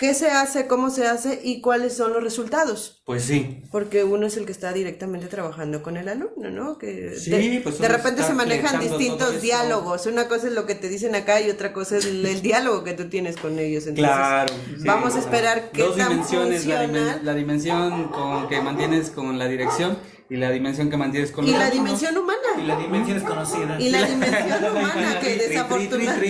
qué 0.00 0.14
se 0.14 0.30
hace, 0.30 0.66
cómo 0.66 0.88
se 0.88 1.06
hace 1.06 1.40
y 1.44 1.60
cuáles 1.60 1.94
son 1.94 2.14
los 2.14 2.24
resultados. 2.24 3.02
Pues 3.04 3.22
sí. 3.22 3.62
Porque 3.70 4.02
uno 4.02 4.26
es 4.26 4.36
el 4.38 4.46
que 4.46 4.52
está 4.52 4.72
directamente 4.72 5.26
trabajando 5.28 5.82
con 5.82 5.98
el 5.98 6.08
alumno, 6.08 6.50
¿no? 6.50 6.78
Que 6.78 7.14
Sí, 7.16 7.30
de, 7.30 7.60
pues 7.60 7.78
de 7.78 7.86
repente 7.88 8.22
se 8.22 8.32
manejan 8.32 8.80
distintos 8.80 9.42
diálogos. 9.42 10.06
Una 10.06 10.26
cosa 10.26 10.46
es 10.48 10.54
lo 10.54 10.64
que 10.66 10.74
te 10.74 10.88
dicen 10.88 11.14
acá 11.14 11.40
y 11.42 11.50
otra 11.50 11.74
cosa 11.74 11.98
es 11.98 12.06
el, 12.06 12.24
el 12.24 12.40
diálogo 12.40 12.82
que 12.82 12.94
tú 12.94 13.10
tienes 13.10 13.36
con 13.36 13.58
ellos. 13.58 13.86
Entonces, 13.86 14.06
Claro. 14.16 14.54
sí. 14.78 14.84
vamos 14.86 15.14
a 15.16 15.18
esperar 15.20 15.70
qué 15.70 15.82
Dos 15.82 15.96
dimensiones, 15.96 16.64
la, 16.66 16.84
dimen- 16.86 17.20
la 17.22 17.34
dimensión 17.34 18.08
con 18.08 18.48
que 18.48 18.60
mantienes 18.62 19.10
con 19.10 19.38
la 19.38 19.46
dirección 19.48 19.98
y 20.30 20.36
la 20.36 20.50
dimensión 20.50 20.88
que 20.88 20.96
mantienes 20.96 21.32
con 21.32 21.46
y 21.46 21.52
la 21.52 21.68
dimensión 21.70 22.16
humana. 22.16 22.38
Y 22.56 22.62
la 22.66 22.76
dimensión 22.76 23.16
es 23.18 23.24
conocida. 23.24 23.80
Y 23.80 23.90
la 23.90 24.02
dimensión 24.06 24.64
humana 24.64 25.18
que, 25.20 25.36
desafortuna- 25.48 26.20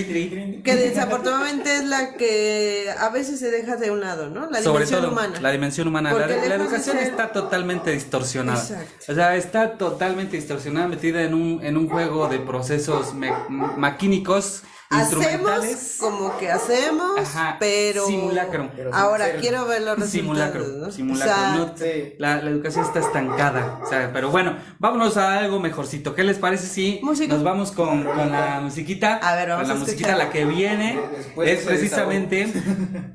que 0.65 0.75
desafortunadamente 0.77 1.77
es 1.77 1.85
la 1.85 2.15
que 2.15 2.87
a 2.99 3.09
veces 3.11 3.39
se 3.39 3.51
deja 3.51 3.77
de 3.77 3.91
un 3.91 4.01
lado, 4.01 4.31
¿no? 4.31 4.51
La 4.51 4.63
Sobre 4.63 4.87
dimensión 4.87 5.01
todo 5.03 5.13
humana. 5.13 5.41
la 5.41 5.51
dimensión 5.53 5.89
humana. 5.89 6.13
La, 6.13 6.19
Porque 6.27 6.47
educación 6.47 6.97
ser- 6.97 7.07
está 7.09 7.33
totalmente 7.33 7.93
distorsionada. 7.93 8.61
Exacto. 8.61 9.13
O 9.13 9.15
sea, 9.15 9.37
está 9.37 9.73
totalmente 9.77 10.37
distorsionada, 10.37 10.89
metida 10.89 11.23
en 11.23 11.35
un, 11.35 11.61
en 11.63 11.77
un 11.77 11.89
juego 11.89 12.29
de 12.29 12.39
procesos 12.39 13.15
me- 13.15 13.33
maquínicos, 13.77 14.63
Hacemos 14.93 15.25
instrumentales. 15.25 15.97
como 16.01 16.37
que 16.37 16.51
hacemos, 16.51 17.17
Ajá, 17.21 17.57
pero 17.61 18.07
simulacro. 18.07 18.71
Pero 18.75 18.93
ahora 18.93 19.27
ser. 19.27 19.41
quiero 19.41 19.65
ver 19.67 19.83
los 19.83 19.99
resultados, 20.01 20.11
Simulacro, 20.11 20.91
simulacro. 20.91 21.33
O 21.33 21.37
sea, 21.37 21.55
no- 21.57 21.77
Sí. 21.79 22.15
la, 22.19 22.43
la 22.43 22.51
educación 22.51 22.85
está 22.85 22.99
estancada. 22.99 23.79
O 23.85 23.89
sea, 23.89 24.11
pero 24.13 24.31
bueno, 24.31 24.57
vámonos 24.81 25.17
a 25.17 25.39
algo 25.39 25.61
mejorcito. 25.61 26.17
¿Qué 26.17 26.25
les 26.25 26.39
parece 26.39 26.67
si 26.67 26.99
Música. 27.05 27.33
nos 27.33 27.45
vamos 27.45 27.71
con, 27.71 28.03
con 28.03 28.33
la 28.33 28.59
musiquita? 28.61 29.19
A 29.23 29.37
ver, 29.37 29.51
vamos 29.51 29.63
con 29.63 29.69
la 29.69 29.75
a 29.75 29.85
musiquita, 29.87 30.17
la 30.17 30.31
que 30.31 30.45
viene. 30.45 30.99
Después 31.17 31.47
de 31.47 31.53
es 31.55 31.65
precisamente, 31.65 32.53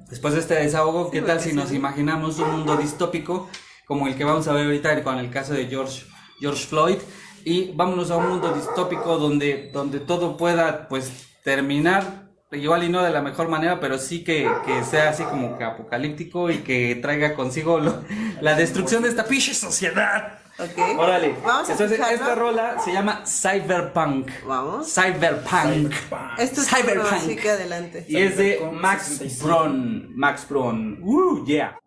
después 0.10 0.34
de 0.34 0.40
este 0.40 0.56
desahogo, 0.56 1.12
¿qué 1.12 1.20
Sí, 1.20 1.26
tal 1.26 1.42
si 1.42 1.52
nos 1.52 1.70
sí. 1.70 1.76
imaginamos 1.76 2.40
un 2.40 2.52
mundo 2.52 2.78
distópico 2.78 3.50
como 3.86 4.08
el 4.08 4.16
que 4.16 4.24
vamos 4.24 4.48
a 4.48 4.54
ver 4.54 4.66
ahorita 4.68 5.04
con 5.04 5.18
el 5.18 5.30
caso 5.30 5.54
de 5.54 5.66
George, 5.68 6.06
George 6.40 6.66
Floyd? 6.68 6.98
Y 7.44 7.74
vámonos 7.74 8.12
a 8.12 8.16
un 8.16 8.30
mundo 8.30 8.54
distópico 8.54 9.18
donde, 9.18 9.70
donde 9.74 10.00
todo 10.00 10.38
pueda, 10.38 10.88
pues, 10.88 11.12
terminar 11.46 12.26
igual 12.52 12.84
y 12.84 12.90
no 12.90 13.04
de 13.04 13.12
la 13.12 13.22
mejor 13.22 13.48
manera, 13.50 13.80
pero 13.80 13.98
sí 14.00 14.24
que, 14.24 14.50
que 14.66 14.84
sea 14.84 15.10
así 15.12 15.24
como 15.24 15.58
que 15.58 15.64
apocalíptico 15.64 16.50
y 16.50 16.58
que 16.60 16.96
traiga 16.96 17.36
consigo 17.36 17.80
lo- 17.80 18.04
la 18.42 18.56
destrucción 18.56 19.04
de 19.04 19.10
esta 19.10 19.26
pinche 19.26 19.54
sociedad. 19.54 20.40
ok. 20.58 20.98
Órale. 21.00 21.36
Vamos 21.46 21.70
a 21.70 21.74
Entonces, 21.74 22.00
escucharlo. 22.00 22.16
esta 22.24 22.36
rola 22.36 22.80
se 22.84 22.94
llama 22.94 23.24
Cyberpunk. 23.26 24.32
Vamos. 24.46 24.92
Cyberpunk. 24.94 25.94
Esto 26.38 26.62
es 26.62 26.68
Cyberpunk. 26.70 27.14
así 27.14 27.36
que 27.36 27.50
adelante. 27.52 28.06
Y 28.08 28.18
es 28.18 28.38
de 28.38 28.54
Cyberpunk 28.56 28.82
Max 28.82 29.04
65. 29.04 29.46
Braun. 29.48 30.16
Max 30.16 30.48
Braun. 30.50 31.00
Uh, 31.04 31.46
yeah. 31.46 31.78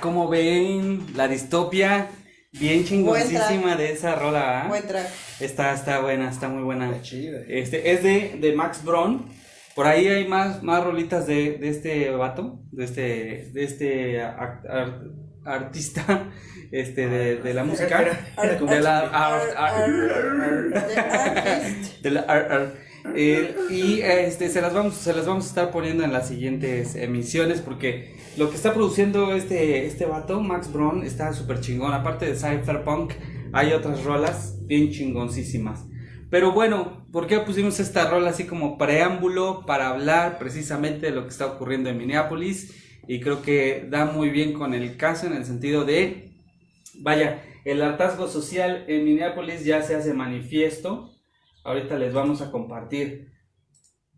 Como 0.00 0.28
ven, 0.28 1.06
la 1.14 1.28
distopia, 1.28 2.08
bien 2.52 2.84
chingoncísima 2.84 3.76
de 3.76 3.92
esa 3.92 4.14
rola, 4.14 4.62
¿ah? 4.62 4.68
Está, 5.40 5.72
está 5.74 6.00
buena, 6.00 6.28
está 6.30 6.48
muy 6.48 6.62
buena. 6.62 6.90
Está 6.90 7.02
chida. 7.02 7.38
Este, 7.48 7.92
es 7.92 8.02
de, 8.02 8.36
de 8.40 8.52
Max 8.54 8.84
Braun. 8.84 9.26
Por 9.74 9.86
ahí 9.86 10.06
hay 10.06 10.28
más, 10.28 10.62
más 10.62 10.84
rolitas 10.84 11.26
de, 11.26 11.52
de 11.52 11.68
este 11.70 12.10
vato, 12.10 12.60
de 12.72 12.84
este, 12.84 13.50
de 13.52 13.64
este 13.64 14.20
ar- 14.22 14.60
ar- 14.68 15.00
artista 15.44 16.30
este, 16.72 17.08
de, 17.08 17.36
de 17.36 17.54
la 17.54 17.64
música. 17.64 17.98
De 22.02 22.10
la 22.10 22.20
ar- 22.20 22.72
Eh, 23.14 23.54
y 23.70 24.00
este, 24.00 24.48
se, 24.48 24.60
las 24.60 24.72
vamos, 24.72 24.94
se 24.94 25.12
las 25.12 25.26
vamos 25.26 25.44
a 25.44 25.48
estar 25.48 25.70
poniendo 25.70 26.04
en 26.04 26.12
las 26.12 26.28
siguientes 26.28 26.94
emisiones 26.94 27.60
porque 27.60 28.16
lo 28.36 28.48
que 28.48 28.56
está 28.56 28.72
produciendo 28.72 29.34
este, 29.34 29.86
este 29.86 30.06
vato, 30.06 30.40
Max 30.40 30.72
Braun, 30.72 31.02
está 31.04 31.32
súper 31.32 31.60
chingón. 31.60 31.92
Aparte 31.92 32.26
de 32.26 32.34
Cypherpunk, 32.34 33.12
hay 33.52 33.72
otras 33.72 34.04
rolas 34.04 34.58
bien 34.66 34.90
chingoncísimas. 34.90 35.86
Pero 36.30 36.52
bueno, 36.52 37.04
¿por 37.12 37.26
qué 37.26 37.40
pusimos 37.40 37.78
esta 37.78 38.08
rola 38.08 38.30
así 38.30 38.44
como 38.44 38.78
preámbulo 38.78 39.66
para 39.66 39.88
hablar 39.88 40.38
precisamente 40.38 41.06
de 41.06 41.12
lo 41.12 41.24
que 41.24 41.28
está 41.28 41.46
ocurriendo 41.46 41.90
en 41.90 41.98
Minneapolis? 41.98 42.74
Y 43.06 43.20
creo 43.20 43.42
que 43.42 43.86
da 43.90 44.06
muy 44.06 44.30
bien 44.30 44.54
con 44.54 44.72
el 44.72 44.96
caso 44.96 45.26
en 45.26 45.34
el 45.34 45.44
sentido 45.44 45.84
de, 45.84 46.32
vaya, 47.00 47.42
el 47.66 47.82
hartazgo 47.82 48.28
social 48.28 48.84
en 48.88 49.04
Minneapolis 49.04 49.64
ya 49.64 49.82
se 49.82 49.94
hace 49.94 50.14
manifiesto. 50.14 51.12
Ahorita 51.64 51.98
les 51.98 52.12
vamos 52.12 52.40
a 52.42 52.50
compartir 52.50 53.32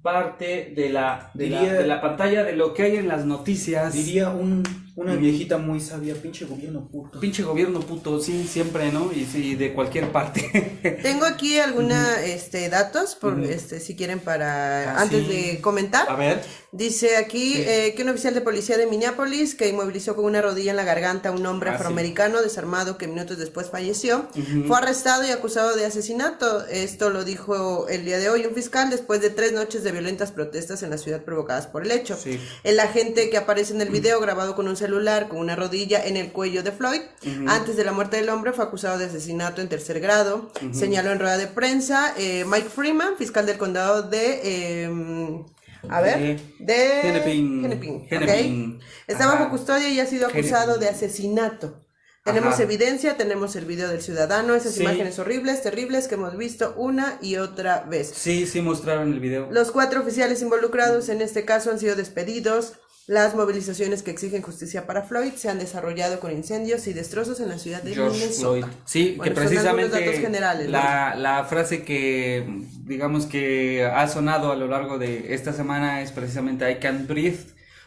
parte 0.03 0.73
de 0.77 0.91
la, 0.91 1.31
de 1.35 1.49
la, 1.49 1.63
de 1.63 1.87
la 1.87 2.01
pantalla 2.01 2.45
de 2.45 2.55
lo 2.55 2.75
que 2.75 2.83
hay 2.83 2.97
en 2.97 3.09
las 3.09 3.25
noticias. 3.25 3.95
Diría 3.95 4.29
un, 4.31 4.63
una 4.97 5.17
viejita 5.17 5.59
muy 5.59 5.81
sabia, 5.81 6.15
pinche 6.15 6.45
gobierno 6.45 6.89
puto. 6.89 7.19
Pinche 7.19 7.43
gobierno 7.43 7.81
puto, 7.81 8.21
sí, 8.21 8.47
siempre, 8.47 8.93
¿no? 8.93 9.11
Y 9.13 9.25
sí, 9.25 9.57
de 9.57 9.73
cualquier 9.75 10.13
parte. 10.13 10.99
Tengo 11.03 11.25
aquí 11.27 11.59
algunos 11.59 11.99
este, 12.25 12.69
datos, 12.69 13.17
por, 13.17 13.41
este, 13.45 13.81
si 13.81 13.97
quieren, 13.97 14.21
para 14.21 14.93
Ah, 14.97 15.01
antes 15.03 15.27
sí. 15.27 15.33
de 15.33 15.61
comentar. 15.61 16.09
a 16.09 16.15
ver. 16.15 16.43
Dice 16.71 17.17
aquí 17.17 17.55
Sí. 17.55 17.63
eh, 17.67 17.95
que 17.97 18.03
un 18.03 18.09
oficial 18.11 18.35
de 18.35 18.41
policía 18.41 18.77
de 18.77 18.87
Minneapolis 18.87 19.55
que 19.55 19.69
inmovilizó 19.69 20.17
con 20.17 20.25
una 20.25 20.43
rodilla 20.43 20.71
en 20.73 20.77
la 20.77 20.83
garganta 20.85 21.29
a 21.29 21.33
un 21.33 21.47
hombre 21.47 21.71
Ah, 21.71 21.75
sí. 21.75 21.77
afroamericano 21.77 22.43
desarmado 22.43 22.99
que 22.99 23.07
minutos 23.07 23.39
después 23.39 23.71
falleció, 23.71 24.29
Ujú. 24.37 24.65
fue 24.67 24.79
arrestado 24.79 25.25
y 25.27 25.31
acusado 25.31 25.77
de 25.77 25.87
asesinato. 25.87 26.67
Esto 26.67 27.11
lo 27.11 27.25
dijo 27.25 27.89
el 27.89 28.05
día 28.05 28.19
de 28.19 28.29
hoy 28.29 28.45
un 28.47 28.55
fiscal 28.55 28.91
después 28.91 29.21
de 29.21 29.31
tres 29.31 29.53
noches 29.53 29.83
de 29.85 29.93
violentas 29.93 30.33
protestas 30.33 30.83
en 30.83 30.91
la 30.91 30.99
ciudad 30.99 31.23
provocadas 31.25 31.67
por 31.69 31.85
el 31.85 31.93
hecho. 31.93 32.17
Sí. 32.21 32.41
El 32.65 32.81
agente 32.81 33.31
que 33.31 33.37
aparece 33.37 33.73
en 33.73 33.81
el 33.81 33.91
video 33.91 34.21
grabado 34.21 34.55
con 34.57 34.67
un 34.67 34.77
celular 34.85 35.29
con 35.29 35.39
una 35.39 35.57
rodilla 35.57 36.05
en 36.05 36.17
el 36.17 36.31
cuello 36.33 36.63
de 36.63 36.73
Floyd 36.73 37.01
antes 37.47 37.77
de 37.77 37.85
la 37.85 37.93
muerte 37.93 38.17
del 38.19 38.29
hombre 38.29 38.53
fue 38.53 38.65
acusado 38.65 38.99
de 38.99 39.07
asesinato 39.07 39.61
en 39.63 39.69
tercer 39.69 39.99
grado. 40.01 40.51
Señaló 40.73 41.11
en 41.13 41.19
rueda 41.21 41.37
de 41.39 41.47
prensa 41.47 42.15
eh, 42.19 42.45
Mike 42.47 42.69
Freeman, 42.69 43.17
fiscal 43.17 43.47
del 43.47 43.59
condado 43.59 44.03
de... 44.03 44.41
eh, 44.45 45.45
a 45.89 46.01
ver, 46.01 46.41
De 46.59 47.01
Hennepin. 47.03 47.65
Hennepin. 47.65 48.07
Hennepin. 48.11 48.81
Está 49.07 49.25
Ajá. 49.25 49.35
bajo 49.35 49.51
custodia 49.51 49.89
y 49.91 50.01
ha 50.01 50.07
sido 50.07 50.27
acusado 50.29 50.79
de 50.79 50.89
asesinato. 50.89 51.81
Tenemos 52.25 52.55
Ajá. 52.55 52.63
evidencia, 52.63 53.19
tenemos 53.19 53.55
el 53.55 53.67
video 53.67 53.89
del 53.89 54.01
ciudadano, 54.01 54.55
esas 54.55 54.73
Sí. 54.73 54.81
imágenes 54.81 55.19
horribles, 55.19 55.61
terribles 55.63 56.09
que 56.09 56.15
hemos 56.15 56.39
visto 56.39 56.73
una 56.79 57.19
y 57.21 57.37
otra 57.37 57.81
vez. 57.83 58.11
Sí, 58.17 58.47
sí 58.47 58.63
mostraron 58.63 59.13
el 59.13 59.21
video. 59.21 59.49
Los 59.51 59.71
cuatro 59.73 60.01
oficiales 60.01 60.41
involucrados 60.41 61.11
en 61.11 61.21
este 61.21 61.45
caso 61.45 61.71
han 61.71 61.79
sido 61.79 61.97
despedidos. 61.97 62.73
Las 63.07 63.35
movilizaciones 63.35 64.03
que 64.03 64.11
exigen 64.11 64.41
justicia 64.41 64.87
para 64.87 65.03
Floyd 65.03 65.33
se 65.35 65.51
han 65.51 65.59
desarrollado 65.59 66.21
con 66.21 66.33
incendios 66.33 66.87
y 66.87 66.95
destrozos 66.95 67.39
en 67.41 67.51
la 67.51 67.59
ciudad 67.59 67.83
de 67.83 67.95
George 67.95 68.19
Minnesota. 68.19 68.67
Floyd. 68.67 68.75
Sí, 68.87 69.15
Bueno, 69.19 69.35
que 69.35 69.41
precisamente 69.41 70.13
generales, 70.21 70.67
¿no? 70.67 70.73
la, 70.73 71.15
la 71.15 71.45
frase 71.45 71.83
que 71.83 72.47
digamos 72.85 73.27
que 73.27 73.85
ha 73.85 74.09
sonado 74.09 74.53
a 74.53 74.57
lo 74.57 74.69
largo 74.69 74.99
de 74.99 75.35
esta 75.35 75.53
semana 75.53 76.01
es 76.01 76.13
precisamente 76.13 76.71
I 76.71 76.77
can't 76.77 77.07
breathe, 77.07 77.45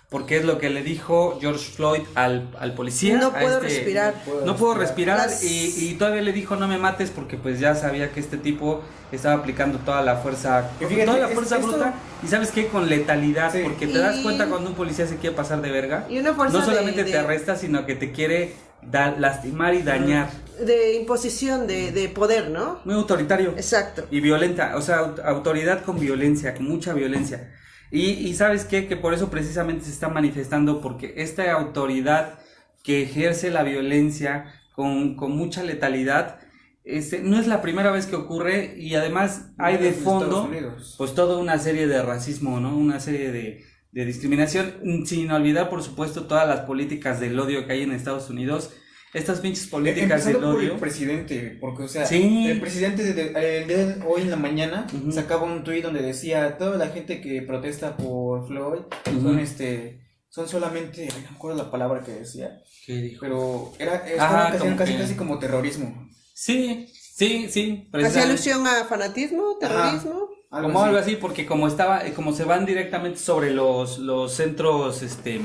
porque 0.10 0.38
es 0.38 0.46
lo 0.46 0.58
que 0.58 0.70
le 0.70 0.84
dijo 0.84 1.38
George 1.42 1.70
Floyd 1.72 2.02
al, 2.16 2.50
al 2.60 2.74
policía. 2.74 3.18
No 3.18 3.32
puedo 3.34 3.56
este- 3.58 3.68
respirar. 3.68 4.14
No 4.46 4.56
puedo 4.56 4.74
respirar 4.76 5.18
Las- 5.18 5.44
y, 5.44 5.90
y 5.90 5.94
todavía 5.96 6.22
le 6.22 6.32
dijo 6.32 6.56
no 6.56 6.68
me 6.68 6.78
mates 6.78 7.10
porque 7.12 7.36
pues 7.38 7.60
ya 7.60 7.76
sabía 7.76 8.12
que 8.12 8.22
este 8.22 8.38
tipo 8.38 8.82
estaba 9.12 9.36
aplicando 9.36 9.80
toda 9.80 10.02
la 10.02 10.16
fuerza, 10.18 10.70
fíjate, 10.80 11.06
toda 11.06 11.18
la 11.20 11.28
es- 11.28 11.34
fuerza 11.34 11.56
esto- 11.58 11.68
bruta 11.68 11.94
y 12.24 12.28
sabes 12.28 12.52
qué 12.52 12.68
con 12.68 12.88
letalidad 12.90 13.52
Sí. 13.52 13.60
porque 13.64 13.88
te 13.88 13.98
das 13.98 14.18
cuenta 14.20 14.48
cuando 14.48 14.70
un 14.70 14.76
policía 14.78 15.08
se 15.08 15.18
quiere 15.18 15.36
pasar 15.36 15.62
de 15.62 15.72
verga. 15.72 16.06
Y 16.10 16.20
una 16.20 16.34
fuerza 16.34 16.58
no 16.60 16.66
solamente 16.66 17.04
de- 17.04 17.12
te 17.12 17.18
de- 17.18 17.24
arresta 17.24 17.58
sino 17.58 17.86
que 17.86 17.96
te 17.96 18.14
quiere 18.14 18.54
da- 18.82 19.14
lastimar 19.18 19.74
y 19.74 19.82
dañar. 19.82 20.30
De 20.66 20.94
imposición 20.96 21.68
de, 21.68 21.92
de 21.92 22.08
poder, 22.10 22.50
¿no? 22.50 22.80
Muy 22.86 22.96
autoritario. 22.96 23.52
Exacto. 23.58 24.06
Y 24.10 24.22
violenta, 24.22 24.76
o 24.78 24.82
sea, 24.82 25.02
aut- 25.02 25.22
autoridad 25.26 25.84
con 25.84 26.00
violencia, 26.00 26.56
con 26.56 26.66
mucha 26.68 26.94
violencia. 26.94 27.54
Y, 27.92 28.12
y 28.12 28.34
sabes 28.34 28.66
qué, 28.66 28.88
que 28.88 28.98
por 28.98 29.14
eso 29.14 29.30
precisamente 29.30 29.86
se 29.86 29.92
está 29.92 30.10
manifestando, 30.10 30.82
porque 30.82 31.14
esta 31.18 31.52
autoridad 31.54 32.40
que 32.84 33.04
ejerce 33.04 33.50
la 33.52 33.64
violencia 33.64 34.54
con, 34.74 35.16
con 35.16 35.32
mucha 35.32 35.64
letalidad, 35.64 36.40
este, 36.84 37.20
no 37.22 37.38
es 37.38 37.48
la 37.48 37.62
primera 37.62 37.92
vez 37.92 38.06
que 38.06 38.16
ocurre 38.16 38.76
y 38.78 38.96
además 38.96 39.50
hay 39.58 39.78
de 39.78 39.92
fondo 39.92 40.50
pues 40.98 41.14
toda 41.14 41.38
una 41.38 41.60
serie 41.60 41.88
de 41.88 42.02
racismo, 42.02 42.62
¿no? 42.62 42.78
Una 42.78 43.02
serie 43.02 43.32
de, 43.32 43.66
de 43.92 44.06
discriminación, 44.06 45.06
sin 45.06 45.32
olvidar 45.32 45.70
por 45.70 45.84
supuesto 45.84 46.28
todas 46.28 46.48
las 46.48 46.62
políticas 46.62 47.20
del 47.20 47.38
odio 47.40 47.66
que 47.66 47.74
hay 47.74 47.82
en 47.82 47.92
Estados 47.92 48.30
Unidos, 48.30 48.72
estas 49.14 49.40
pinches 49.40 49.68
políticas 49.68 50.26
del 50.26 50.36
Empezando 50.36 50.52
por 50.52 50.60
odio. 50.60 50.74
el 50.74 50.80
presidente, 50.80 51.58
porque, 51.62 51.84
o 51.84 51.88
sea, 51.88 52.06
Sí. 52.06 52.48
el 52.48 52.60
presidente 52.60 53.04
de, 53.04 53.14
de- 53.14 53.62
el 53.62 53.68
de 53.68 54.04
hoy 54.06 54.22
en 54.24 54.30
la 54.32 54.36
mañana 54.36 54.88
sacaba 55.12 55.44
un 55.44 55.64
tuit 55.64 55.84
donde 55.84 56.02
decía, 56.02 56.58
toda 56.58 56.78
la 56.78 56.88
gente 56.90 57.22
que 57.22 57.42
protesta 57.42 57.96
por 57.98 58.48
Floyd 58.48 58.82
son 59.22 59.40
este, 59.40 60.02
son 60.30 60.48
solamente, 60.48 61.08
no 61.08 61.32
me 61.32 61.36
acuerdo 61.36 61.58
la 61.64 61.72
palabra 61.72 62.02
que 62.04 62.12
decía, 62.12 62.60
¿Qué 62.86 62.94
dijo? 63.02 63.20
pero 63.22 63.74
era, 63.80 63.96
estaba 64.08 64.42
Ajá, 64.48 64.52
casi, 64.52 64.60
como 64.66 64.76
casi, 64.78 64.94
que- 64.94 65.00
casi 65.00 65.16
como 65.16 65.40
terrorismo. 65.40 66.10
Sí, 66.34 66.88
sí, 66.94 67.48
sí. 67.50 67.90
¿Hacía 67.94 68.24
alusión 68.24 68.68
a 68.68 68.84
fanatismo, 68.86 69.58
terrorismo? 69.60 70.28
Como 70.50 70.82
algo 70.84 70.98
así, 70.98 71.16
porque 71.18 71.46
como 71.46 71.68
estaba, 71.68 72.02
como 72.16 72.32
se 72.34 72.44
van 72.46 72.66
directamente 72.66 73.20
sobre 73.20 73.52
los, 73.52 74.00
los 74.00 74.32
centros, 74.34 75.02
este, 75.02 75.42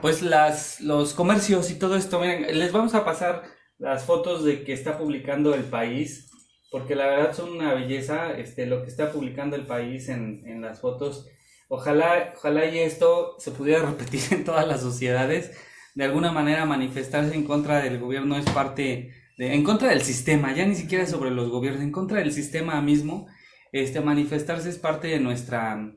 pues 0.00 0.22
las, 0.22 0.80
los 0.80 1.14
comercios 1.14 1.70
y 1.70 1.78
todo 1.78 1.96
esto, 1.96 2.20
miren, 2.20 2.58
les 2.58 2.72
vamos 2.72 2.94
a 2.94 3.04
pasar 3.04 3.44
las 3.78 4.04
fotos 4.04 4.44
de 4.44 4.64
que 4.64 4.72
está 4.72 4.98
publicando 4.98 5.54
el 5.54 5.64
país, 5.64 6.30
porque 6.70 6.94
la 6.94 7.06
verdad 7.06 7.34
son 7.34 7.52
una 7.52 7.74
belleza, 7.74 8.32
este, 8.36 8.66
lo 8.66 8.82
que 8.82 8.88
está 8.88 9.12
publicando 9.12 9.56
el 9.56 9.66
país 9.66 10.08
en, 10.08 10.42
en 10.46 10.60
las 10.60 10.80
fotos. 10.80 11.26
Ojalá, 11.68 12.32
ojalá 12.36 12.66
y 12.66 12.78
esto 12.78 13.36
se 13.38 13.50
pudiera 13.50 13.82
repetir 13.86 14.20
en 14.30 14.44
todas 14.44 14.66
las 14.66 14.80
sociedades. 14.80 15.52
De 15.94 16.04
alguna 16.04 16.30
manera 16.32 16.66
manifestarse 16.66 17.34
en 17.34 17.44
contra 17.44 17.80
del 17.80 17.98
gobierno 17.98 18.36
es 18.36 18.44
parte 18.50 19.12
de, 19.38 19.54
en 19.54 19.64
contra 19.64 19.88
del 19.88 20.02
sistema, 20.02 20.54
ya 20.54 20.66
ni 20.66 20.74
siquiera 20.74 21.06
sobre 21.06 21.30
los 21.30 21.50
gobiernos, 21.50 21.82
en 21.82 21.92
contra 21.92 22.18
del 22.18 22.32
sistema 22.32 22.80
mismo. 22.82 23.26
Este, 23.72 24.00
manifestarse 24.00 24.68
es 24.68 24.78
parte 24.78 25.08
de 25.08 25.20
nuestra, 25.20 25.92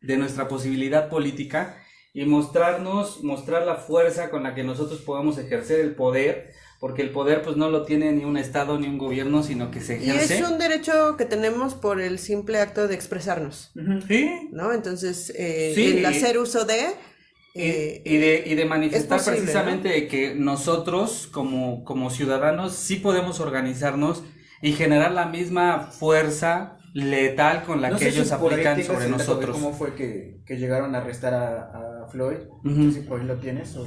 de 0.00 0.16
nuestra 0.16 0.48
posibilidad 0.48 1.08
política. 1.08 1.82
Y 2.18 2.24
mostrarnos, 2.24 3.22
mostrar 3.22 3.66
la 3.66 3.74
fuerza 3.76 4.30
con 4.30 4.42
la 4.42 4.54
que 4.54 4.64
nosotros 4.64 5.02
podemos 5.02 5.36
ejercer 5.36 5.80
el 5.80 5.94
poder, 5.94 6.50
porque 6.80 7.02
el 7.02 7.10
poder 7.10 7.42
pues 7.42 7.56
no 7.58 7.68
lo 7.70 7.84
tiene 7.84 8.10
ni 8.12 8.24
un 8.24 8.38
Estado 8.38 8.78
ni 8.78 8.86
un 8.88 8.96
gobierno, 8.96 9.42
sino 9.42 9.70
que 9.70 9.80
se 9.82 9.98
Y 10.02 10.08
ejerce. 10.08 10.38
es 10.38 10.48
un 10.50 10.56
derecho 10.58 11.16
que 11.18 11.26
tenemos 11.26 11.74
por 11.74 12.00
el 12.00 12.18
simple 12.18 12.58
acto 12.58 12.88
de 12.88 12.94
expresarnos, 12.94 13.70
Sí, 14.08 14.48
¿no? 14.50 14.72
Entonces, 14.72 15.30
eh, 15.36 15.72
Sí, 15.74 15.86
el 15.88 16.00
y- 16.00 16.04
hacer 16.06 16.38
uso 16.38 16.64
de... 16.64 16.80
Y, 17.54 17.60
eh, 17.62 18.02
y 18.04 18.16
de, 18.16 18.42
y 18.46 18.54
de 18.54 18.64
manifestar 18.64 19.18
posible, 19.18 19.40
precisamente 19.40 19.88
de 19.90 20.08
que 20.08 20.34
nosotros 20.34 21.28
como, 21.30 21.84
como 21.84 22.08
ciudadanos 22.10 22.74
sí 22.74 22.96
podemos 22.96 23.40
organizarnos 23.40 24.24
y 24.62 24.72
generar 24.72 25.12
la 25.12 25.26
misma 25.26 25.90
fuerza 25.90 26.75
letal 26.96 27.62
con 27.64 27.82
la 27.82 27.90
No 27.90 27.98
que 27.98 28.08
ellos 28.08 28.26
si 28.26 28.32
aplican 28.32 28.82
sobre 28.82 29.08
nosotros. 29.08 29.50
¿Cómo 29.54 29.72
fue 29.74 29.94
que, 29.94 30.40
que 30.46 30.56
llegaron 30.56 30.94
a 30.94 30.98
arrestar 30.98 31.34
a, 31.34 32.04
a 32.04 32.08
Floyd? 32.10 32.38
Ujú. 32.64 32.68
No 32.70 32.90
sé 32.92 33.00
si 33.02 33.06
por 33.06 33.20
ahí 33.20 33.26
lo 33.26 33.36
tienes 33.36 33.76
o... 33.76 33.84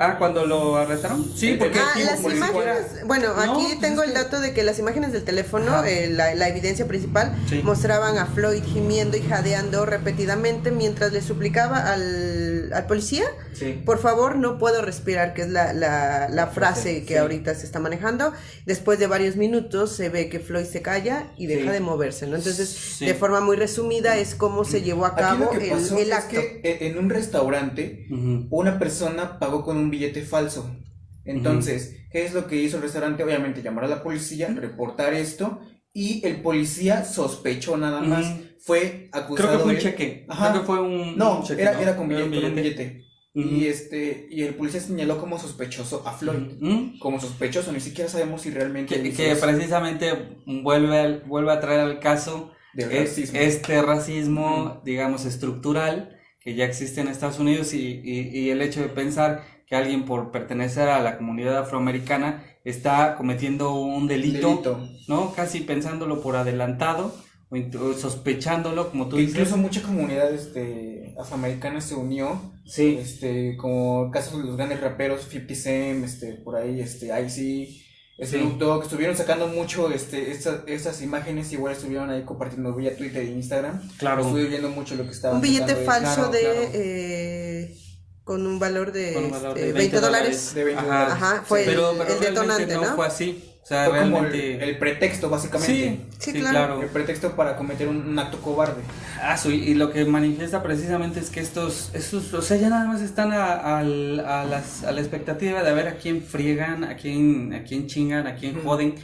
Ah, 0.00 0.16
cuando 0.18 0.44
lo 0.46 0.74
arrestaron. 0.76 1.22
Sí, 1.36 1.54
porque 1.56 1.78
Ah, 1.78 1.92
las 2.04 2.20
imágenes, 2.24 3.06
bueno, 3.06 3.28
No, 3.34 3.40
aquí 3.52 3.66
pues 3.68 3.80
tengo 3.80 4.02
el 4.02 4.14
dato 4.14 4.40
de 4.40 4.52
que 4.54 4.64
las 4.64 4.78
imágenes 4.80 5.12
del 5.12 5.22
teléfono, 5.22 5.84
eh, 5.84 6.08
la, 6.10 6.34
la 6.34 6.48
evidencia 6.48 6.88
principal, 6.88 7.36
Sí. 7.48 7.60
mostraban 7.62 8.18
a 8.18 8.26
Floyd 8.26 8.62
gimiendo 8.64 9.16
y 9.16 9.20
jadeando 9.22 9.84
repetidamente 9.86 10.72
mientras 10.72 11.12
le 11.12 11.20
suplicaba 11.20 11.92
al, 11.92 12.51
al 12.72 12.86
policía, 12.86 13.24
sí. 13.52 13.82
por 13.84 13.98
favor, 13.98 14.36
no 14.36 14.58
puedo 14.58 14.82
respirar, 14.82 15.34
que 15.34 15.42
es 15.42 15.48
la, 15.50 15.72
la, 15.72 16.28
la 16.28 16.46
frase 16.48 17.02
que 17.04 17.14
sí. 17.14 17.18
ahorita 17.18 17.54
se 17.54 17.66
está 17.66 17.80
manejando. 17.80 18.32
Después 18.66 18.98
de 18.98 19.06
varios 19.06 19.36
minutos 19.36 19.92
se 19.96 20.08
ve 20.08 20.28
que 20.28 20.38
Floyd 20.40 20.64
se 20.66 20.82
calla 20.82 21.32
y 21.36 21.46
deja 21.46 21.66
Sí. 21.66 21.68
de 21.72 21.80
moverse, 21.80 22.26
¿no? 22.26 22.36
Entonces, 22.36 22.68
Sí. 22.68 23.06
de 23.06 23.14
forma 23.14 23.40
muy 23.40 23.56
resumida, 23.56 24.16
es 24.18 24.34
cómo 24.34 24.64
se 24.64 24.82
llevó 24.82 25.04
a 25.06 25.08
Aquí 25.08 25.20
cabo 25.20 25.44
lo 25.46 25.50
que 25.58 25.64
el, 25.64 25.70
pasó 25.78 25.96
el 25.98 26.08
es 26.10 26.12
acto. 26.16 26.40
que 26.40 26.60
e- 26.62 26.86
en 26.88 26.98
un 26.98 27.10
restaurante 27.10 28.06
una 28.50 28.78
persona 28.78 29.38
pagó 29.38 29.64
con 29.64 29.76
un 29.76 29.90
billete 29.90 30.22
falso. 30.22 30.76
Entonces, 31.24 31.96
¿qué 32.10 32.24
es 32.24 32.34
lo 32.34 32.46
que 32.46 32.56
hizo 32.56 32.76
el 32.78 32.82
restaurante? 32.82 33.22
Obviamente 33.22 33.62
llamar 33.62 33.84
a 33.84 33.88
la 33.88 34.02
policía, 34.02 34.48
reportar 34.48 35.14
esto 35.14 35.60
y 35.94 36.26
el 36.26 36.40
policía 36.42 37.04
sospechó 37.04 37.76
nada 37.76 38.00
más. 38.00 38.26
Fue 38.64 39.08
acusado 39.12 39.48
Creo 39.48 39.58
que 39.58 39.64
fue 39.64 39.72
un 39.74 39.78
cheque. 39.80 40.26
Ajá. 40.28 40.50
Creo 40.50 40.60
que 40.62 40.66
fue 40.66 40.80
un, 40.80 41.16
No, 41.18 41.38
un 41.38 41.44
cheque, 41.44 41.62
era, 41.62 41.72
¿no? 41.72 41.80
era 41.80 41.96
con, 41.96 42.08
billete, 42.08 42.28
un 42.28 42.34
con 42.34 42.44
un 42.44 42.54
billete. 42.56 43.04
Ujú. 43.34 43.48
Y 43.48 43.66
este 43.66 44.26
y 44.30 44.42
el 44.42 44.54
policía 44.54 44.80
señaló 44.80 45.18
como 45.18 45.38
sospechoso 45.38 46.02
a 46.06 46.12
Floyd. 46.12 46.58
Como 47.00 47.18
sospechoso, 47.18 47.72
ni 47.72 47.80
siquiera 47.80 48.08
sabemos 48.10 48.42
si 48.42 48.50
realmente 48.50 49.02
Que, 49.02 49.10
que 49.12 49.36
precisamente 49.36 50.12
vuelve, 50.46 50.98
al- 50.98 51.20
vuelve 51.26 51.50
a 51.52 51.60
traer 51.60 51.80
al 51.80 51.98
caso 51.98 52.52
racismo. 52.74 53.38
este 53.38 53.80
racismo, 53.82 54.80
digamos, 54.84 55.24
estructural 55.24 56.16
que 56.40 56.54
ya 56.54 56.64
existe 56.66 57.00
en 57.00 57.08
Estados 57.08 57.38
Unidos 57.38 57.72
y, 57.72 58.00
y- 58.04 58.28
y 58.38 58.50
el 58.50 58.60
hecho 58.62 58.80
de 58.82 58.88
pensar 58.88 59.42
que 59.66 59.76
alguien 59.76 60.04
por 60.04 60.30
pertenecer 60.30 60.88
a 60.88 61.00
la 61.00 61.16
comunidad 61.16 61.56
afroamericana 61.58 62.44
está 62.64 63.14
cometiendo 63.16 63.72
un 63.74 64.06
delito, 64.08 64.48
Delito. 64.48 64.88
¿no? 65.08 65.32
Casi 65.34 65.60
pensándolo 65.60 66.20
por 66.20 66.36
adelantado 66.36 67.14
o 67.52 67.92
sospechándolo, 67.94 68.90
como 68.90 69.08
tú 69.08 69.16
Que 69.16 69.22
dices. 69.22 69.36
incluso 69.36 69.56
mucha 69.58 69.82
comunidad 69.82 70.32
este, 70.32 71.14
afroamericana 71.18 71.80
se 71.80 71.94
unió 71.94 72.40
Sí, 72.64 72.96
este, 73.00 73.56
como 73.56 74.10
casos 74.10 74.38
de 74.38 74.44
los 74.44 74.56
grandes 74.56 74.80
raperos, 74.80 75.22
50 75.28 75.54
Cent, 75.54 76.04
este, 76.04 76.34
por 76.34 76.56
ahí, 76.56 76.80
este, 76.80 77.10
Icy, 77.26 77.82
Snoop 78.24 78.52
Sí. 78.52 78.56
Dogg, 78.58 78.82
estuvieron 78.84 79.16
sacando 79.16 79.48
mucho, 79.48 79.90
este, 79.92 80.30
estas, 80.30 80.60
estas 80.66 81.02
imágenes, 81.02 81.52
igual 81.52 81.72
estuvieron 81.72 82.08
ahí 82.10 82.22
compartiendo 82.24 82.72
vía 82.74 82.96
Twitter 82.96 83.22
e 83.22 83.32
Instagram, 83.32 83.80
claro. 83.98 84.22
estuve 84.22 84.44
viendo 84.46 84.68
mucho 84.68 84.94
lo 84.94 85.04
que 85.04 85.10
estaban 85.10 85.36
Un 85.36 85.42
billete 85.42 85.74
falso 85.74 86.30
claro, 86.30 86.30
de... 86.30 86.40
claro. 86.40 86.60
eh, 86.74 87.76
con 88.24 88.46
un 88.46 88.58
valor 88.60 88.92
de, 88.92 89.12
Con 89.14 89.24
un 89.24 89.30
valor 89.32 89.58
este, 89.58 89.66
de 89.66 89.72
20 89.72 90.00
dólares. 90.00 90.54
De 90.54 90.64
20 90.64 90.80
Ajá, 90.80 90.86
dólares. 90.88 91.14
Ajá, 91.14 91.42
fue 91.44 91.64
pero, 91.66 91.90
el- 91.90 91.98
pero 91.98 92.12
el 92.12 92.18
realmente 92.20 92.30
detonante, 92.66 92.74
¿no? 92.76 92.94
fue 92.96 93.06
así. 93.08 93.44
O 93.62 93.64
sea, 93.64 93.86
Fue 93.88 94.00
como 94.00 94.18
el, 94.18 94.32
realmente. 94.32 94.64
el 94.70 94.78
pretexto, 94.78 95.30
básicamente. 95.30 95.72
Sí, 95.72 96.00
Sí, 96.18 96.32
sí, 96.32 96.40
claro. 96.40 96.56
claro. 96.58 96.82
El 96.82 96.88
pretexto 96.88 97.36
para 97.36 97.56
cometer 97.56 97.86
un, 97.86 97.96
un 98.08 98.18
acto 98.18 98.40
cobarde. 98.40 98.82
Ah, 99.22 99.36
su- 99.36 99.52
y 99.52 99.74
lo 99.74 99.92
que 99.92 100.04
manifiesta 100.04 100.64
precisamente 100.64 101.20
es 101.20 101.30
que 101.30 101.38
estos, 101.38 101.90
estos 101.94 102.34
o 102.34 102.42
sea, 102.42 102.56
ya 102.56 102.68
nada 102.68 102.86
más 102.86 103.00
están 103.02 103.32
a, 103.32 103.78
al- 103.78 104.18
a 104.20 104.44
las- 104.44 104.82
a 104.82 104.90
la 104.90 105.00
expectativa 105.00 105.62
de 105.62 105.72
ver 105.74 105.86
a 105.86 105.94
quién 105.94 106.22
friegan, 106.22 106.82
a 106.82 106.96
quién, 106.96 107.54
a 107.54 107.62
quién 107.62 107.86
chingan, 107.86 108.26
a 108.26 108.34
quién 108.34 108.60
joden, 108.64 108.96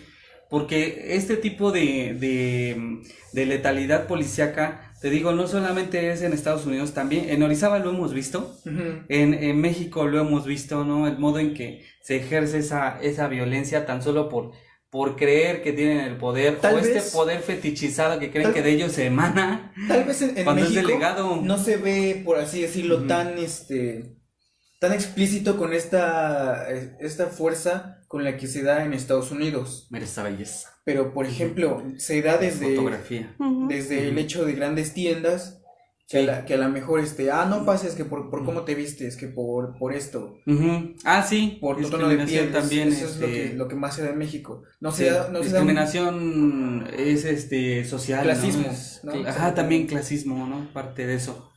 porque 0.51 1.15
este 1.15 1.37
tipo 1.37 1.71
de, 1.71 2.17
de, 2.19 3.01
de 3.33 3.47
letalidad 3.47 4.07
policíaca, 4.09 4.88
te 5.01 5.11
digo, 5.11 5.33
no 5.33 5.47
solamente 5.47 6.11
es 6.13 6.23
en 6.23 6.33
Estados 6.33 6.67
Unidos, 6.67 6.93
también 6.93 7.29
en 7.31 7.43
Orizaba 7.43 7.79
lo 7.79 7.91
hemos 7.91 8.13
visto, 8.13 8.57
en, 8.65 9.35
en 9.35 9.61
México 9.61 10.07
lo 10.07 10.21
hemos 10.21 10.45
visto, 10.47 10.85
¿no? 10.85 11.07
El 11.07 11.19
modo 11.19 11.39
en 11.39 11.55
que 11.55 11.85
se 12.03 12.17
ejerce 12.17 12.59
esa, 12.59 13.01
esa 13.01 13.29
violencia 13.29 13.87
tan 13.87 14.03
solo 14.03 14.29
por, 14.29 14.53
por 14.91 15.17
creer 15.17 15.63
que 15.63 15.73
tienen 15.73 16.01
el 16.01 16.17
poder, 16.17 16.57
Tal 16.61 16.75
o 16.75 16.79
este 16.79 17.01
poder 17.13 17.41
fetichizado 17.43 18.19
que 18.19 18.31
creen 18.31 18.47
tal- 18.49 18.55
que 18.55 18.63
de 18.63 18.71
ellos 18.71 18.93
se 18.93 19.07
emana. 19.07 19.73
Tal 19.87 20.05
vez 20.05 20.23
en, 20.23 20.37
en 20.39 20.45
Cuando 20.45 20.63
es 20.65 20.71
México 20.71 20.89
delegado. 20.89 21.37
no 21.43 21.59
se 21.59 21.77
ve, 21.77 22.23
por 22.25 22.39
así 22.39 22.63
decirlo, 22.63 23.07
tan 23.07 23.39
este 23.39 24.17
tan 24.81 24.93
explícito 24.93 25.57
con 25.57 25.73
esta, 25.75 26.73
eh, 26.73 26.97
esta 27.01 27.27
fuerza 27.27 27.99
con 28.07 28.23
la 28.25 28.37
que 28.37 28.47
se 28.47 28.63
da 28.63 28.85
en 28.85 28.93
Estados 28.95 29.31
Unidos. 29.33 29.89
Esta 29.93 30.23
belleza. 30.23 30.78
Pero, 30.89 31.13
por 31.13 31.27
ejemplo, 31.27 31.83
se 31.99 32.23
da 32.23 32.39
desde, 32.39 32.75
Fotografía. 32.75 33.35
Desde 33.69 34.09
el 34.09 34.17
hecho 34.17 34.47
de 34.47 34.55
grandes 34.55 34.95
tiendas 34.95 35.61
que, 36.09 36.21
a 36.21 36.23
la, 36.23 36.45
que 36.47 36.55
a 36.55 36.57
lo 36.57 36.71
mejor, 36.71 37.01
este, 37.01 37.31
ah, 37.31 37.45
no 37.45 37.67
pases 37.67 37.95
que 37.95 38.07
por, 38.07 38.31
por 38.31 38.43
cómo 38.47 38.63
te 38.63 38.75
vistes, 38.75 39.19
que 39.19 39.27
por, 39.27 39.77
por 39.79 39.93
esto. 39.93 40.39
Ah, 41.05 41.23
sí. 41.29 41.59
por 41.61 41.77
tu 41.79 41.91
tono 41.91 42.09
de 42.09 42.17
piel. 42.25 42.51
también. 42.53 42.89
Eso 42.89 43.05
es 43.05 43.19
lo 43.19 43.27
este, 43.27 43.51
que, 43.51 43.55
lo 43.55 43.69
que 43.69 43.75
más 43.75 43.97
se 43.97 44.03
da 44.03 44.09
en 44.13 44.17
México. 44.19 44.63
No 44.81 44.91
sí, 44.91 45.05
se 45.05 45.11
da, 45.11 45.29
no 45.29 45.43
se 45.43 45.51
da 45.51 45.61
un- 45.61 45.67
discriminación 45.69 46.89
es 46.97 47.27
este 47.27 47.85
social. 47.85 48.21
¿no? 48.27 48.33
Clasismo, 48.33 48.69
¿no? 49.03 49.13
cl- 49.13 49.27
Ajá, 49.29 49.53
también 49.55 49.87
clasismo, 49.87 50.47
¿no? 50.47 50.73
Parte 50.73 51.07
de 51.07 51.17
eso. 51.17 51.48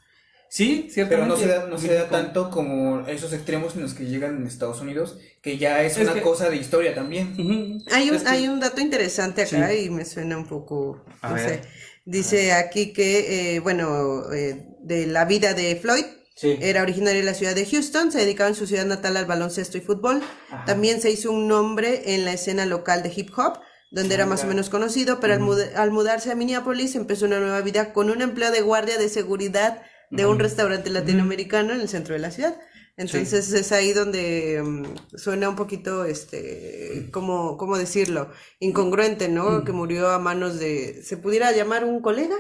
Sí, 0.54 0.82
Pero 0.82 0.94
ciertamente. 1.08 1.30
no 1.30 1.38
se 1.38 1.48
da, 1.48 1.66
no 1.68 1.78
se 1.78 1.94
da 1.94 2.10
tanto 2.10 2.50
como 2.50 3.08
esos 3.08 3.32
extremos 3.32 3.74
en 3.76 3.84
los 3.84 3.94
que 3.94 4.04
llegan 4.08 4.36
en 4.36 4.48
Estados 4.48 4.82
Unidos, 4.82 5.18
que 5.42 5.58
ya 5.58 5.82
es, 5.82 5.96
Es 5.96 6.04
una 6.04 6.14
que- 6.14 6.22
cosa 6.22 6.50
de 6.50 6.58
historia 6.58 6.94
también. 6.94 7.82
Hay 7.90 8.10
un, 8.10 8.28
hay 8.28 8.50
un 8.50 8.60
dato 8.60 8.82
interesante 8.82 9.44
acá 9.44 9.70
Sí. 9.70 9.86
y 9.86 9.90
me 9.90 10.04
suena 10.04 10.38
un 10.38 10.46
poco, 10.46 11.06
A 11.22 11.30
no 11.30 11.36
ver. 11.36 11.64
sé. 11.64 11.70
Dice 12.04 12.52
aquí 12.52 12.92
que, 12.92 13.56
eh, 13.56 13.60
bueno, 13.62 14.30
eh, 14.34 14.66
de 14.82 15.06
la 15.08 15.24
vida 15.24 15.54
de 15.54 15.78
Floyd, 15.78 16.04
Sí. 16.36 16.58
era 16.60 16.82
originario 16.82 17.22
de 17.22 17.26
la 17.26 17.34
ciudad 17.34 17.56
de 17.56 17.66
Houston, 17.66 18.12
se 18.12 18.20
dedicaba 18.20 18.50
en 18.50 18.56
su 18.56 18.68
ciudad 18.68 18.86
natal 18.86 19.16
al 19.16 19.26
baloncesto 19.26 19.78
y 19.78 19.82
fútbol. 19.82 20.22
Ajá. 20.50 20.66
También 20.66 21.00
se 21.00 21.12
hizo 21.12 21.32
un 21.32 21.48
nombre 21.48 22.14
en 22.14 22.26
la 22.26 22.34
escena 22.34 22.66
local 22.66 23.04
de 23.04 23.14
hip 23.16 23.30
hop, 23.38 23.60
donde 23.90 24.16
era 24.16 24.26
más 24.26 24.44
o 24.44 24.48
menos 24.48 24.70
conocido, 24.70 25.22
pero 25.22 25.34
al, 25.34 25.40
muda- 25.40 25.70
al 25.78 25.92
mudarse 25.92 26.30
a 26.30 26.36
Minneapolis 26.36 26.96
empezó 26.96 27.26
una 27.26 27.40
nueva 27.40 27.62
vida 27.62 27.94
con 27.94 28.10
un 28.10 28.22
empleo 28.22 28.52
de 28.52 28.60
guardia 28.62 28.98
de 28.98 29.08
seguridad 29.08 29.82
de 30.12 30.26
un 30.26 30.40
restaurante 30.40 30.90
latinoamericano 30.90 31.74
en 31.74 31.82
el 31.82 31.90
centro 31.90 32.14
de 32.14 32.20
la 32.20 32.32
ciudad. 32.32 32.60
Entonces 32.98 33.52
es 33.54 33.72
ahí 33.72 33.94
donde 33.94 34.62
mm, 34.64 35.18
suena 35.18 35.50
un 35.50 35.56
poquito, 35.56 36.06
este, 36.06 37.10
¿cómo, 37.12 37.58
cómo 37.58 37.78
decirlo? 37.78 38.30
Incongruente, 38.60 39.30
¿no? 39.30 39.64
Que 39.64 39.72
murió 39.72 40.10
a 40.10 40.20
manos 40.20 40.60
de, 40.60 41.02
¿se 41.02 41.18
pudiera 41.18 41.52
llamar 41.52 41.86
un 41.86 42.02
colega? 42.02 42.36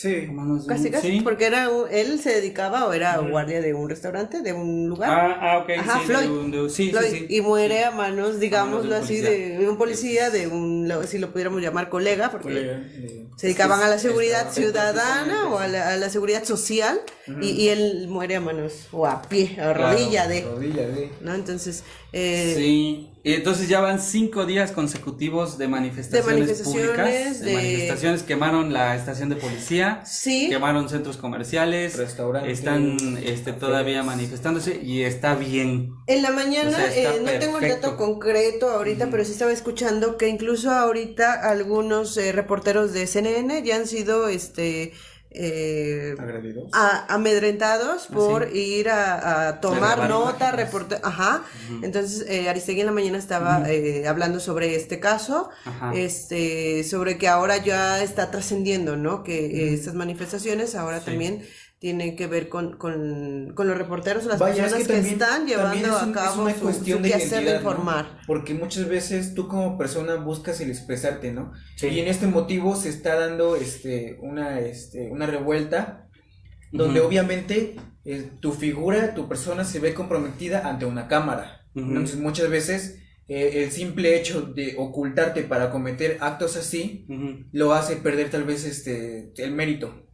Sí. 0.00 0.28
Manos 0.30 0.64
de 0.64 0.68
Casi, 0.72 0.86
un- 0.86 0.92
casi, 0.92 1.10
sí. 1.10 1.20
porque 1.22 1.46
era 1.46 1.68
un- 1.70 1.88
él 1.90 2.20
se 2.20 2.30
dedicaba 2.32 2.86
o 2.86 2.92
era 2.92 3.18
guardia 3.18 3.60
de 3.60 3.74
un 3.74 3.88
restaurante, 3.90 4.42
de 4.42 4.52
un 4.52 4.88
lugar. 4.88 5.10
Ah, 5.10 5.38
ah, 5.40 5.58
ok. 5.58 5.70
Ajá, 5.76 5.98
sí, 5.98 6.06
Floyd. 6.06 6.22
de 6.26 6.30
un- 6.30 6.50
de- 6.52 6.70
sí, 6.70 6.90
Floyd, 6.92 7.06
sí, 7.10 7.18
sí. 7.18 7.26
y 7.36 7.40
muere 7.40 7.82
a 7.82 7.90
manos, 7.90 8.38
digámoslo 8.38 8.96
un 8.96 9.02
así, 9.02 9.20
policía. 9.20 9.58
de 9.58 9.68
un 9.68 9.76
policía, 9.76 10.30
de 10.30 10.46
un, 10.46 10.86
lo- 10.86 11.02
si 11.02 11.18
lo 11.18 11.32
pudiéramos 11.32 11.60
llamar 11.62 11.88
colega, 11.88 12.30
porque 12.30 12.46
Colega, 12.48 12.80
eh, 12.94 13.26
se 13.36 13.46
dedicaban 13.48 13.82
a 13.82 13.88
la 13.88 13.98
seguridad 13.98 14.52
ciudadana 14.52 15.48
o 15.48 15.58
a 15.58 15.66
la, 15.66 15.88
a 15.92 15.96
la 15.96 16.10
seguridad 16.10 16.44
social, 16.44 17.00
y, 17.42 17.48
y 17.50 17.68
él 17.68 18.06
muere 18.08 18.36
a 18.36 18.40
manos, 18.40 18.86
o 18.92 19.04
a 19.04 19.20
pie, 19.22 19.50
a 19.60 19.74
Claro, 19.74 19.88
rodilla 19.90 20.28
de, 20.28 20.42
rodilla 20.42 20.86
de. 20.86 21.10
¿no? 21.22 21.34
Entonces, 21.34 21.82
eh, 22.12 22.54
Sí, 22.56 23.10
y 23.28 23.34
entonces 23.34 23.68
ya 23.68 23.80
van 23.80 24.00
cinco 24.00 24.46
días 24.46 24.72
consecutivos 24.72 25.58
de 25.58 25.68
manifestaciones, 25.68 26.26
De 26.26 26.32
manifestaciones, 26.32 26.88
públicas, 26.90 27.40
de... 27.40 27.46
de- 27.46 27.54
manifestaciones, 27.54 28.22
quemaron 28.22 28.72
la 28.72 28.96
estación 28.96 29.28
de 29.28 29.36
policía, 29.36 30.02
sí, 30.06 30.48
quemaron 30.48 30.88
centros 30.88 31.18
comerciales, 31.18 31.96
Restaurantes. 31.96 32.58
están 32.58 33.18
este, 33.22 33.52
todavía 33.52 34.02
manifestándose 34.02 34.80
y 34.82 35.02
está 35.02 35.34
bien. 35.34 35.92
En 36.06 36.22
la 36.22 36.30
mañana, 36.30 36.70
O 36.70 36.72
sea, 36.72 36.86
está 36.86 37.16
eh, 37.16 37.20
no 37.22 37.30
tengo 37.38 37.58
el 37.58 37.68
dato 37.68 37.96
concreto 37.98 38.70
ahorita, 38.70 39.08
pero 39.10 39.24
sí 39.24 39.32
estaba 39.32 39.52
escuchando 39.52 40.16
que 40.16 40.28
incluso 40.28 40.70
ahorita 40.70 41.32
algunos 41.50 42.16
eh, 42.16 42.32
reporteros 42.32 42.92
de 42.94 43.06
CNN 43.06 43.62
ya 43.62 43.76
han 43.76 43.86
sido 43.86 44.28
este 44.28 44.92
eh, 45.30 46.14
Agredidos. 46.18 46.70
a- 46.72 47.12
amedrentados 47.14 48.06
por 48.06 48.44
Ah, 48.44 48.48
sí? 48.52 48.58
ir 48.58 48.88
a, 48.88 49.48
a 49.48 49.60
tomar 49.60 50.08
nota, 50.08 50.52
reportar, 50.52 51.00
ajá. 51.04 51.42
Entonces 51.82 52.24
eh, 52.28 52.48
Aristegui 52.48 52.80
en 52.80 52.86
la 52.86 52.92
mañana 52.92 53.18
estaba 53.18 53.70
eh, 53.70 54.06
hablando 54.08 54.40
sobre 54.40 54.74
este 54.74 55.00
caso, 55.00 55.50
Ajá. 55.64 55.92
este, 55.94 56.82
sobre 56.84 57.18
que 57.18 57.28
ahora 57.28 57.58
ya 57.58 58.02
está 58.02 58.30
trascendiendo, 58.30 58.96
¿no? 58.96 59.22
Que 59.22 59.46
eh, 59.46 59.74
estas 59.74 59.94
manifestaciones 59.94 60.74
ahora 60.74 61.00
Sí. 61.00 61.06
también 61.06 61.44
tiene 61.80 62.16
que 62.16 62.26
ver 62.26 62.48
con, 62.48 62.76
con, 62.76 63.52
con 63.54 63.68
los 63.68 63.78
reporteros 63.78 64.26
o 64.26 64.28
las 64.30 64.38
Vaya, 64.40 64.66
es 64.66 64.72
personas 64.72 64.82
que 64.82 64.86
que, 64.88 64.92
también- 64.94 65.14
están 65.22 65.46
llevando 65.46 65.78
es 65.96 66.02
un- 66.02 66.08
a 66.08 66.20
es 66.22 66.26
cabo 66.26 66.42
una 66.42 66.54
su, 66.54 66.60
cuestión 66.60 66.98
su 66.98 67.02
de 67.04 67.08
quehacer 67.10 67.44
de 67.44 67.56
informar. 67.56 68.20
Porque 68.26 68.54
muchas 68.54 68.88
veces 68.88 69.34
tú 69.34 69.46
como 69.46 69.78
persona 69.78 70.16
buscas 70.16 70.60
el 70.60 70.70
expresarte, 70.70 71.32
¿no? 71.32 71.52
Sí. 71.76 71.86
Y 71.88 72.00
en 72.00 72.08
este 72.08 72.26
motivo 72.26 72.74
se 72.74 72.88
está 72.88 73.14
dando 73.14 73.54
este 73.54 74.18
una 74.22 74.58
este 74.60 75.08
una 75.10 75.26
revuelta 75.26 76.08
donde 76.72 77.00
obviamente 77.00 77.76
eh, 78.04 78.30
tu 78.40 78.52
figura, 78.52 79.14
tu 79.14 79.28
persona 79.28 79.64
se 79.64 79.78
ve 79.78 79.94
comprometida 79.94 80.68
ante 80.68 80.84
una 80.84 81.06
cámara. 81.08 81.66
Entonces 81.74 82.16
muchas 82.18 82.50
veces 82.50 82.98
eh, 83.28 83.62
el 83.62 83.70
simple 83.70 84.18
hecho 84.18 84.42
de 84.42 84.74
ocultarte 84.78 85.42
para 85.44 85.70
cometer 85.70 86.16
actos 86.20 86.56
así 86.56 87.06
lo 87.52 87.72
hace 87.72 87.96
perder 87.96 88.30
tal 88.30 88.42
vez 88.42 88.64
este 88.64 89.32
el 89.36 89.52
mérito. 89.52 90.07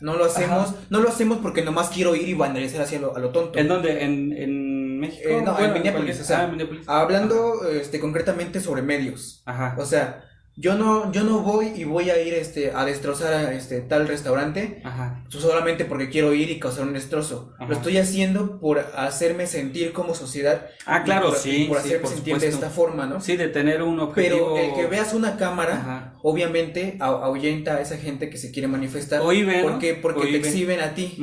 No 0.00 0.16
lo 0.16 0.24
hacemos, 0.26 0.74
no 0.90 1.00
lo 1.00 1.08
hacemos 1.08 1.38
porque 1.38 1.62
nomás 1.64 1.88
quiero 1.88 2.14
ir 2.14 2.28
y 2.28 2.34
vandalizar 2.34 2.82
hacia 2.82 3.00
lo, 3.00 3.16
a 3.16 3.18
lo 3.18 3.30
tonto. 3.30 3.58
¿En 3.58 3.68
dónde? 3.68 4.04
¿En, 4.04 4.32
en 4.32 5.00
México? 5.00 5.28
Eh, 5.28 5.40
no, 5.42 5.52
en 5.52 5.56
Bueno, 5.56 5.74
Minneapolis, 5.74 6.16
cualquier- 6.16 6.20
o 6.22 6.24
sea, 6.24 6.40
ah, 6.40 6.44
en 6.44 6.50
Minneapolis. 6.50 6.88
Hablando 6.88 7.64
este 7.68 7.98
concretamente 8.00 8.60
sobre 8.60 8.82
medios. 8.82 9.42
Ajá. 9.46 9.74
O 9.78 9.84
sea, 9.86 10.22
yo 10.58 10.74
no, 10.74 11.12
yo 11.12 11.22
no 11.22 11.40
voy 11.40 11.66
y 11.76 11.84
voy 11.84 12.08
a 12.08 12.20
ir 12.20 12.32
este, 12.32 12.72
a 12.74 12.84
destrozar 12.86 13.32
a 13.34 13.52
este 13.52 13.82
tal 13.82 14.08
restaurante 14.08 14.80
Ajá. 14.84 15.22
solamente 15.28 15.84
porque 15.84 16.08
quiero 16.08 16.32
ir 16.32 16.50
y 16.50 16.58
causar 16.58 16.84
un 16.86 16.94
destrozo. 16.94 17.52
Ajá. 17.58 17.68
Lo 17.68 17.74
estoy 17.76 17.98
haciendo 17.98 18.58
por 18.58 18.78
hacerme 18.96 19.46
sentir 19.46 19.92
como 19.92 20.14
sociedad. 20.14 20.66
Ah, 20.86 21.02
claro, 21.04 21.28
por, 21.28 21.36
sí, 21.36 21.66
por 21.68 21.76
sí, 21.78 21.84
hacerme 21.88 22.02
por 22.04 22.10
sentir 22.10 22.38
de 22.38 22.48
esta 22.48 22.70
forma, 22.70 23.06
¿no? 23.06 23.20
Sí, 23.20 23.36
de 23.36 23.48
tener 23.48 23.82
un 23.82 24.00
objetivo. 24.00 24.54
Pero 24.54 24.68
el 24.68 24.74
que 24.74 24.86
veas 24.86 25.12
una 25.12 25.36
cámara, 25.36 25.74
Ajá. 25.74 26.14
obviamente 26.22 26.96
a- 27.00 27.06
ahuyenta 27.06 27.76
a 27.76 27.80
esa 27.82 27.98
gente 27.98 28.30
que 28.30 28.38
se 28.38 28.50
quiere 28.50 28.66
manifestar. 28.66 29.20
Oíbe, 29.20 29.62
¿no? 29.62 29.72
porque 29.72 29.94
porque 29.94 30.20
Oíbe. 30.22 30.38
te 30.40 30.48
exhiben 30.48 30.80
a 30.80 30.94
ti. 30.94 31.16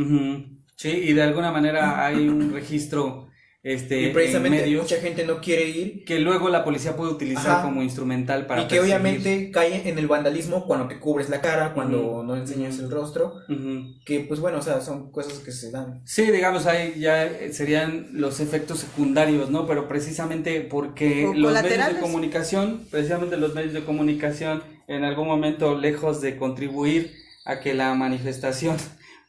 Sí, 0.75 0.89
y 0.89 1.13
de 1.13 1.23
alguna 1.23 1.51
manera 1.51 2.05
hay 2.05 2.27
un 2.27 2.53
registro 2.53 3.29
este, 3.63 4.01
y 4.01 4.09
precisamente 4.11 4.57
en 4.57 4.63
medios 4.65 4.83
mucha 4.83 4.97
gente 5.01 5.25
no 5.25 5.39
quiere 5.39 5.69
ir. 5.69 6.03
que 6.03 6.19
luego 6.19 6.49
la 6.49 6.65
policía 6.65 6.97
puede 6.97 7.13
utilizar 7.13 7.49
Ajá. 7.51 7.61
como 7.63 7.81
instrumental 7.81 8.45
para 8.45 8.63
y 8.63 8.67
que 8.67 8.75
perseguir. 8.75 8.95
obviamente 8.95 9.51
cae 9.51 9.87
en 9.87 9.97
el 9.97 10.07
vandalismo 10.07 10.65
cuando 10.67 10.89
te 10.89 10.99
cubres 10.99 11.29
la 11.29 11.39
cara, 11.39 11.73
cuando 11.73 12.01
Ujú. 12.05 12.23
no 12.23 12.35
enseñas 12.35 12.77
el 12.79 12.91
rostro. 12.91 13.35
Ujú. 13.47 13.95
Que 14.05 14.19
pues 14.19 14.41
bueno, 14.41 14.57
o 14.59 14.61
sea, 14.61 14.81
son 14.81 15.11
cosas 15.11 15.39
que 15.39 15.53
se 15.53 15.71
dan. 15.71 16.01
Sí, 16.05 16.23
digamos, 16.29 16.65
ahí 16.65 16.95
ya 16.99 17.31
serían 17.53 18.07
los 18.11 18.41
efectos 18.41 18.79
secundarios, 18.79 19.49
¿no? 19.49 19.65
Pero 19.65 19.87
precisamente 19.87 20.59
porque 20.61 21.25
O 21.27 21.33
los 21.33 21.53
medios 21.63 21.87
de 21.95 21.99
comunicación, 22.01 22.81
precisamente 22.91 23.37
los 23.37 23.55
medios 23.55 23.71
de 23.73 23.85
comunicación, 23.85 24.61
en 24.89 25.05
algún 25.05 25.27
momento, 25.27 25.77
lejos 25.79 26.19
de 26.19 26.35
contribuir 26.35 27.13
a 27.45 27.61
que 27.61 27.73
la 27.73 27.93
manifestación 27.93 28.75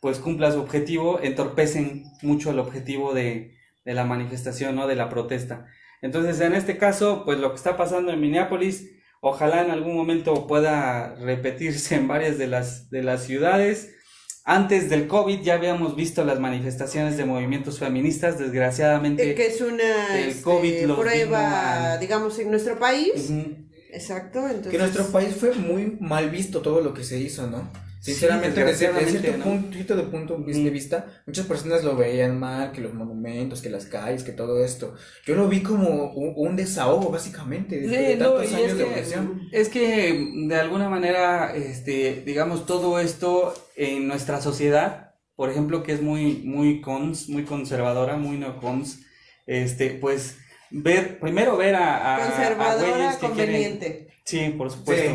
pues 0.00 0.18
cumpla 0.18 0.50
su 0.52 0.58
objetivo, 0.60 1.18
entorpecen 1.22 2.04
mucho 2.20 2.50
el 2.50 2.58
objetivo 2.58 3.14
de, 3.14 3.53
de 3.84 3.94
la 3.94 4.04
manifestación, 4.04 4.76
¿no? 4.76 4.86
De 4.86 4.96
la 4.96 5.08
protesta. 5.08 5.66
Entonces, 6.02 6.40
en 6.40 6.54
este 6.54 6.76
caso, 6.76 7.22
pues 7.24 7.38
lo 7.38 7.50
que 7.50 7.56
está 7.56 7.76
pasando 7.76 8.12
en 8.12 8.20
Minneapolis, 8.20 8.90
ojalá 9.20 9.62
en 9.64 9.70
algún 9.70 9.96
momento 9.96 10.46
pueda 10.46 11.14
repetirse 11.14 11.94
en 11.94 12.08
varias 12.08 12.36
de 12.38 12.46
las, 12.46 12.90
de 12.90 13.02
las 13.02 13.24
ciudades. 13.24 13.94
Antes 14.44 14.90
del 14.90 15.06
COVID 15.06 15.40
ya 15.40 15.54
habíamos 15.54 15.96
visto 15.96 16.22
las 16.22 16.38
manifestaciones 16.38 17.16
de 17.16 17.24
movimientos 17.24 17.78
feministas, 17.78 18.38
desgraciadamente. 18.38 19.30
Eh, 19.30 19.34
que 19.34 19.46
es 19.46 19.60
una 19.62 20.18
el 20.18 20.28
este, 20.28 20.42
COVID 20.42 20.94
prueba, 20.94 21.96
digamos, 21.96 22.38
en 22.38 22.50
nuestro 22.50 22.78
país. 22.78 23.30
Exacto, 23.90 24.40
entonces. 24.40 24.72
Que 24.72 24.78
nuestro 24.78 25.06
país 25.06 25.34
fue 25.34 25.54
muy 25.54 25.96
mal 26.00 26.28
visto 26.28 26.60
todo 26.60 26.82
lo 26.82 26.92
que 26.92 27.04
se 27.04 27.18
hizo, 27.18 27.46
¿no? 27.46 27.70
Sinceramente, 28.04 28.60
Sí, 28.60 28.66
desde, 28.66 28.92
desde 28.92 28.92
desgraciadamente, 28.92 29.20
cierto 29.20 29.38
¿no? 29.38 29.44
punto, 29.44 29.96
de 29.96 30.02
punto 30.04 30.36
de 30.36 30.70
vista, 30.70 31.06
muchas 31.26 31.46
personas 31.46 31.82
lo 31.84 31.96
veían 31.96 32.38
mal, 32.38 32.70
que 32.72 32.82
los 32.82 32.92
monumentos, 32.92 33.62
que 33.62 33.70
las 33.70 33.86
calles, 33.86 34.22
que 34.24 34.32
todo 34.32 34.62
esto. 34.62 34.94
Yo 35.24 35.34
lo 35.34 35.48
vi 35.48 35.62
como 35.62 36.12
un, 36.12 36.34
un 36.36 36.56
desahogo, 36.56 37.10
básicamente, 37.10 37.80
de 37.80 37.88
Sí, 37.88 38.16
no, 38.18 38.34
tantos 38.34 38.52
años 38.52 38.72
es 38.72 38.78
de 38.78 38.84
que, 38.84 38.84
opresión. 38.84 39.40
es 39.50 39.70
que 39.70 40.28
de 40.48 40.56
alguna 40.56 40.90
manera, 40.90 41.54
este, 41.56 42.22
digamos, 42.26 42.66
todo 42.66 43.00
esto 43.00 43.54
en 43.74 44.06
nuestra 44.06 44.40
sociedad, 44.42 45.14
por 45.34 45.48
ejemplo, 45.50 45.82
que 45.82 45.92
es 45.92 46.02
muy, 46.02 46.42
muy 46.44 46.82
cons, 46.82 47.28
muy 47.30 47.44
conservadora, 47.46 48.16
muy 48.18 48.36
no 48.36 48.58
cons, 48.60 49.00
este, 49.46 49.90
pues 49.90 50.36
ver, 50.70 51.18
primero 51.20 51.56
ver 51.56 51.74
a, 51.76 52.18
Conservadora, 52.20 52.90
güeyes 52.90 53.16
que 53.16 53.30
quieren, 53.30 53.78
conveniente. 53.78 54.13
Sí, 54.24 54.54
por 54.56 54.70
supuesto, 54.70 55.10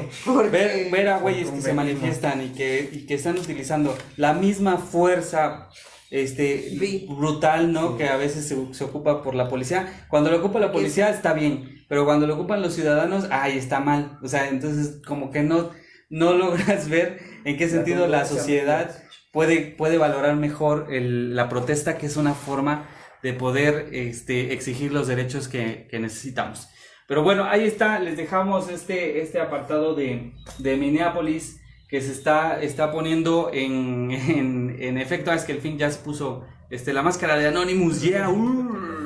ver, 0.51 0.91
ver 0.91 1.07
a 1.09 1.17
güeyes 1.19 1.49
que 1.49 1.61
se 1.61 1.73
manifiestan 1.73 2.41
y 2.43 2.49
que, 2.49 2.89
y 2.93 3.05
que 3.05 3.15
están 3.15 3.37
utilizando 3.37 3.97
la 4.17 4.33
misma 4.33 4.77
fuerza 4.77 5.69
este 6.11 6.75
brutal, 7.07 7.71
¿no? 7.71 7.97
Que 7.97 8.07
a 8.09 8.17
veces 8.17 8.47
se, 8.47 8.73
se 8.73 8.83
ocupa 8.83 9.21
por 9.21 9.35
la 9.35 9.47
policía. 9.47 10.05
Cuando 10.09 10.31
lo 10.31 10.37
ocupa 10.39 10.59
la 10.59 10.71
policía 10.71 11.09
está 11.09 11.33
bien, 11.33 11.83
pero 11.87 12.05
cuando 12.05 12.25
lo 12.27 12.35
ocupan 12.35 12.61
los 12.61 12.73
ciudadanos, 12.73 13.27
ay, 13.31 13.57
está 13.57 13.79
mal. 13.79 14.17
O 14.23 14.27
sea, 14.27 14.49
entonces 14.49 15.01
como 15.05 15.29
que 15.31 15.43
no, 15.43 15.69
no 16.09 16.33
logras 16.37 16.89
ver 16.89 17.19
en 17.45 17.57
qué 17.57 17.69
sentido 17.69 18.07
la 18.07 18.25
sociedad 18.25 19.03
puede, 19.31 19.61
puede 19.61 19.97
valorar 19.99 20.35
mejor 20.35 20.87
el- 20.91 21.35
la 21.35 21.47
protesta, 21.49 21.97
que 21.97 22.07
es 22.07 22.17
una 22.17 22.33
forma 22.33 22.89
de 23.21 23.33
poder 23.33 23.89
este, 23.91 24.53
exigir 24.53 24.91
los 24.91 25.07
derechos 25.07 25.47
que, 25.47 25.87
que 25.91 25.99
necesitamos. 25.99 26.69
Pero 27.09 27.23
bueno, 27.23 27.45
ahí 27.45 27.63
está, 27.63 27.97
les 27.97 28.17
dejamos 28.17 28.69
este, 28.69 29.19
este 29.19 29.41
apartado 29.41 29.95
de, 29.95 30.31
de 30.59 30.77
Minneapolis 30.77 31.59
que 31.87 32.01
se 32.01 32.11
está, 32.11 32.61
está 32.61 32.91
poniendo 32.91 33.49
en, 33.51 34.11
en, 34.11 34.77
en 34.79 34.97
efecto. 34.99 35.31
Ah, 35.31 35.35
es 35.35 35.43
que 35.43 35.53
el 35.53 35.59
fin 35.59 35.79
ya 35.79 35.89
se 35.89 35.97
puso 36.03 36.45
este, 36.69 36.93
la 36.93 37.01
máscara 37.01 37.35
de 37.35 37.47
Anonymous, 37.47 38.03
yeah. 38.03 38.29
uh. 38.29 38.98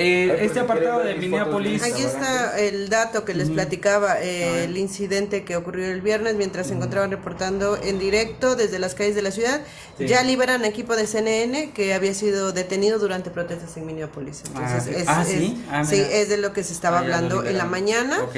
Eh, 0.00 0.30
Ay, 0.40 0.46
este 0.46 0.60
apartado 0.60 1.00
de 1.02 1.14
Minneapolis. 1.16 1.82
Aquí 1.82 2.02
está 2.02 2.56
el 2.58 2.88
dato 2.88 3.24
que 3.24 3.34
les 3.34 3.50
platicaba, 3.50 4.20
eh, 4.22 4.64
el 4.64 4.76
incidente 4.76 5.42
que 5.44 5.56
ocurrió 5.56 5.86
el 5.86 6.00
viernes 6.02 6.36
mientras 6.36 6.68
se 6.68 6.74
encontraban 6.74 7.10
reportando 7.10 7.76
en 7.82 7.98
directo 7.98 8.54
desde 8.54 8.78
las 8.78 8.94
calles 8.94 9.16
de 9.16 9.22
la 9.22 9.32
ciudad. 9.32 9.60
Sí. 9.98 10.06
Ya 10.06 10.22
liberan 10.22 10.64
equipo 10.64 10.94
de 10.94 11.06
CNN 11.08 11.72
que 11.72 11.94
había 11.94 12.14
sido 12.14 12.52
detenido 12.52 13.00
durante 13.00 13.30
protestas 13.30 13.76
en 13.76 13.86
Minneapolis. 13.86 14.42
Entonces, 14.46 14.84
Ah, 14.86 15.00
es, 15.00 15.08
ah, 15.08 15.22
es- 15.22 15.28
¿sí? 15.28 15.64
Ah, 15.70 15.84
sí, 15.84 15.96
es 16.00 16.28
de 16.28 16.36
lo 16.36 16.52
que 16.52 16.62
se 16.62 16.72
estaba 16.72 16.98
Ah, 16.98 17.00
hablando 17.00 17.44
en 17.44 17.58
la 17.58 17.64
mañana. 17.64 18.22
Ok. 18.22 18.36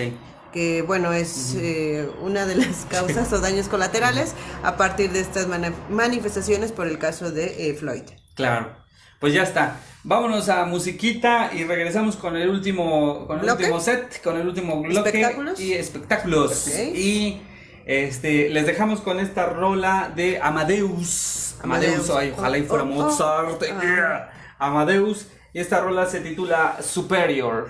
que 0.53 0.83
bueno 0.83 1.13
es 1.13 1.55
eh, 1.59 2.09
una 2.23 2.45
de 2.45 2.57
las 2.57 2.85
causas 2.91 3.33
o 3.33 3.39
daños 3.39 3.69
colaterales 3.69 4.33
a 4.65 4.77
partir 4.77 5.13
de 5.13 5.21
estas 5.21 5.47
manifestaciones 5.89 6.73
por 6.73 6.89
el 6.89 6.99
caso 6.99 7.31
de 7.31 7.71
eh, 7.71 7.75
Floyd. 7.75 8.03
Claro. 8.35 8.80
Pues 9.21 9.33
ya 9.35 9.43
está. 9.45 9.77
Vámonos 10.03 10.49
a 10.49 10.64
musiquita 10.64 11.51
y 11.55 11.64
regresamos 11.64 12.16
con 12.16 12.35
el 12.37 12.49
último, 12.49 13.27
con 13.27 13.39
el 13.39 13.45
¿Bloque? 13.45 13.64
último 13.64 13.81
set, 13.81 14.23
con 14.23 14.37
el 14.39 14.49
último 14.49 14.81
bloque 14.83 15.11
¿Espectáculos? 15.11 15.61
y 15.61 15.75
espectáculos. 15.75 16.68
Y 16.95 17.43
este 17.85 18.49
les 18.49 18.66
dejamos 18.66 19.01
con 19.03 19.21
esta 19.21 19.45
rola 19.47 20.11
de 20.16 20.41
Amadeus. 20.41 21.57
Amadeus, 21.62 22.09
Amadeus. 22.09 22.11
ay, 22.11 22.33
ojalá 22.37 22.59
y 22.59 22.62
fuera 22.62 22.85
Oh, 22.85 22.87
oh, 22.87 22.93
Mozart. 22.95 23.62
ah. 23.62 23.81
Yeah. 23.83 24.31
Amadeus. 24.59 25.27
Y 25.53 25.59
esta 25.61 25.81
rola 25.81 26.07
se 26.07 26.21
titula. 26.21 26.79
Superior 26.81 27.68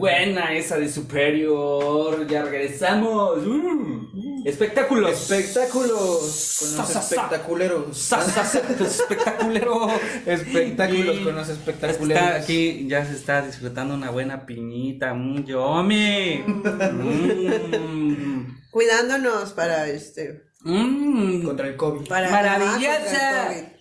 Buena 0.00 0.54
esa 0.54 0.78
de 0.78 0.90
Superior. 0.90 2.26
Ya 2.26 2.42
regresamos. 2.42 3.46
Uh, 3.46 4.42
espectáculos. 4.46 5.30
Espectáculos 5.30 6.56
con 6.58 6.76
los 6.78 6.88
Sa, 6.88 7.00
espectaculeros. 7.00 7.98
Sa, 7.98 8.22
sa, 8.22 8.42
sa, 8.46 8.60
espectaculero. 8.80 9.88
Espectáculos 10.24 11.16
Y 11.16 11.22
con 11.22 11.34
los 11.36 11.50
Está 11.50 11.52
espectaculeros. 11.52 12.42
aquí 12.42 12.86
ya 12.88 13.04
se 13.04 13.12
está 13.12 13.42
disfrutando 13.42 13.92
una 13.92 14.08
buena 14.10 14.46
piñita. 14.46 15.12
Mm, 15.12 15.44
yomi. 15.44 16.44
Mm. 16.46 18.56
Cuidándonos 18.70 19.52
para 19.52 19.86
este. 19.86 20.44
Mm. 20.62 21.42
Contra 21.44 21.68
el 21.68 21.76
COVID. 21.76 22.08
Para 22.08 22.30
Maravillosa. 22.30 23.52
el 23.52 23.64
COVID. 23.64 23.72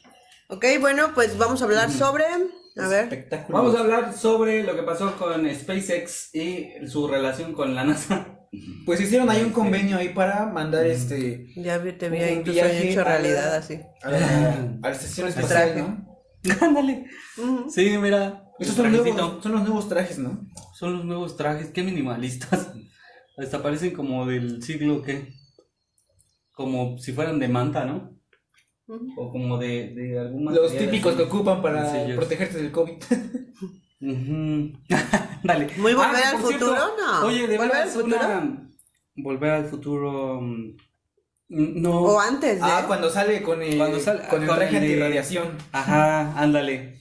Ok, 0.50 0.66
bueno, 0.82 1.12
pues 1.16 1.38
vamos 1.38 1.62
a 1.62 1.66
hablar 1.66 1.90
sobre. 1.90 2.26
A 2.80 2.88
ver. 2.88 3.30
Vamos 3.50 3.76
a 3.76 3.80
hablar 3.80 4.14
sobre 4.14 4.64
lo 4.64 4.76
que 4.76 4.84
pasó 4.84 5.16
con 5.18 5.50
SpaceX 5.54 6.34
y 6.34 6.70
su 6.88 7.08
relación 7.08 7.54
con 7.54 7.76
la 7.76 7.84
NASA. 7.84 8.36
Pues 8.86 9.00
hicieron 9.00 9.30
ahí 9.30 9.44
un 9.44 9.52
convenio 9.52 9.98
ahí 9.98 10.10
para 10.10 10.48
mandar 10.48 10.86
este 10.88 11.48
Ya 11.56 11.82
te 11.82 12.10
vi 12.10 12.18
ahí 12.20 12.44
hecho 12.90 13.04
realidad 13.04 13.56
así. 13.56 13.80
a 14.02 14.10
la, 14.10 14.54
a 14.82 14.90
la 14.90 14.92
estación 14.92 15.28
espacial, 15.28 15.74
traje. 15.74 15.82
¿no? 15.82 16.20
Ándale. 16.62 17.06
Sí, 17.70 17.98
mira. 18.00 18.46
Estos 18.60 18.76
son, 18.76 18.92
nuevos, 18.92 19.44
son 19.44 19.52
los 19.54 19.62
nuevos 19.62 19.88
trajes, 19.88 20.18
¿no? 20.20 20.48
Son 20.74 20.94
los 20.94 21.06
nuevos 21.06 21.38
trajes, 21.38 21.70
qué 21.72 21.84
minimalistas. 21.84 22.74
Hasta 23.38 23.62
parecen 23.64 23.92
como 23.92 24.26
del 24.26 24.62
siglo 24.64 25.02
que. 25.02 25.34
Como 26.52 26.98
si 26.98 27.14
fueran 27.14 27.40
de 27.40 27.48
manta, 27.48 27.86
¿no? 27.86 28.19
O 29.18 29.32
como 29.32 29.58
de, 29.58 29.94
de 29.94 30.20
algún 30.20 30.46
Los 30.46 30.76
típicos 30.76 31.14
así. 31.14 31.18
que 31.18 31.24
ocupan 31.30 31.62
para 31.62 31.86
Sencillos. 31.90 32.18
protegerte 32.18 32.58
del 32.58 32.72
COVID. 32.72 32.94
Dale. 35.44 35.68
Muy 35.78 35.94
volver 35.94 36.10
Ah, 36.24 36.30
al 36.32 36.38
cierto, 36.38 36.48
futuro, 36.66 36.76
¿no? 36.98 37.28
Oye, 37.28 37.48
de 37.48 37.58
¿Volver 37.58 37.76
al 37.76 37.90
futuro? 37.90 38.16
una- 38.18 38.70
Volver 39.16 39.52
al 39.52 39.66
futuro. 39.66 40.42
mm, 40.42 40.76
No. 41.50 42.02
O 42.02 42.20
antes 42.20 42.56
de. 42.58 42.62
Ah, 42.64 42.84
cuando 42.88 43.10
sale 43.10 43.42
con 43.42 43.62
el, 43.62 43.78
Cuando 43.78 44.00
sale- 44.00 44.28
con 44.30 44.42
el 44.44 44.48
traje 44.50 44.72
de- 44.72 44.78
antirradiación. 44.78 45.58
Ajá, 45.72 46.34
ándale. 46.40 47.00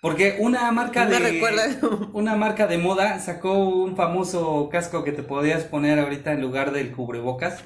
Porque 0.00 0.36
una 0.40 0.70
marca 0.72 1.06
de 1.06 1.18
recuerda. 1.18 1.64
una 2.12 2.34
marca 2.36 2.66
de 2.66 2.78
moda 2.78 3.18
sacó 3.20 3.58
un 3.68 3.94
famoso 3.96 4.68
casco 4.70 5.04
que 5.04 5.12
te 5.12 5.22
podías 5.22 5.64
poner 5.64 5.98
ahorita 5.98 6.32
en 6.32 6.40
lugar 6.40 6.72
del 6.72 6.92
cubrebocas, 6.92 7.62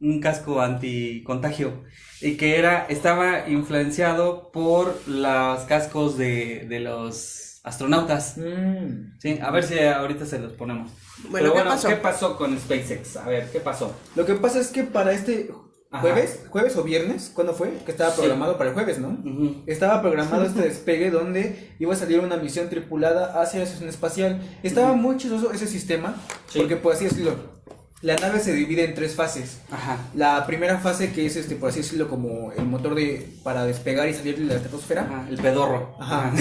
un 0.00 0.20
casco 0.20 0.60
anticontagio 0.60 1.84
y 2.20 2.36
que 2.36 2.56
era 2.58 2.86
estaba 2.88 3.48
influenciado 3.48 4.50
por 4.52 4.94
los 5.08 5.60
cascos 5.62 6.16
de, 6.18 6.66
de 6.68 6.80
los 6.80 7.60
astronautas. 7.64 8.36
Mm. 8.38 9.18
Sí, 9.18 9.38
a 9.42 9.50
ver 9.50 9.64
si 9.64 9.78
ahorita 9.78 10.24
se 10.26 10.38
los 10.38 10.52
ponemos. 10.52 10.90
Bueno, 11.30 11.52
Pero 11.52 11.54
¿qué 11.64 11.68
pasó? 11.68 11.88
¿qué 11.88 11.96
pasó 11.96 12.36
con 12.36 12.58
SpaceX? 12.58 13.16
A 13.16 13.28
ver, 13.28 13.50
¿qué 13.50 13.60
pasó? 13.60 13.94
Lo 14.14 14.24
que 14.24 14.34
pasa 14.34 14.60
es 14.60 14.68
que 14.68 14.84
para 14.84 15.12
este 15.12 15.50
Ajá. 15.90 16.00
jueves, 16.02 16.44
jueves 16.50 16.76
o 16.76 16.84
viernes, 16.84 17.30
¿cuándo 17.34 17.54
fue? 17.54 17.72
Que 17.84 17.90
estaba 17.92 18.10
Sí. 18.12 18.20
programado 18.20 18.56
para 18.56 18.70
el 18.70 18.74
jueves, 18.74 18.98
¿no? 18.98 19.08
Ujú. 19.08 19.62
Estaba 19.66 20.00
programado 20.00 20.42
este 20.46 20.60
despegue 20.62 21.10
donde 21.10 21.74
iba 21.78 21.92
a 21.92 21.96
salir 21.96 22.20
una 22.20 22.36
misión 22.36 22.68
tripulada 22.68 23.40
hacia 23.42 23.58
la 23.58 23.64
estación 23.64 23.88
espacial. 23.88 24.40
Estaba 24.62 24.92
muy 24.94 25.16
chistoso 25.16 25.52
ese 25.52 25.66
sistema, 25.66 26.14
Sí. 26.48 26.58
porque 26.60 26.76
por 26.76 26.94
así 26.94 27.04
decirlo, 27.04 27.57
la 28.00 28.14
nave 28.16 28.38
se 28.38 28.52
divide 28.52 28.84
en 28.84 28.94
tres 28.94 29.14
fases. 29.16 29.58
Ajá. 29.72 29.98
La 30.14 30.46
primera 30.46 30.78
fase 30.78 31.12
que 31.12 31.26
es 31.26 31.34
este, 31.36 31.56
por 31.56 31.70
así 31.70 31.80
decirlo, 31.80 32.08
como 32.08 32.52
el 32.52 32.64
motor 32.64 32.94
de 32.94 33.26
para 33.42 33.64
despegar 33.64 34.08
y 34.08 34.14
salir 34.14 34.38
de 34.38 34.44
la 34.44 34.54
estratosfera. 34.54 35.02
Ajá, 35.02 35.26
el 35.28 35.36
pedorro. 35.38 35.96
Ajá. 36.00 36.32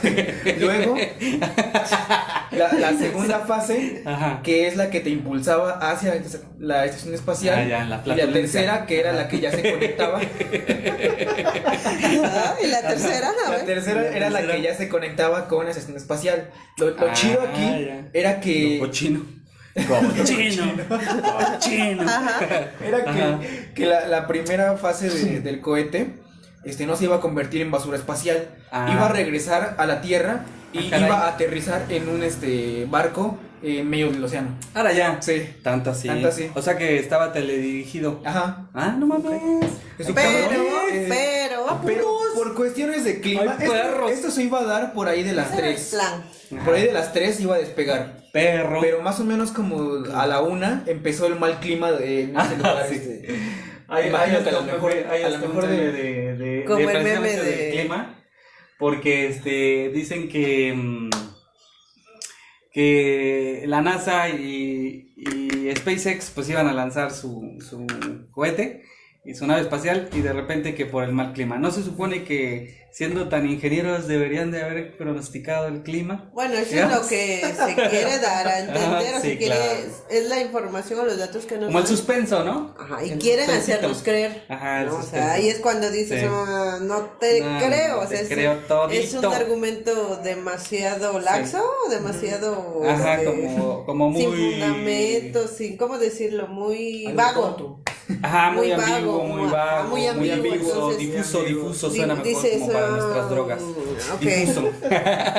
Luego, 0.58 0.96
la, 2.52 2.72
la 2.72 2.92
segunda 2.98 3.40
fase, 3.40 4.02
Ajá. 4.06 4.40
que 4.42 4.66
es 4.66 4.76
la 4.76 4.88
que 4.90 5.00
te 5.00 5.10
impulsaba 5.10 5.72
hacia 5.90 6.14
la 6.58 6.84
estación 6.86 7.14
espacial. 7.14 7.58
Ah, 7.58 7.68
ya, 7.68 7.84
la 7.84 8.02
y 8.04 8.16
la 8.16 8.32
tercera, 8.32 8.86
que 8.86 9.00
era 9.00 9.12
la 9.12 9.28
que 9.28 9.40
ya 9.40 9.50
se 9.50 9.70
conectaba. 9.70 10.18
Ah, 12.24 12.54
y 12.62 12.66
la 12.68 12.80
tercera, 12.82 13.28
a 13.30 13.50
La 13.50 13.56
ver. 13.56 13.66
tercera 13.66 14.00
La 14.02 14.08
era 14.16 14.30
la 14.30 14.38
tercera. 14.40 14.56
que 14.56 14.62
ya 14.62 14.74
se 14.74 14.88
conectaba 14.88 15.48
con 15.48 15.64
la 15.64 15.70
estación 15.72 15.96
espacial. 15.96 16.50
Lo, 16.78 16.90
lo 16.90 17.06
Ah, 17.08 17.12
chido 17.12 17.42
aquí 17.42 17.84
ya. 17.86 18.08
era 18.12 18.40
que. 18.40 18.78
Cochino. 18.78 19.41
Cochino. 19.74 20.64
Cochino. 20.88 22.02
Era 22.84 23.04
que, 23.04 23.10
Ajá. 23.22 23.38
que 23.74 23.86
la, 23.86 24.06
la 24.06 24.26
primera 24.26 24.76
fase 24.76 25.08
de- 25.10 25.40
del 25.40 25.60
cohete 25.60 26.14
este, 26.64 26.86
no 26.86 26.96
se 26.96 27.04
iba 27.04 27.16
a 27.16 27.20
convertir 27.20 27.60
en 27.62 27.70
basura 27.70 27.96
espacial. 27.96 28.48
Ah. 28.70 28.90
Iba 28.92 29.06
a 29.06 29.12
regresar 29.12 29.74
a 29.78 29.86
la 29.86 30.00
Tierra 30.00 30.44
y 30.72 30.78
Ah, 30.86 30.90
caray. 30.90 31.06
iba 31.06 31.18
a 31.24 31.28
aterrizar 31.28 31.86
en 31.88 32.08
un 32.08 32.22
este, 32.22 32.86
barco 32.88 33.38
en 33.62 33.88
medio 33.88 34.10
del 34.10 34.22
océano. 34.24 34.48
Ahora 34.74 34.92
ya. 34.92 35.20
Sí. 35.22 35.42
Tanto 35.62 35.90
así. 35.90 36.08
Tanto 36.08 36.28
así. 36.28 36.50
O 36.54 36.62
sea 36.62 36.76
que 36.76 36.98
estaba 36.98 37.32
teledirigido. 37.32 38.20
Ajá. 38.24 38.66
Ah, 38.74 38.94
no 38.98 39.06
mames. 39.06 39.40
Pero, 39.98 40.14
cabrón, 40.14 41.08
pero. 41.84 42.18
por 42.34 42.54
cuestiones 42.54 43.04
de 43.04 43.20
clima, 43.20 43.56
Ay, 43.58 43.66
esto, 43.66 44.08
esto 44.08 44.30
se 44.30 44.42
iba 44.44 44.60
a 44.60 44.64
dar 44.64 44.92
por 44.92 45.08
ahí 45.08 45.22
de 45.22 45.32
las 45.32 45.50
ese 45.50 45.58
era 45.58 45.68
el 45.68 45.74
3. 45.74 45.88
plan. 45.90 46.24
Por 46.64 46.74
ahí 46.74 46.86
de 46.86 46.92
las 46.92 47.12
3 47.12 47.40
iba 47.40 47.54
a 47.56 47.58
despegar. 47.58 48.22
Perro. 48.32 48.80
Pero 48.80 49.02
más 49.02 49.20
o 49.20 49.24
menos 49.24 49.50
como 49.52 50.04
a 50.14 50.26
la 50.26 50.40
una 50.40 50.84
empezó 50.86 51.26
el 51.26 51.36
mal 51.38 51.60
clima 51.60 51.92
de, 51.92 52.22
en 52.24 52.36
ese 52.38 52.56
lugar. 52.56 52.86
sí. 52.88 52.94
este. 52.96 53.38
Hay 53.88 54.08
que 54.10 54.16
a 54.16 54.52
lo 54.52 54.62
mejor, 54.62 54.92
a 54.92 55.28
lo 55.28 55.38
mejor 55.38 55.66
de, 55.66 55.92
de, 55.92 56.36
de, 56.36 56.64
Como 56.64 56.78
de 56.78 56.84
el 56.96 57.02
meme 57.04 57.28
de- 57.36 57.42
del 57.42 57.72
clima. 57.72 58.24
Porque 58.78 59.28
este 59.28 59.90
dicen 59.94 60.28
que 60.30 60.72
mm, 60.74 61.10
que 62.72 63.64
la 63.66 63.82
NASA 63.82 64.28
y, 64.30 65.12
y 65.16 65.74
SpaceX 65.76 66.30
pues 66.34 66.48
iban 66.48 66.68
a 66.68 66.72
lanzar 66.72 67.10
su, 67.12 67.58
su 67.60 67.86
cohete 68.30 68.82
y 69.24 69.34
su 69.34 69.46
nave 69.46 69.60
espacial 69.62 70.08
y 70.12 70.20
de 70.20 70.32
repente 70.32 70.74
que 70.74 70.86
por 70.86 71.04
el 71.04 71.12
mal 71.12 71.32
clima. 71.32 71.56
No 71.58 71.70
se 71.70 71.82
supone 71.84 72.24
que 72.24 72.82
siendo 72.90 73.28
tan 73.30 73.48
ingenieros 73.48 74.06
deberían 74.06 74.50
de 74.50 74.62
haber 74.62 74.96
pronosticado 74.98 75.68
el 75.68 75.82
clima. 75.82 76.28
Bueno, 76.34 76.54
eso 76.54 76.72
Digamos. 76.72 76.96
es 76.96 77.02
lo 77.02 77.08
que 77.08 77.40
se 77.54 77.88
quiere 77.88 78.18
dar 78.18 78.46
a 78.48 78.58
entender, 78.64 79.14
o 79.14 79.20
sí, 79.20 79.28
se 79.28 79.38
quiere, 79.38 79.54
claro. 79.56 79.80
es 80.10 80.28
la 80.28 80.40
información 80.42 81.00
o 81.00 81.04
los 81.04 81.18
datos 81.18 81.46
que 81.46 81.54
nos 81.54 81.66
Como 81.66 81.78
el 81.78 81.84
dan. 81.84 81.96
suspenso, 81.96 82.44
¿no? 82.44 82.74
Ajá, 82.78 83.02
y 83.04 83.12
El 83.12 83.18
quieren 83.18 83.46
suspensito. 83.46 83.76
hacernos 83.78 84.02
creer. 84.02 84.44
Ajá, 84.48 84.80
el 84.82 84.86
¿no? 84.88 84.96
O 84.96 85.02
sea, 85.02 85.32
ahí 85.32 85.48
es 85.48 85.60
cuando 85.60 85.88
dices, 85.90 86.20
Sí. 86.20 86.26
ah, 86.28 86.78
no 86.82 87.00
te 87.20 87.40
No, 87.40 87.58
creo. 87.60 88.00
o 88.00 88.06
sea, 88.06 88.18
te 88.18 88.22
es, 88.24 88.28
creo 88.28 88.58
es 88.90 89.14
un 89.14 89.24
argumento 89.24 90.16
demasiado 90.16 91.18
laxo, 91.20 91.64
demasiado. 91.88 92.82
Ajá, 92.86 93.22
este, 93.22 93.24
como, 93.26 93.86
como 93.86 94.10
muy... 94.10 94.20
Sin 94.20 94.32
fundamento, 94.32 95.48
sin, 95.48 95.76
¿cómo 95.76 95.96
decirlo? 95.98 96.48
Muy 96.48 97.06
algo 97.06 97.16
vago. 97.16 97.40
tonto. 97.54 97.82
Ajá, 98.22 98.50
muy, 98.50 98.66
Muy 98.66 98.72
ambiguo, 98.72 99.18
vago, 99.18 99.26
muy 99.28 99.50
vago, 99.50 99.88
muy 99.88 100.00
muy 100.00 100.08
ambiguo, 100.08 100.32
ambiguo, 100.34 100.72
entonces- 100.72 100.98
difuso, 100.98 101.38
ambiguo. 101.40 101.62
difuso, 101.68 101.88
Di- 101.90 101.96
suena 101.98 102.14
mejor 102.16 102.50
como 102.50 102.72
para 102.72 102.88
nuestras 102.88 103.30
drogas. 103.30 103.62
ok. 103.62 104.20
Difuso. 104.20 104.62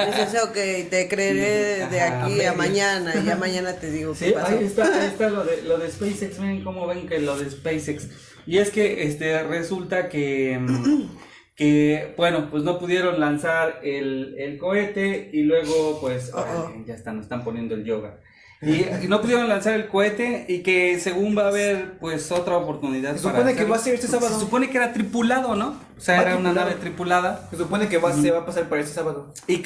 Dices, 0.07 0.43
ok, 0.43 0.89
te 0.89 1.07
creeré 1.09 1.87
de 1.87 2.01
Ajá, 2.01 2.25
aquí 2.25 2.41
a 2.41 2.53
mañana, 2.53 3.13
y 3.21 3.25
ya 3.25 3.35
mañana 3.35 3.73
te 3.73 3.91
digo 3.91 4.13
qué 4.13 4.27
Sí, 4.27 4.31
pasó. 4.31 4.47
ahí 4.57 4.63
está, 4.65 4.83
ahí 5.01 5.07
está 5.07 5.29
lo 5.29 5.43
de, 5.43 5.61
lo 5.63 5.77
de 5.77 5.91
SpaceX, 5.91 6.39
miren 6.39 6.63
cómo 6.63 6.87
ven 6.87 7.07
que 7.07 7.19
lo 7.19 7.37
de 7.37 7.49
SpaceX. 7.49 8.07
Y 8.45 8.57
es 8.57 8.71
que 8.71 9.03
este 9.03 9.43
resulta 9.43 10.09
que, 10.09 10.57
mm, 10.59 11.09
que 11.55 12.13
bueno, 12.17 12.49
pues 12.49 12.63
no 12.63 12.79
pudieron 12.79 13.19
lanzar 13.19 13.79
el, 13.83 14.35
el 14.39 14.57
cohete 14.57 15.29
y 15.33 15.43
luego 15.43 15.99
pues 16.01 16.31
Oh, 16.33 16.39
oh. 16.39 16.41
órale, 16.67 16.83
ya 16.85 16.93
están, 16.95 17.19
están 17.19 17.43
poniendo 17.43 17.75
el 17.75 17.83
yoga. 17.85 18.19
Y, 18.65 19.07
no 19.07 19.21
pudieron 19.21 19.49
lanzar 19.49 19.73
el 19.73 19.87
cohete 19.87 20.45
y 20.47 20.59
que 20.59 20.99
según 20.99 21.37
va 21.37 21.43
a 21.43 21.47
haber 21.47 21.97
pues 21.99 22.31
otra 22.31 22.55
oportunidad. 22.57 23.15
Se 23.15 23.23
para 23.23 23.37
supone 23.39 23.55
que 23.55 23.65
va 23.65 23.75
a 23.75 23.79
ser 23.79 23.95
este 23.95 24.07
sábado. 24.07 24.33
Se 24.33 24.39
supone 24.39 24.69
que 24.69 24.77
era 24.77 24.93
tripulado, 24.93 25.55
¿no? 25.55 25.75
O 25.97 26.01
sea, 26.01 26.17
Va 26.17 26.21
era 26.23 26.37
una 26.37 26.53
nave 26.53 26.73
tripulada. 26.75 27.47
Se 27.49 27.57
supone 27.57 27.87
que 27.89 27.97
va, 27.97 28.13
se 28.13 28.31
va 28.31 28.39
a 28.39 28.45
pasar 28.45 28.69
para 28.69 28.81
este 28.81 28.93
sábado. 28.93 29.33
Y, 29.47 29.63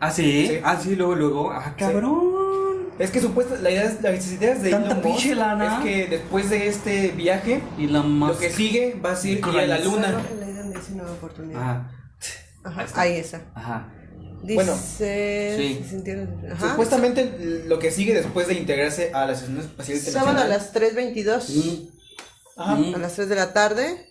ah, 0.00 0.10
sí, 0.10 0.46
Sí. 0.46 0.60
ah, 0.64 0.78
sí, 0.80 0.96
luego, 0.96 1.14
luego, 1.14 1.52
ah, 1.52 1.74
cabrón. 1.76 2.48
Es 2.98 3.10
que 3.12 3.20
supuesta, 3.20 3.56
la 3.56 3.70
idea 3.70 3.84
es, 3.84 4.02
las 4.02 4.32
ideas 4.32 4.60
de 4.62 4.70
Tanta 4.70 4.90
Elon 4.92 5.02
Musk 5.04 5.06
pinche 5.22 5.34
lana. 5.36 5.76
es 5.78 5.84
que 5.84 6.06
después 6.08 6.50
de 6.50 6.66
este 6.66 7.08
viaje, 7.08 7.62
Y 7.78 7.86
la 7.86 8.02
más. 8.02 8.30
lo 8.30 8.38
que 8.38 8.50
sigue 8.50 8.98
va 9.04 9.12
a 9.12 9.16
ser 9.16 9.38
ir 9.38 9.44
a 9.46 9.66
la 9.66 9.78
luna. 9.78 10.20
La 10.40 10.48
idea 10.48 10.62
de 10.64 10.78
esa 10.78 10.92
nueva 10.92 11.12
oportunidad. 11.12 11.60
Ajá. 11.60 11.90
Ajá, 12.64 12.80
Ahí 12.80 12.86
está. 12.86 13.00
ahí 13.02 13.16
está. 13.18 13.40
Ajá. 13.54 13.88
Bueno, 14.42 14.74
Dice. 14.74 15.54
sí. 15.58 15.80
se 15.84 15.90
sintieron- 15.96 16.52
Ajá. 16.52 16.70
Supuestamente 16.70 17.62
lo 17.66 17.78
que 17.78 17.90
sigue 17.90 18.14
después 18.14 18.46
de 18.46 18.54
integrarse 18.54 19.10
a 19.12 19.26
la 19.26 19.32
Estación 19.32 19.58
Espacial 19.58 19.98
Sábado 19.98 20.40
a 20.42 20.46
las 20.46 20.72
3.22. 20.72 21.48
Mm, 21.50 21.88
Ajá. 22.56 22.74
mm. 22.76 22.94
A 22.94 22.98
las 22.98 23.14
3 23.14 23.28
de 23.28 23.34
la 23.34 23.52
tarde. 23.52 24.04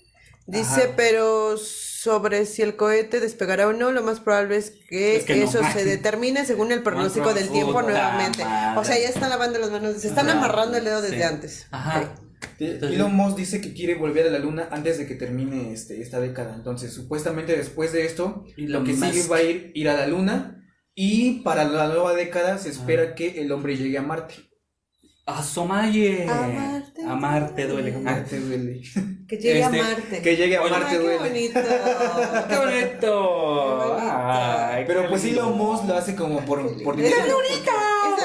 Dice, 0.46 0.84
Ajá. 0.84 0.94
pero 0.96 1.58
sobre 1.58 2.46
si 2.46 2.62
el 2.62 2.78
cohete 2.78 3.20
despegará 3.20 3.68
o 3.68 3.74
no, 3.74 3.92
lo 3.92 4.02
más 4.04 4.22
probable 4.22 4.56
es 4.58 4.72
que, 4.90 5.18
Es 5.18 5.26
que 5.26 5.36
no. 5.36 5.44
eso 5.50 5.60
se 5.74 5.84
determine 5.84 6.46
según 6.46 6.72
el 6.72 6.84
pronóstico 6.84 7.34
del 7.34 7.50
tiempo 7.50 7.82
nuevamente. 7.82 8.46
madre. 8.46 8.80
O 8.80 8.86
sea, 8.86 8.98
ya 8.98 9.10
están 9.10 9.30
lavando 9.30 9.60
las 9.60 9.72
manos, 9.72 10.02
se 10.02 10.08
están 10.08 10.30
Ajá. 10.30 10.38
amarrando 10.38 10.78
el 10.78 10.86
dedo 10.86 11.02
desde 11.02 11.18
Sí. 11.18 11.24
antes. 11.24 11.66
Ajá. 11.72 12.14
Elon 12.60 13.16
Musk 13.16 13.38
dice 13.38 13.62
que 13.62 13.74
quiere 13.74 13.96
volver 13.96 14.28
a 14.28 14.32
la 14.32 14.40
luna 14.40 14.68
antes 14.72 14.98
de 14.98 15.06
que 15.08 15.16
termine 15.16 15.72
este, 15.74 16.02
esta 16.02 16.20
década. 16.20 16.56
Entonces, 16.56 16.94
supuestamente 16.94 17.56
después 17.56 17.92
de 17.94 18.06
esto, 18.06 18.44
lo 18.58 18.84
que 18.84 18.94
sigue 18.96 19.28
va 19.28 19.38
a 19.38 19.44
ir, 19.44 19.72
ir 19.76 19.90
a 19.90 19.94
la 19.96 20.08
luna. 20.08 20.54
Y 20.96 21.42
para 21.42 21.64
la 21.66 21.88
nueva 21.88 22.14
década 22.16 22.58
se 22.58 22.70
espera 22.70 23.14
que 23.14 23.42
el 23.42 23.52
hombre 23.52 23.78
llegue 23.78 23.98
a 23.98 24.02
Marte. 24.02 24.36
A 25.28 25.44
Somaye. 25.44 26.26
Amarte 26.28 27.04
A 27.04 27.16
Marte 27.16 27.68
duele. 27.68 27.92
duele. 27.92 28.04
Marte 28.06 28.40
duele. 28.40 28.82
Que 29.28 29.36
llegue 29.38 29.60
Este, 29.60 29.80
a 29.80 29.84
Marte. 29.84 30.22
que 30.22 30.36
llegue 30.38 30.56
a 30.56 30.62
Oye, 30.62 30.72
Marte 30.72 30.88
Ay, 30.90 30.98
qué 30.98 31.04
duele. 31.04 31.18
bonito. 31.30 31.60
¡Qué 32.50 32.56
bonito! 32.58 33.98
Ay, 34.00 34.84
Pero 34.88 35.02
qué 35.04 35.08
pues. 35.10 35.26
Elon 35.26 35.58
Musk 35.58 35.86
lo 35.86 35.96
hace 35.98 36.16
como 36.16 36.40
por, 36.46 36.62
por 36.82 37.00
Esa 37.00 37.16
dinero. 37.18 37.38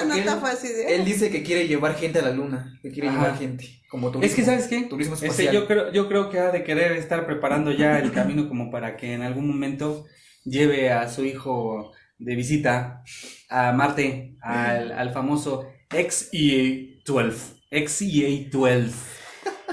Esa 0.05 0.17
nota 0.17 0.33
él- 0.35 0.41
fue 0.41 0.51
así 0.51 0.69
de. 0.69 0.95
Él 0.95 1.05
dice 1.05 1.31
que 1.31 1.43
quiere 1.43 1.67
llevar 1.69 1.95
gente 1.97 2.19
a 2.19 2.23
la 2.23 2.31
luna. 2.33 2.79
Que 2.83 2.91
quiere 2.91 3.09
Ajá. 3.09 3.19
llevar 3.23 3.39
gente. 3.39 3.69
Como 3.91 4.11
turismo. 4.11 4.27
Es 4.27 4.35
que, 4.35 4.45
¿sabes 4.45 4.69
qué? 4.69 4.83
Turismo 4.85 5.15
Este, 5.15 5.27
espacial. 5.27 5.55
yo, 5.55 5.67
creo, 5.67 5.93
yo 5.93 6.09
creo 6.09 6.31
que 6.31 6.39
ha 6.39 6.51
de 6.51 6.65
querer 6.65 6.93
estar 6.93 7.27
preparando 7.27 7.71
ya 7.73 7.99
el 7.99 8.11
camino 8.13 8.49
como 8.49 8.71
para 8.71 8.97
que 8.97 9.13
en 9.13 9.23
algún 9.23 9.47
momento 9.47 10.07
lleve 10.45 10.91
a 10.91 11.09
su 11.09 11.25
hijo 11.25 11.93
de 12.19 12.35
visita 12.37 13.03
a 13.51 13.73
Marte, 13.73 14.37
al, 14.41 14.93
al 14.93 15.11
famoso 15.13 15.67
XEA-12. 15.91 17.35
XEA-12. 17.71 18.91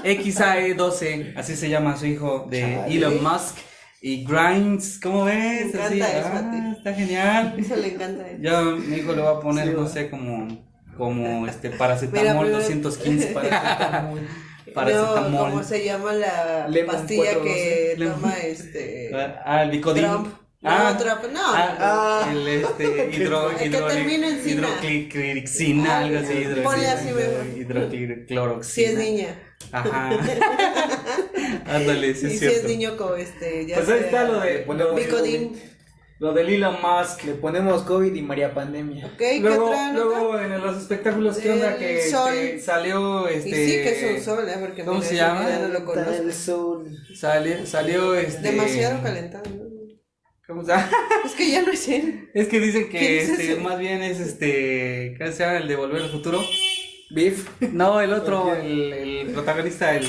XAE-12, 0.04 1.32
así 1.36 1.56
se 1.56 1.68
llama 1.68 1.96
su 1.96 2.06
hijo 2.06 2.46
de 2.50 2.60
Chale. 2.60 2.94
Elon 2.96 3.22
Musk. 3.22 3.56
Y 4.02 4.24
Grimes, 4.24 4.98
¿cómo 5.02 5.24
ves? 5.26 5.74
Me 5.74 5.82
Así, 5.82 5.94
encanta 6.00 6.18
eso 6.18 6.28
a 6.28 6.38
ah, 6.38 6.74
está 6.76 6.94
genial. 6.94 7.54
Eso 7.58 7.76
le 7.76 7.88
encanta 7.94 8.24
a 8.24 8.30
él. 8.30 8.38
Ya 8.40 8.62
mi 8.62 8.96
hijo 8.96 9.12
le 9.12 9.20
va 9.22 9.30
a 9.32 9.40
poner, 9.40 9.68
Sí, 9.68 9.74
no 9.76 9.86
sé, 9.86 10.08
como, 10.08 10.48
como 10.96 11.46
este 11.46 11.68
Mira, 11.68 11.78
paracetamol 11.78 12.46
pero- 12.46 12.58
215 12.58 13.26
para 13.28 14.02
No, 14.02 14.14
paracetamol. 14.74 15.50
¿cómo 15.50 15.62
se 15.62 15.84
llama 15.84 16.12
la 16.14 16.66
Lemon 16.68 16.96
pastilla 16.96 17.32
que 17.42 17.94
412? 17.98 18.10
toma 18.10 18.32
este 18.38 19.10
Ah, 19.44 19.62
el 19.64 19.70
Bicodin. 19.70 20.04
Trump? 20.04 20.26
No, 20.62 20.70
Ah, 20.70 20.96
Trump, 20.98 21.32
no. 21.32 21.40
ah, 21.42 22.28
el 22.30 22.48
este 22.48 22.84
hidro, 23.16 23.50
hidro, 23.62 23.86
algo 23.88 24.00
así, 26.18 26.32
hidro- 26.34 26.62
Ponle 26.62 26.86
así 26.88 27.06
mejor. 27.12 27.46
hidrocloroxina. 27.56 28.64
si 28.64 28.84
es 28.84 28.98
niña. 28.98 29.38
Ajá. 29.72 30.10
Ándale, 31.66 32.14
sí 32.14 32.26
y 32.26 32.26
es 32.28 32.32
si 32.32 32.38
cierto. 32.38 32.58
es 32.58 32.64
niño 32.64 32.96
con 32.96 33.18
este 33.18 33.66
ya 33.66 33.76
Pues 33.76 33.88
ahí 33.88 34.00
está 34.00 34.24
lo 34.24 34.40
de 34.40 34.66
Bicodin. 34.96 35.60
lo 36.18 36.32
del 36.32 36.48
Elon 36.48 36.76
Musk. 36.82 37.24
Le 37.24 37.34
ponemos 37.34 37.82
COVID 37.82 38.14
y 38.14 38.22
María 38.22 38.52
Pandemia. 38.52 39.06
Ok, 39.06 39.16
¿qué 39.18 39.38
Luego, 39.40 39.66
otra 39.66 39.92
nota? 39.92 40.04
luego 40.04 40.38
en 40.38 40.60
los 40.60 40.76
espectáculos, 40.82 41.38
¿qué 41.38 41.50
onda? 41.52 41.72
El 41.74 41.78
Que, 41.78 42.10
sol. 42.10 42.32
que 42.32 42.58
salió 42.60 43.28
este. 43.28 43.48
Y 43.50 43.52
sí 43.54 43.72
que 43.82 43.88
es 44.12 44.16
un 44.18 44.24
sol, 44.24 44.48
¿eh? 44.48 44.56
Porque 44.60 44.84
¿Cómo 44.84 45.00
se 45.02 45.16
llama? 45.16 45.48
no 45.48 45.68
lo 45.68 45.84
conozco. 45.84 46.10
El 46.12 46.32
sol. 46.34 46.96
Salió, 47.14 47.64
salió 47.66 48.14
este. 48.14 48.42
Demasiado 48.50 49.02
calentado. 49.02 49.44
¿Cómo 50.46 50.62
se 50.64 50.72
llama? 50.72 50.90
Es 51.24 51.32
que 51.32 51.50
ya 51.50 51.62
no 51.62 51.70
es 51.70 51.86
él. 51.88 52.28
Es 52.34 52.48
que 52.48 52.58
dicen 52.58 52.88
que 52.90 52.98
¿Quién 52.98 53.18
es 53.20 53.28
este, 53.28 53.56
más 53.56 53.78
bien 53.78 54.02
es 54.02 54.18
este. 54.18 55.14
¿Cómo 55.16 55.30
se 55.30 55.44
llama? 55.44 55.58
El 55.58 55.68
de 55.68 55.76
Volver 55.76 56.02
al 56.02 56.10
Futuro. 56.10 56.40
Beef. 57.10 57.48
No, 57.72 58.00
el 58.00 58.12
otro, 58.12 58.44
¿Por 58.44 58.56
el, 58.58 58.92
el 58.92 59.26
protagonista, 59.32 59.94
el. 59.96 60.04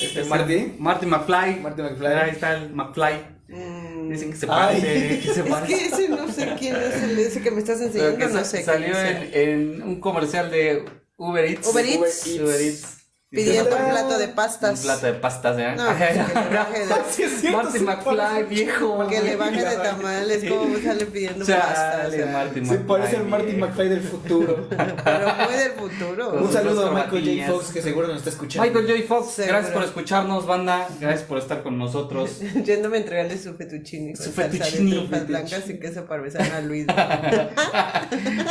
Este, 0.00 0.24
Marty. 0.24 0.72
Marty 0.78 1.06
McFly. 1.06 1.60
Marty 1.60 1.82
McFly. 1.82 2.06
Ahí 2.06 2.30
está 2.30 2.54
el 2.56 2.70
McFly. 2.70 3.14
Mm, 3.48 4.08
Dicen 4.10 4.30
que 4.30 4.36
se 4.36 4.46
parece. 4.46 5.20
Que 5.20 5.28
se 5.34 5.40
es 5.40 5.46
parece. 5.46 5.74
que 5.76 5.86
ese 5.86 6.08
no 6.08 6.32
sé 6.32 6.54
quién 6.58 6.76
es 6.76 7.02
el 7.02 7.18
ese 7.18 7.42
que 7.42 7.50
me 7.50 7.58
estás 7.58 7.80
enseñando, 7.80 8.16
que 8.18 8.26
no 8.28 8.44
sé 8.44 8.62
salió 8.62 8.92
quién 8.92 9.06
en, 9.06 9.22
es. 9.22 9.34
en 9.34 9.82
un 9.82 10.00
comercial 10.00 10.50
de 10.50 10.84
Uber 11.16 11.44
Eats. 11.44 11.68
Uber 11.68 11.84
Eats. 11.84 12.26
Uber 12.40 12.60
Eats. 12.60 12.99
Pidiendo 13.30 13.70
Ah, 13.76 13.84
un 13.84 13.90
plato 13.92 14.18
de 14.18 14.24
Un 14.26 14.32
pastas. 14.34 14.80
plato 14.80 15.06
de 15.06 15.12
pastas, 15.14 15.56
¿eh? 15.56 15.74
No, 15.76 15.86
que 15.96 16.14
le 16.14 16.56
baje 16.56 16.78
de, 16.80 16.94
Sí, 17.10 17.22
cierto, 17.28 17.58
Marty 17.62 17.78
sí, 17.78 17.84
McFly, 17.84 18.42
viejo. 18.48 19.06
que 19.08 19.20
le 19.22 19.36
baje 19.36 19.64
de 19.64 19.76
tamales, 19.76 20.44
como 20.50 20.76
sale 20.78 21.06
pidiendo 21.06 21.46
pastas. 21.46 21.68
o 21.70 22.00
Chale, 22.10 22.16
sea, 22.16 22.26
Marty 22.32 22.66
Se 22.66 22.78
parece 22.78 23.16
al 23.18 23.26
Marty. 23.26 23.52
McFly 23.52 23.88
del 23.88 24.00
futuro. 24.02 24.66
Pero 25.04 25.34
muy 25.46 25.54
del 25.54 25.70
futuro. 25.72 26.32
Un 26.42 26.52
saludo 26.52 26.88
a 26.88 26.90
Michael 26.92 27.38
J. 27.46 27.52
Fox 27.52 27.72
que 27.72 27.82
seguro 27.82 28.08
nos 28.08 28.16
está 28.16 28.30
escuchando. 28.30 28.66
Michael 28.68 28.86
J. 29.00 29.06
Fox, 29.06 29.30
Seguro. 29.34 29.52
gracias 29.54 29.74
por 29.74 29.84
escucharnos, 29.84 30.46
banda. 30.48 30.88
Gracias 30.98 31.22
por 31.22 31.38
estar 31.38 31.62
con 31.62 31.78
nosotros. 31.78 32.40
Yéndome 32.64 32.96
a 32.96 33.00
entregarle 33.00 33.38
su 33.38 33.54
fettuccine 33.54 34.14
con 34.14 34.24
Su 34.26 34.32
salsa 34.32 34.48
de 34.50 34.58
fettuccine, 34.58 34.90
trufas 34.90 35.10
fettuccine. 35.20 35.38
blancas 35.38 35.70
y 35.70 35.78
queso 35.78 36.04
parmesano 36.06 36.52
a 36.56 36.60
Luis. 36.62 36.84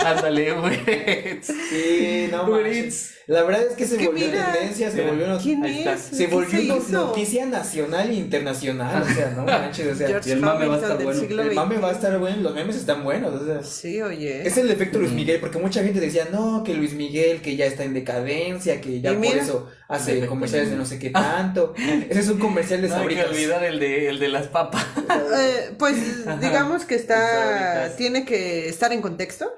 Ándale, 0.05 0.47
Eats. 0.87 1.47
Sí, 1.69 2.29
no 2.31 2.47
manches. 2.47 3.15
La 3.29 3.43
verdad 3.43 3.61
es 3.69 3.73
que 3.75 3.85
se 3.85 3.95
volvió 4.07 4.27
mira, 4.27 4.51
tendencia, 4.51 4.89
se 4.89 5.03
volvió 5.05 5.27
not- 5.27 5.41
¿Quién 5.43 5.63
Ahí 5.63 5.77
está. 5.79 5.93
es? 5.93 6.01
se 6.01 6.25
¿Qué 6.25 6.33
volvió 6.33 6.75
noticia 6.89 7.45
nacional 7.45 8.09
e 8.09 8.15
internacional, 8.15 9.03
o 9.03 9.05
sea, 9.05 9.29
no 9.35 9.43
manches, 9.45 9.93
o 9.93 9.95
sea, 9.95 10.07
George 10.07 10.29
Y 10.29 10.33
el 10.33 10.39
mame 10.39 10.65
va 10.65 10.73
a 10.75 10.77
estar 10.79 11.03
bueno. 11.03 11.21
el 11.43 11.53
mame 11.53 11.77
va 11.77 11.89
a 11.89 11.91
estar 11.91 12.17
bueno, 12.17 12.37
los 12.41 12.55
memes 12.55 12.75
están 12.75 13.03
buenos, 13.03 13.33
o 13.39 13.45
sea, 13.45 13.61
Sí, 13.63 14.01
oye. 14.01 14.47
es 14.47 14.57
el 14.57 14.71
efecto 14.71 14.97
Luis 14.97 15.11
Miguel, 15.11 15.39
porque 15.39 15.59
mucha 15.59 15.83
gente 15.83 15.99
decía, 15.99 16.27
no, 16.31 16.63
que 16.63 16.73
Luis 16.73 16.93
Miguel, 16.93 17.41
que 17.41 17.55
ya 17.55 17.67
está 17.67 17.83
en 17.83 17.93
decadencia, 17.93 18.81
que 18.81 18.99
ya 18.99 19.13
por 19.13 19.25
eso 19.25 19.69
hace 19.87 20.25
comerciales 20.25 20.71
de 20.71 20.77
no 20.77 20.85
sé 20.85 20.97
qué 20.97 21.09
tanto. 21.11 21.75
Ese 22.09 22.19
es 22.21 22.29
un 22.29 22.39
comercial 22.39 22.81
de 22.81 22.87
No 22.87 22.95
hay 22.95 23.07
que 23.09 23.13
sabritas. 23.15 23.29
olvidar 23.31 23.63
el 23.63 23.79
de, 23.79 24.09
el 24.09 24.17
de 24.19 24.27
las 24.29 24.47
papas. 24.47 24.83
Eh, 25.39 25.75
pues 25.77 25.95
digamos 26.41 26.85
que 26.85 26.95
está 26.95 27.15
Sabritas. 27.19 27.95
tiene 27.97 28.25
que 28.25 28.67
estar 28.69 28.91
en 28.91 29.01
contexto 29.01 29.51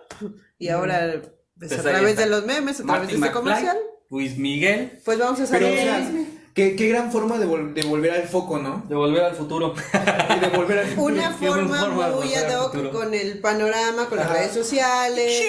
y 0.60 0.68
ahora 0.70 1.22
pues, 1.70 1.80
a 1.80 1.84
través 1.84 2.18
de 2.18 2.26
los 2.26 2.46
memes, 2.46 2.80
a 2.80 2.84
través 2.84 3.08
de 3.08 3.14
este 3.16 3.26
McFly, 3.26 3.40
comercial, 3.42 3.78
Luis 4.10 4.38
Miguel, 4.38 5.00
pues 5.06 5.20
vamos 5.20 5.40
a 5.40 5.46
sea, 5.46 6.12
qué, 6.54 6.76
qué 6.76 6.88
gran 6.90 7.12
forma 7.12 7.38
de, 7.38 7.48
vol- 7.48 7.74
de 7.74 7.82
volver 7.84 8.12
al 8.12 8.28
foco, 8.28 8.60
¿no? 8.60 8.84
de 8.88 8.96
volver 8.96 9.24
al 9.24 9.36
futuro. 9.36 9.74
De 10.42 10.48
volver 10.58 10.80
al 10.80 10.98
una 11.00 11.32
forma 11.34 11.88
muy 11.90 12.34
ad 12.34 12.60
hoc 12.60 12.92
con 12.92 13.14
el 13.14 13.40
panorama, 13.40 14.08
con 14.10 14.18
las 14.18 14.30
redes 14.32 14.52
sociales. 14.54 15.42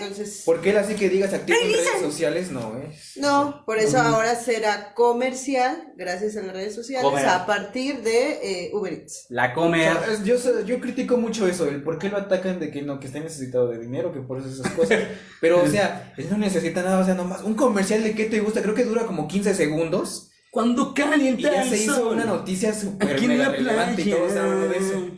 Entonces, 0.00 0.42
Porque 0.44 0.70
él 0.70 0.78
así 0.78 0.94
que 0.94 1.08
digas 1.08 1.32
activo 1.34 1.58
en 1.60 1.72
redes 1.72 2.00
sociales, 2.00 2.50
no, 2.50 2.76
¿eh? 2.78 2.96
no, 3.16 3.64
por 3.66 3.78
eso 3.78 3.98
ahora 3.98 4.34
será 4.36 4.94
comercial 4.94 5.92
gracias 5.96 6.36
a 6.36 6.42
las 6.42 6.54
redes 6.54 6.74
sociales 6.74 7.04
Comer. 7.08 7.26
a 7.26 7.46
partir 7.46 8.02
de 8.02 8.66
eh, 8.66 8.70
Uber 8.72 8.92
Eats. 8.92 9.26
La 9.28 9.52
O 9.52 9.54
comer. 9.54 9.92
sea, 9.92 10.22
yo, 10.24 10.36
yo 10.64 10.80
critico 10.80 11.16
mucho 11.16 11.46
eso, 11.48 11.66
el 11.66 11.82
por 11.82 11.98
qué 11.98 12.08
lo 12.08 12.18
atacan 12.18 12.60
de 12.60 12.70
que 12.70 12.82
no, 12.82 13.00
que 13.00 13.06
está 13.06 13.18
necesitado 13.18 13.68
de 13.68 13.78
dinero, 13.78 14.12
que 14.12 14.20
por 14.20 14.38
eso 14.38 14.48
esas 14.48 14.70
cosas. 14.72 15.00
Pero, 15.40 15.62
o 15.62 15.66
sea, 15.66 16.12
él 16.16 16.28
no 16.30 16.38
necesita 16.38 16.82
nada, 16.82 17.00
o 17.00 17.04
sea, 17.04 17.14
nomás 17.14 17.42
un 17.42 17.54
comercial 17.54 18.02
de 18.04 18.14
qué 18.14 18.26
te 18.26 18.40
gusta, 18.40 18.62
creo 18.62 18.74
que 18.74 18.84
dura 18.84 19.06
como 19.06 19.26
15 19.26 19.54
segundos. 19.54 20.28
Cuando 20.52 20.92
Y 20.94 21.00
calienta 21.00 21.50
ya 21.50 21.62
el 21.62 21.68
se 21.70 21.82
hizo 21.84 21.94
sol. 21.96 22.12
una 22.14 22.26
noticia 22.26 22.74
súper 22.74 23.12
Aquí 23.14 23.24
en 23.24 23.30
mega 23.30 23.44
la 23.44 23.52
relevante 23.52 24.02
y 24.02 24.04
playa. 24.04 24.16
todo 24.18 24.28
está 24.28 24.44
hablando 24.44 24.68
de 24.68 24.76
eso. 24.76 25.10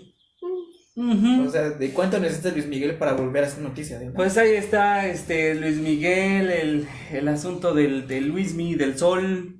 O 0.96 1.50
sea, 1.50 1.70
¿de 1.70 1.90
cuánto 1.90 2.20
necesita 2.20 2.50
Luis 2.50 2.66
Miguel 2.66 2.96
para 2.98 3.14
volver 3.14 3.42
a 3.42 3.48
hacer 3.48 3.60
noticia? 3.62 3.98
de- 3.98 4.12
Pues 4.12 4.36
ahí 4.38 4.52
está 4.54 5.08
este 5.08 5.56
Luis 5.56 5.78
Miguel, 5.78 6.50
el, 6.50 6.86
el 7.12 7.26
asunto 7.26 7.74
del, 7.74 8.06
de 8.06 8.20
Luismi, 8.20 8.76
del 8.76 8.96
sol, 8.96 9.56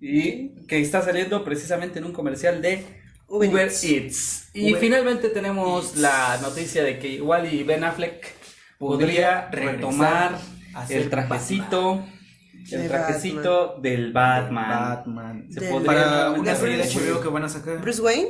y 0.00 0.64
que 0.66 0.80
está 0.80 1.02
saliendo 1.02 1.44
precisamente 1.44 1.98
en 1.98 2.04
un 2.04 2.12
comercial 2.12 2.62
de 2.62 2.84
Uber 3.26 3.50
Uber, 3.50 3.62
Eats. 3.66 3.82
Eats. 3.84 4.48
Y 4.54 4.70
Uber 4.70 4.80
finalmente 4.80 5.28
tenemos 5.30 5.96
la 5.96 6.38
noticia 6.40 6.84
de 6.84 7.00
que 7.00 7.08
igual 7.08 7.52
y 7.52 7.64
Ben 7.64 7.82
Affleck 7.82 8.24
podría 8.78 9.48
Podría 9.48 9.50
retomar 9.50 10.38
el 10.88 11.10
trajecito, 11.10 12.04
el 12.72 12.82
De 12.82 12.88
trajecito 12.88 13.78
del 13.80 14.12
Batman. 14.12 14.68
Batman. 14.68 15.46
Se 15.50 15.60
Del- 15.60 15.70
podría 15.70 15.92
Para 15.92 16.30
una 16.32 16.54
serie 16.54 16.76
de 16.78 16.84
HBO 16.84 17.20
que 17.20 17.28
van 17.28 17.44
a 17.44 17.48
sacar. 17.48 17.80
Bruce 17.80 18.00
Wayne. 18.02 18.28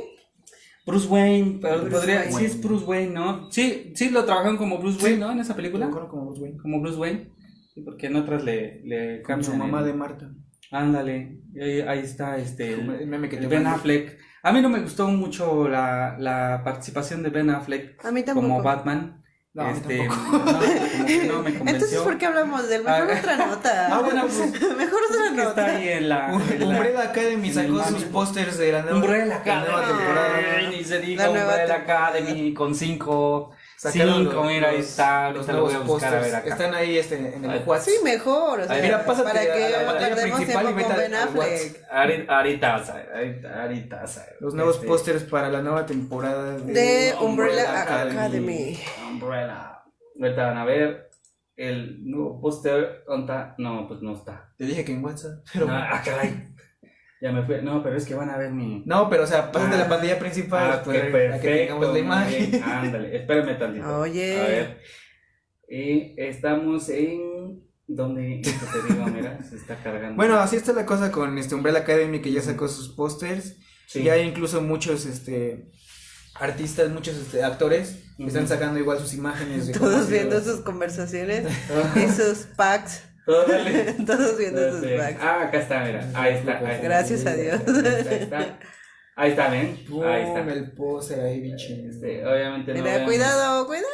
Bruce 0.85 1.07
Wayne, 1.07 1.59
pero 1.61 1.79
Bruce 1.81 1.91
podría, 1.97 2.15
Wayne. 2.19 2.31
sí 2.37 2.45
es 2.45 2.61
Bruce 2.61 2.85
Wayne, 2.85 3.13
¿no? 3.13 3.51
Sí, 3.51 3.91
sí 3.95 4.09
lo 4.09 4.23
trabajaron 4.23 4.57
como 4.57 4.77
Bruce 4.77 4.97
Sí. 4.99 5.03
Wayne, 5.05 5.19
¿no? 5.19 5.31
En 5.31 5.39
esa 5.39 5.55
película. 5.55 5.89
como 5.89 6.25
Bruce 6.27 6.41
Wayne. 6.41 6.57
Como 6.61 6.79
Bruce 6.81 6.97
Wayne. 6.97 7.31
Sí, 7.73 7.81
porque 7.81 8.07
en 8.07 8.15
otras 8.15 8.43
le, 8.43 8.81
le 8.85 9.21
cambian 9.21 9.43
su 9.43 9.55
mamá 9.55 9.79
el- 9.79 9.85
de 9.87 9.93
Marta. 9.93 10.29
Ándale, 10.71 11.39
ahí, 11.61 11.81
ahí 11.81 11.99
está 11.99 12.37
este 12.37 12.73
el, 12.73 12.89
El 12.89 13.07
meme 13.07 13.29
que 13.29 13.35
el 13.37 13.43
te 13.43 13.47
Ben. 13.47 13.67
Affleck. 13.67 14.17
A 14.43 14.51
mí 14.53 14.61
no 14.61 14.69
me 14.69 14.79
gustó 14.79 15.07
mucho 15.09 15.67
la, 15.67 16.15
la 16.19 16.61
participación 16.63 17.21
de 17.23 17.29
Ben 17.29 17.49
Affleck 17.49 18.03
A 18.05 18.11
mí 18.11 18.23
como 18.23 18.61
Batman. 18.61 19.21
No, 19.57 19.69
este, 19.71 19.97
tampoco. 20.07 20.37
no, 20.37 20.43
como 20.43 21.05
que 21.07 21.23
no 21.25 21.41
me 21.41 21.53
convenció. 21.57 21.67
Entonces, 21.73 21.99
¿por 22.01 22.17
qué 22.17 22.25
hablamos 22.27 22.69
de 22.69 22.75
él? 22.75 22.83
Mejor 22.83 23.07
Ah. 23.11 23.17
otra 23.19 23.37
nota. 23.47 23.87
Ah, 23.91 23.99
bueno, 24.01 24.21
pues, 24.21 24.37
Mejor 24.61 24.99
pues 25.07 25.19
otra 25.19 25.35
que 25.35 25.41
está 25.41 25.43
nota. 25.43 25.65
ahí 25.65 25.89
en 25.89 26.09
la, 26.09 26.31
en 26.31 26.59
la- 26.59 26.65
Umbrella 26.67 27.01
Academy 27.01 27.51
sacó 27.51 27.83
sus 27.85 28.03
pósters 28.03 28.57
de 28.59 28.71
la 28.71 28.81
nueva, 28.83 28.97
Umbrella 28.97 29.41
la 29.45 29.59
nueva 29.59 29.79
Academy. 29.79 29.97
temporada. 29.97 30.61
Y 30.79 30.83
se 30.83 30.99
nueva 31.31 31.49
Umbrella. 31.49 31.75
Academy 31.75 32.53
con 32.53 32.75
cinco 32.75 33.51
Sacaron 33.77 34.25
Cinco, 34.25 34.43
mira, 34.45 34.69
ahí 34.69 34.79
está, 34.79 35.29
Los 35.29 35.47
ahorita 35.47 35.53
lo 35.53 35.61
voy 35.61 35.73
nuevos 35.75 36.03
a 36.03 36.07
a 36.07 36.19
ver 36.19 36.35
acá. 36.35 36.49
Están 36.49 36.73
ahí 36.73 36.97
este, 36.97 37.15
en 37.15 37.45
el 37.45 37.61
WhatsApp. 37.63 37.87
Sí, 37.87 38.03
mejor. 38.03 38.61
O 38.61 38.65
sea, 38.65 38.81
mira, 38.81 39.05
pásate 39.05 39.29
para 39.29 39.39
a 39.39 39.53
que 39.53 39.69
la 39.69 39.85
pantalla 39.85 40.15
perdemos 40.15 40.37
principal 40.37 40.63
y 40.63 40.73
tiempo 40.73 41.39
vete. 41.39 41.85
Ahorita, 41.91 42.37
ahorita 42.37 42.75
a 42.75 42.77
ahorita, 43.13 43.61
ahorita 43.61 44.01
a 44.01 44.05
ver. 44.05 44.37
Los 44.39 44.53
nuevos 44.55 44.75
Este, 44.77 44.87
pósters 44.87 45.23
para 45.25 45.49
la 45.49 45.61
nueva 45.61 45.85
temporada 45.85 46.57
de, 46.57 46.73
De 46.73 47.15
Umbrella 47.21 47.69
Umbrella 47.69 47.81
Academy. 47.83 48.79
Umbrella. 49.11 49.83
Ahorita 50.19 50.47
van 50.47 50.57
a 50.57 50.65
ver 50.65 51.09
el 51.55 52.03
nuevo 52.03 52.41
póster. 52.41 53.03
¿Dónde 53.05 53.31
está? 53.31 53.53
No, 53.59 53.87
pues 53.87 54.01
no 54.01 54.13
está. 54.15 54.55
Te 54.57 54.65
dije 54.65 54.83
que 54.83 54.93
en 54.93 55.05
WhatsApp. 55.05 55.45
Pero... 55.53 55.67
Ah, 55.69 56.01
caray. 56.03 56.47
Ya 57.21 57.31
me 57.31 57.43
fui. 57.43 57.55
No, 57.63 57.81
pero 57.83 57.97
es 57.97 58.05
que 58.05 58.13
van 58.15 58.29
a 58.29 58.37
ver 58.37 58.51
mi. 58.51 58.83
No, 58.85 59.09
pero 59.09 59.23
o 59.23 59.27
sea, 59.27 59.51
pásate 59.51 59.75
Ah. 59.75 59.79
la 59.79 59.89
pantalla 59.89 60.19
principal 60.19 60.71
Ah, 60.71 60.81
pues, 60.83 60.99
para 61.11 61.39
que 61.41 61.47
tengamos 61.49 61.85
perfecto. 61.87 61.93
la 61.93 61.99
imagen. 61.99 62.51
bien. 62.51 62.63
Ándale, 62.63 63.15
espérame 63.17 63.57
tantito. 63.59 63.97
Oye. 63.99 64.39
A 64.39 64.43
ver. 64.47 64.81
Y 65.69 66.15
estamos 66.17 66.89
en. 66.89 67.63
¿Dónde? 67.87 68.41
Esto 68.41 68.65
te 68.71 68.93
digo, 68.93 69.05
mira, 69.07 69.41
se 69.43 69.55
está 69.55 69.75
cargando. 69.81 70.15
Bueno, 70.17 70.37
así 70.39 70.57
está 70.57 70.73
la 70.73 70.85
cosa 70.85 71.11
con 71.11 71.37
este 71.37 71.55
Umbrella 71.55 71.79
Academy 71.79 72.21
que 72.21 72.31
ya 72.31 72.41
sacó 72.41 72.67
sus 72.67 72.89
pósters. 72.89 73.55
Sí. 73.87 74.03
Ya 74.03 74.13
hay 74.13 74.23
incluso 74.27 74.61
muchos 74.61 75.05
este 75.05 75.71
artistas, 76.39 76.89
muchos 76.91 77.15
este, 77.15 77.43
actores 77.43 78.03
que 78.17 78.25
están 78.25 78.47
sacando 78.47 78.77
igual 78.79 78.99
sus 78.99 79.13
imágenes. 79.13 79.67
de 79.67 79.73
Todos 79.79 80.09
viendo 80.09 80.39
sus 80.41 80.59
conversaciones 80.61 81.47
y 81.95 82.07
sus 82.09 82.39
packs. 82.57 83.03
Todos 84.05 84.37
viendo 84.37 84.71
sus 84.71 84.85
packs. 84.91 85.19
Ah, 85.21 85.41
acá 85.43 85.57
está, 85.59 85.83
mira. 85.83 86.09
Ahí 86.13 86.35
está. 86.35 86.57
Ahí 86.59 86.65
está. 86.65 86.81
Gracias 86.83 87.25
a 87.25 87.33
Dios. 87.35 87.61
Ahí 87.67 88.17
está. 88.21 88.57
Ahí 89.15 89.31
está, 89.31 89.49
ven. 89.49 89.85
Ahí 90.05 90.23
está. 90.23 90.39
el 90.53 90.71
póster 90.71 91.19
ahí, 91.19 91.41
bien 91.41 91.57
chido. 91.57 91.89
Este, 91.89 92.25
obviamente 92.25 92.73
no 92.73 92.79
Mira, 92.81 92.95
vean- 92.97 93.05
cuidado, 93.05 93.65
cuidado. 93.67 93.87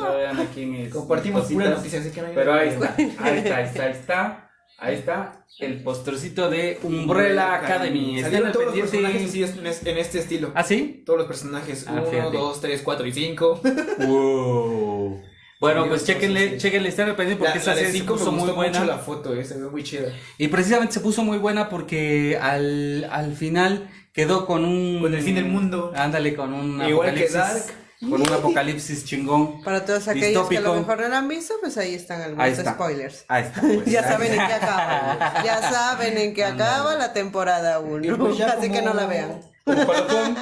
No 0.00 0.16
vean 0.16 0.38
aquí 0.40 0.66
mis 0.66 0.92
Compartimos 0.92 1.42
cositas, 1.42 1.64
pura 1.64 1.76
noticia, 1.76 2.00
así 2.00 2.10
que 2.10 2.20
no 2.20 2.26
hay 2.28 2.34
Pero 2.34 2.52
ahí 2.52 2.68
está, 2.68 2.94
ahí 2.96 3.38
está, 3.38 3.56
ahí 3.56 3.64
está, 3.64 3.84
ahí 3.84 3.92
está. 3.92 4.42
Ahí 4.78 4.94
está 4.96 5.46
el 5.60 5.82
postercito 5.82 6.50
de 6.50 6.78
Umbrella 6.82 7.54
Academy. 7.54 8.20
Salieron 8.20 8.48
al 8.48 8.52
todos 8.52 8.66
los 8.66 8.74
personajes 8.78 9.24
así, 9.30 9.42
en 9.42 9.66
es- 9.66 9.86
en 9.86 9.96
este 9.96 10.18
estilo. 10.18 10.52
¿Ah, 10.54 10.62
sí? 10.62 11.02
Todos 11.06 11.20
los 11.20 11.26
personajes. 11.26 11.86
Ah, 11.88 11.92
uno, 11.92 12.04
fíjate. 12.04 12.36
dos, 12.36 12.60
tres, 12.60 12.82
cuatro 12.82 13.06
y 13.06 13.12
cinco. 13.12 13.58
Wow. 14.06 15.22
Bueno, 15.58 15.86
pues 15.88 16.02
sí. 16.02 16.08
chéquenle, 16.08 16.88
estén 16.88 17.08
al 17.08 17.16
pendiente 17.16 17.44
La, 17.44 17.52
porque 17.52 17.58
la 17.58 17.62
esa 17.62 17.70
de 17.70 17.76
serie 17.76 17.92
se 17.92 17.98
cinco 17.98 18.12
me 18.14 18.18
puso 18.18 18.30
muy 18.32 18.40
gustó 18.40 18.54
buena. 18.56 18.78
mucho 18.80 18.92
la 18.92 18.98
foto, 18.98 19.34
eh, 19.34 19.44
se 19.44 19.58
ve 19.58 19.68
muy 19.70 19.82
chida. 19.82 20.08
Y 20.38 20.48
precisamente 20.48 20.92
se 20.94 21.00
puso 21.00 21.22
muy 21.24 21.38
buena 21.38 21.68
porque 21.70 22.38
al, 22.40 23.08
al 23.10 23.34
final 23.34 23.88
quedó 24.12 24.44
con 24.46 24.64
un... 24.64 25.00
Con 25.00 25.14
el 25.14 25.22
fin 25.22 25.34
del 25.34 25.46
mundo. 25.46 25.92
Ándale, 25.96 26.34
con 26.34 26.52
un 26.52 26.82
Igual 26.86 27.14
que 27.14 27.24
apocalipsis. 27.24 27.32
Dark. 27.34 27.62
Con 28.00 28.20
un 28.20 28.28
apocalipsis 28.30 29.04
chingón. 29.06 29.62
Para 29.62 29.82
todos 29.86 30.06
aquellos 30.08 30.46
que 30.48 30.58
a 30.58 30.60
lo 30.60 30.74
Distópico. 30.74 30.74
mejor 30.80 31.00
no 31.00 31.08
lo 31.08 31.16
han 31.16 31.28
visto, 31.28 31.54
pues 31.62 31.78
ahí 31.78 31.94
están 31.94 32.20
algunos 32.20 32.44
Ahí 32.44 32.52
está. 32.52 32.74
spoilers. 32.74 33.24
Ahí 33.28 33.44
está. 33.44 33.60
pues. 33.62 33.84
Ya 33.86 34.02
saben 34.02 34.32
en 34.32 34.46
qué 34.46 34.52
acaba. 34.52 35.34
Ya 35.44 35.62
saben 35.70 36.18
en 36.18 36.34
qué 36.34 36.44
acaba 36.44 36.94
la 36.96 37.14
temporada 37.14 37.78
1. 37.80 38.04
Y 38.04 38.10
pues 38.10 38.36
ya 38.36 38.48
Así 38.48 38.68
que 38.70 38.80
como- 38.80 38.90
no 38.90 38.94
la 38.94 39.06
vean. 39.06 39.40
Como 39.66 39.84
colofón, 39.86 40.36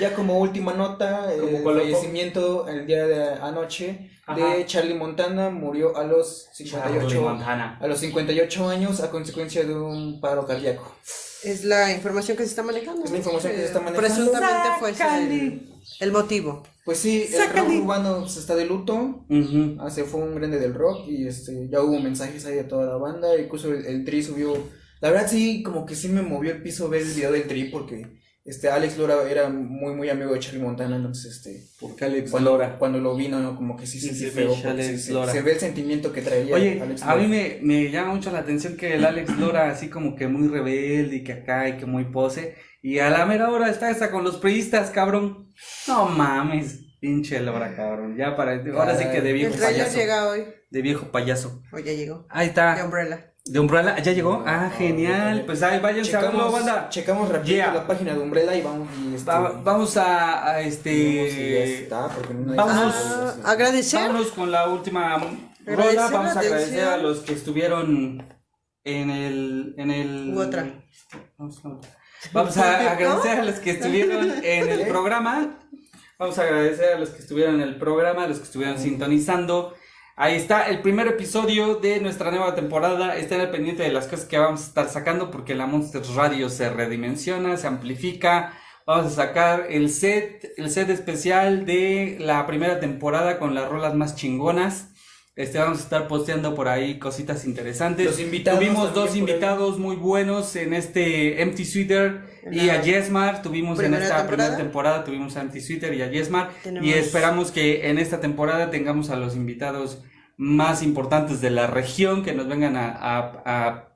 ya 0.00 0.14
como 0.14 0.38
última 0.38 0.72
nota, 0.72 1.26
Como 1.38 1.48
el 1.58 1.62
colofón. 1.64 1.80
fallecimiento 1.92 2.68
el 2.68 2.86
día 2.86 3.06
de 3.06 3.32
anoche 3.42 4.10
Ajá. 4.26 4.54
de 4.54 4.64
Charlie 4.66 4.94
Montana 4.94 5.50
murió 5.50 5.96
a 5.96 6.04
los 6.04 6.48
Charlie 6.56 6.70
58 7.00 7.22
Montana. 7.22 7.78
a 7.80 7.86
los 7.88 7.98
58 7.98 8.68
años 8.68 9.00
a 9.00 9.10
consecuencia 9.10 9.64
de 9.64 9.74
un 9.74 10.20
paro 10.20 10.46
cardíaco. 10.46 10.94
Es 11.42 11.64
la 11.64 11.92
información 11.92 12.36
que 12.36 12.42
se 12.44 12.50
está 12.50 12.62
manejando. 12.62 13.04
Es 13.04 13.10
la 13.10 13.18
información 13.18 13.52
que 13.52 13.58
se 13.58 13.64
está 13.66 13.78
Eh, 13.78 13.82
manejando. 13.82 14.14
Presuntamente 14.14 14.68
fue 14.80 14.90
el, 14.90 15.68
el 16.00 16.12
motivo. 16.12 16.62
Pues 16.84 16.98
sí, 16.98 17.28
el 17.32 17.50
rock 17.50 17.68
urbano 17.82 18.28
se 18.28 18.40
está 18.40 18.54
de 18.56 18.64
luto. 18.64 19.24
Ah, 19.78 19.90
se 19.90 20.04
fue 20.04 20.20
un 20.22 20.34
grande 20.36 20.58
del 20.58 20.74
rock 20.74 21.06
y 21.08 21.26
este 21.26 21.68
ya 21.70 21.82
hubo 21.82 21.98
mensajes 22.00 22.44
ahí 22.46 22.54
de 22.54 22.64
toda 22.64 22.86
la 22.86 22.96
banda, 22.96 23.36
incluso 23.38 23.72
el, 23.72 23.84
el 23.86 24.04
Tri 24.04 24.22
subió, 24.22 24.54
la 25.00 25.10
verdad 25.10 25.28
sí, 25.28 25.62
como 25.62 25.84
que 25.86 25.94
sí 25.94 26.08
me 26.08 26.22
movió 26.22 26.50
el 26.52 26.62
piso 26.62 26.88
ver 26.88 27.02
el 27.02 27.12
video 27.12 27.30
del 27.32 27.46
Tri 27.46 27.64
porque 27.64 28.06
este 28.48 28.68
Alex 28.70 28.96
Lora 28.98 29.28
era 29.30 29.48
muy 29.48 29.94
muy 29.94 30.08
amigo 30.08 30.32
de 30.32 30.38
Charlie 30.40 30.60
Montana, 30.62 30.96
entonces 30.96 31.36
este 31.36 31.64
Porque 31.80 32.04
Alex 32.06 32.30
cuando, 32.30 32.52
Lora. 32.52 32.78
cuando 32.78 32.98
lo 32.98 33.14
vino, 33.14 33.40
¿no? 33.40 33.54
como 33.56 33.76
que 33.76 33.86
sí 33.86 34.00
sí, 34.00 34.26
feo, 34.30 34.54
Alex 34.64 35.04
se, 35.04 35.12
Lora. 35.12 35.32
se 35.32 35.42
ve 35.42 35.52
el 35.52 35.58
sentimiento 35.58 36.12
que 36.12 36.22
traía 36.22 36.54
Oye, 36.54 36.80
Alex 36.80 37.02
a 37.02 37.14
mí 37.16 37.22
Lora. 37.26 37.28
me, 37.28 37.58
me 37.62 37.90
llama 37.90 38.14
mucho 38.14 38.30
la 38.32 38.38
atención 38.40 38.76
que 38.76 38.94
el 38.94 39.04
Alex 39.04 39.36
Lora 39.38 39.70
así 39.70 39.88
como 39.88 40.16
que 40.16 40.28
muy 40.28 40.48
rebelde 40.48 41.16
y 41.16 41.24
que 41.24 41.32
acá 41.34 41.68
y 41.68 41.76
que 41.76 41.86
muy 41.86 42.04
pose. 42.06 42.56
Y 42.82 43.00
a 43.00 43.10
la 43.10 43.26
mera 43.26 43.50
hora 43.50 43.68
está 43.70 43.90
esta 43.90 44.10
con 44.10 44.24
los 44.24 44.36
priistas, 44.36 44.90
cabrón. 44.90 45.52
No 45.88 46.06
mames, 46.06 46.80
pinche 47.00 47.40
Lora, 47.40 47.74
cabrón. 47.74 48.16
Ya 48.16 48.36
para, 48.36 48.52
ahora 48.72 48.96
sí 48.96 49.04
que 49.12 49.20
de 49.20 49.32
viejo 49.32 49.54
payaso. 49.58 49.98
llega 49.98 50.28
hoy. 50.28 50.44
De 50.70 50.82
viejo 50.82 51.10
payaso. 51.10 51.62
O 51.72 51.78
ya 51.78 51.92
llegó. 51.92 52.26
Ahí 52.30 52.46
De 52.46 52.50
está. 52.50 52.84
Umbrella. 52.84 53.32
De 53.52 53.58
Umbrella, 53.60 53.98
¿ya 53.98 54.12
llegó? 54.12 54.42
Ah, 54.46 54.70
genial. 54.76 55.44
Pues 55.46 55.62
ahí 55.62 55.80
váyanse 55.80 56.14
a 56.16 56.20
verlo, 56.20 56.38
checamos, 56.38 56.52
banda. 56.52 56.88
checamos 56.90 57.28
rápido 57.28 57.44
Yeah. 57.56 57.72
la 57.74 57.86
página 57.86 58.12
de 58.14 58.18
Umbrella 58.20 58.54
y 58.54 58.62
vamos 58.62 58.88
y 59.02 59.14
este, 59.14 59.30
Va- 59.30 59.60
vamos 59.64 59.96
a, 59.96 60.46
a 60.50 60.60
este. 60.60 61.82
está, 61.82 62.08
porque 62.08 62.34
no 62.34 62.50
hay- 62.52 62.56
Vámonos. 62.58 62.94
Ah, 62.94 63.34
agradecer. 63.52 64.00
Vámonos 64.00 64.28
con 64.32 64.50
la 64.50 64.68
última 64.68 65.16
rola. 65.64 65.92
la 65.92 66.08
Vamos 66.10 66.36
a 66.36 66.40
agradecer 66.40 66.80
atención. 66.80 66.88
a 66.88 66.96
los 66.98 67.18
que 67.20 67.32
estuvieron 67.32 68.22
en 68.84 69.10
el. 69.10 69.74
En 69.78 69.90
el 69.90 70.34
U 70.36 70.40
otra. 70.40 70.66
Vamos 71.38 71.58
a, 71.64 71.68
vamos 72.32 72.56
a 72.58 72.90
agradecer 72.92 73.40
a 73.40 73.44
los 73.44 73.54
que 73.60 73.70
estuvieron 73.70 74.30
en 74.44 74.68
el 74.68 74.86
programa. 74.88 75.58
Vamos 76.18 76.38
a 76.38 76.42
agradecer 76.42 76.94
a 76.94 76.98
los 76.98 77.10
que 77.10 77.20
estuvieron 77.20 77.54
en 77.56 77.60
el 77.62 77.76
programa, 77.78 78.24
a 78.24 78.26
los 78.28 78.38
que 78.38 78.44
estuvieron 78.44 78.78
sintonizando. 78.78 79.74
Ahí 80.20 80.34
está 80.34 80.64
el 80.64 80.80
primer 80.80 81.06
episodio 81.06 81.76
de 81.76 82.00
nuestra 82.00 82.32
nueva 82.32 82.56
temporada. 82.56 83.16
Estén 83.16 83.40
al 83.40 83.52
pendiente 83.52 83.84
de 83.84 83.92
las 83.92 84.08
cosas 84.08 84.26
que 84.26 84.36
vamos 84.36 84.62
a 84.62 84.64
estar 84.64 84.88
sacando 84.88 85.30
porque 85.30 85.54
la 85.54 85.68
Monster 85.68 86.02
Radio 86.16 86.48
se 86.48 86.68
redimensiona, 86.70 87.56
se 87.56 87.68
amplifica. 87.68 88.52
Vamos 88.84 89.12
a 89.12 89.14
sacar 89.14 89.66
el 89.70 89.90
set, 89.90 90.54
el 90.56 90.70
set 90.70 90.90
especial 90.90 91.64
de 91.66 92.16
la 92.18 92.48
primera 92.48 92.80
temporada 92.80 93.38
con 93.38 93.54
las 93.54 93.68
rolas 93.68 93.94
más 93.94 94.16
chingonas. 94.16 94.88
Este, 95.38 95.58
vamos 95.58 95.78
a 95.78 95.82
estar 95.82 96.08
posteando 96.08 96.54
por 96.56 96.66
ahí 96.66 96.98
cositas 96.98 97.44
interesantes. 97.44 98.04
Los 98.06 98.18
invitados 98.18 98.58
Tuvimos 98.58 98.92
dos 98.92 99.12
ahí. 99.12 99.18
invitados 99.20 99.78
muy 99.78 99.94
buenos 99.94 100.56
en 100.56 100.74
este 100.74 101.40
Empty 101.42 101.64
Sweater 101.64 102.22
y 102.50 102.70
a 102.70 102.82
Yesmar. 102.82 103.40
Tuvimos 103.40 103.78
en 103.78 103.94
esta 103.94 104.16
temporada. 104.16 104.26
primera 104.26 104.56
temporada, 104.56 105.04
tuvimos 105.04 105.36
a 105.36 105.42
Empty 105.42 105.60
Sweater 105.60 105.94
y 105.94 106.02
a 106.02 106.10
Yesmar. 106.10 106.50
Tenemos- 106.64 106.88
Y 106.88 106.92
esperamos 106.92 107.52
que 107.52 107.88
en 107.88 107.98
esta 107.98 108.20
temporada 108.20 108.70
tengamos 108.70 109.10
a 109.10 109.16
los 109.16 109.36
invitados 109.36 110.02
más 110.36 110.82
importantes 110.82 111.40
de 111.40 111.50
la 111.50 111.68
región 111.68 112.24
que 112.24 112.32
nos 112.32 112.48
vengan 112.48 112.76
a, 112.76 112.88
a- 112.90 113.42
a 113.44 113.88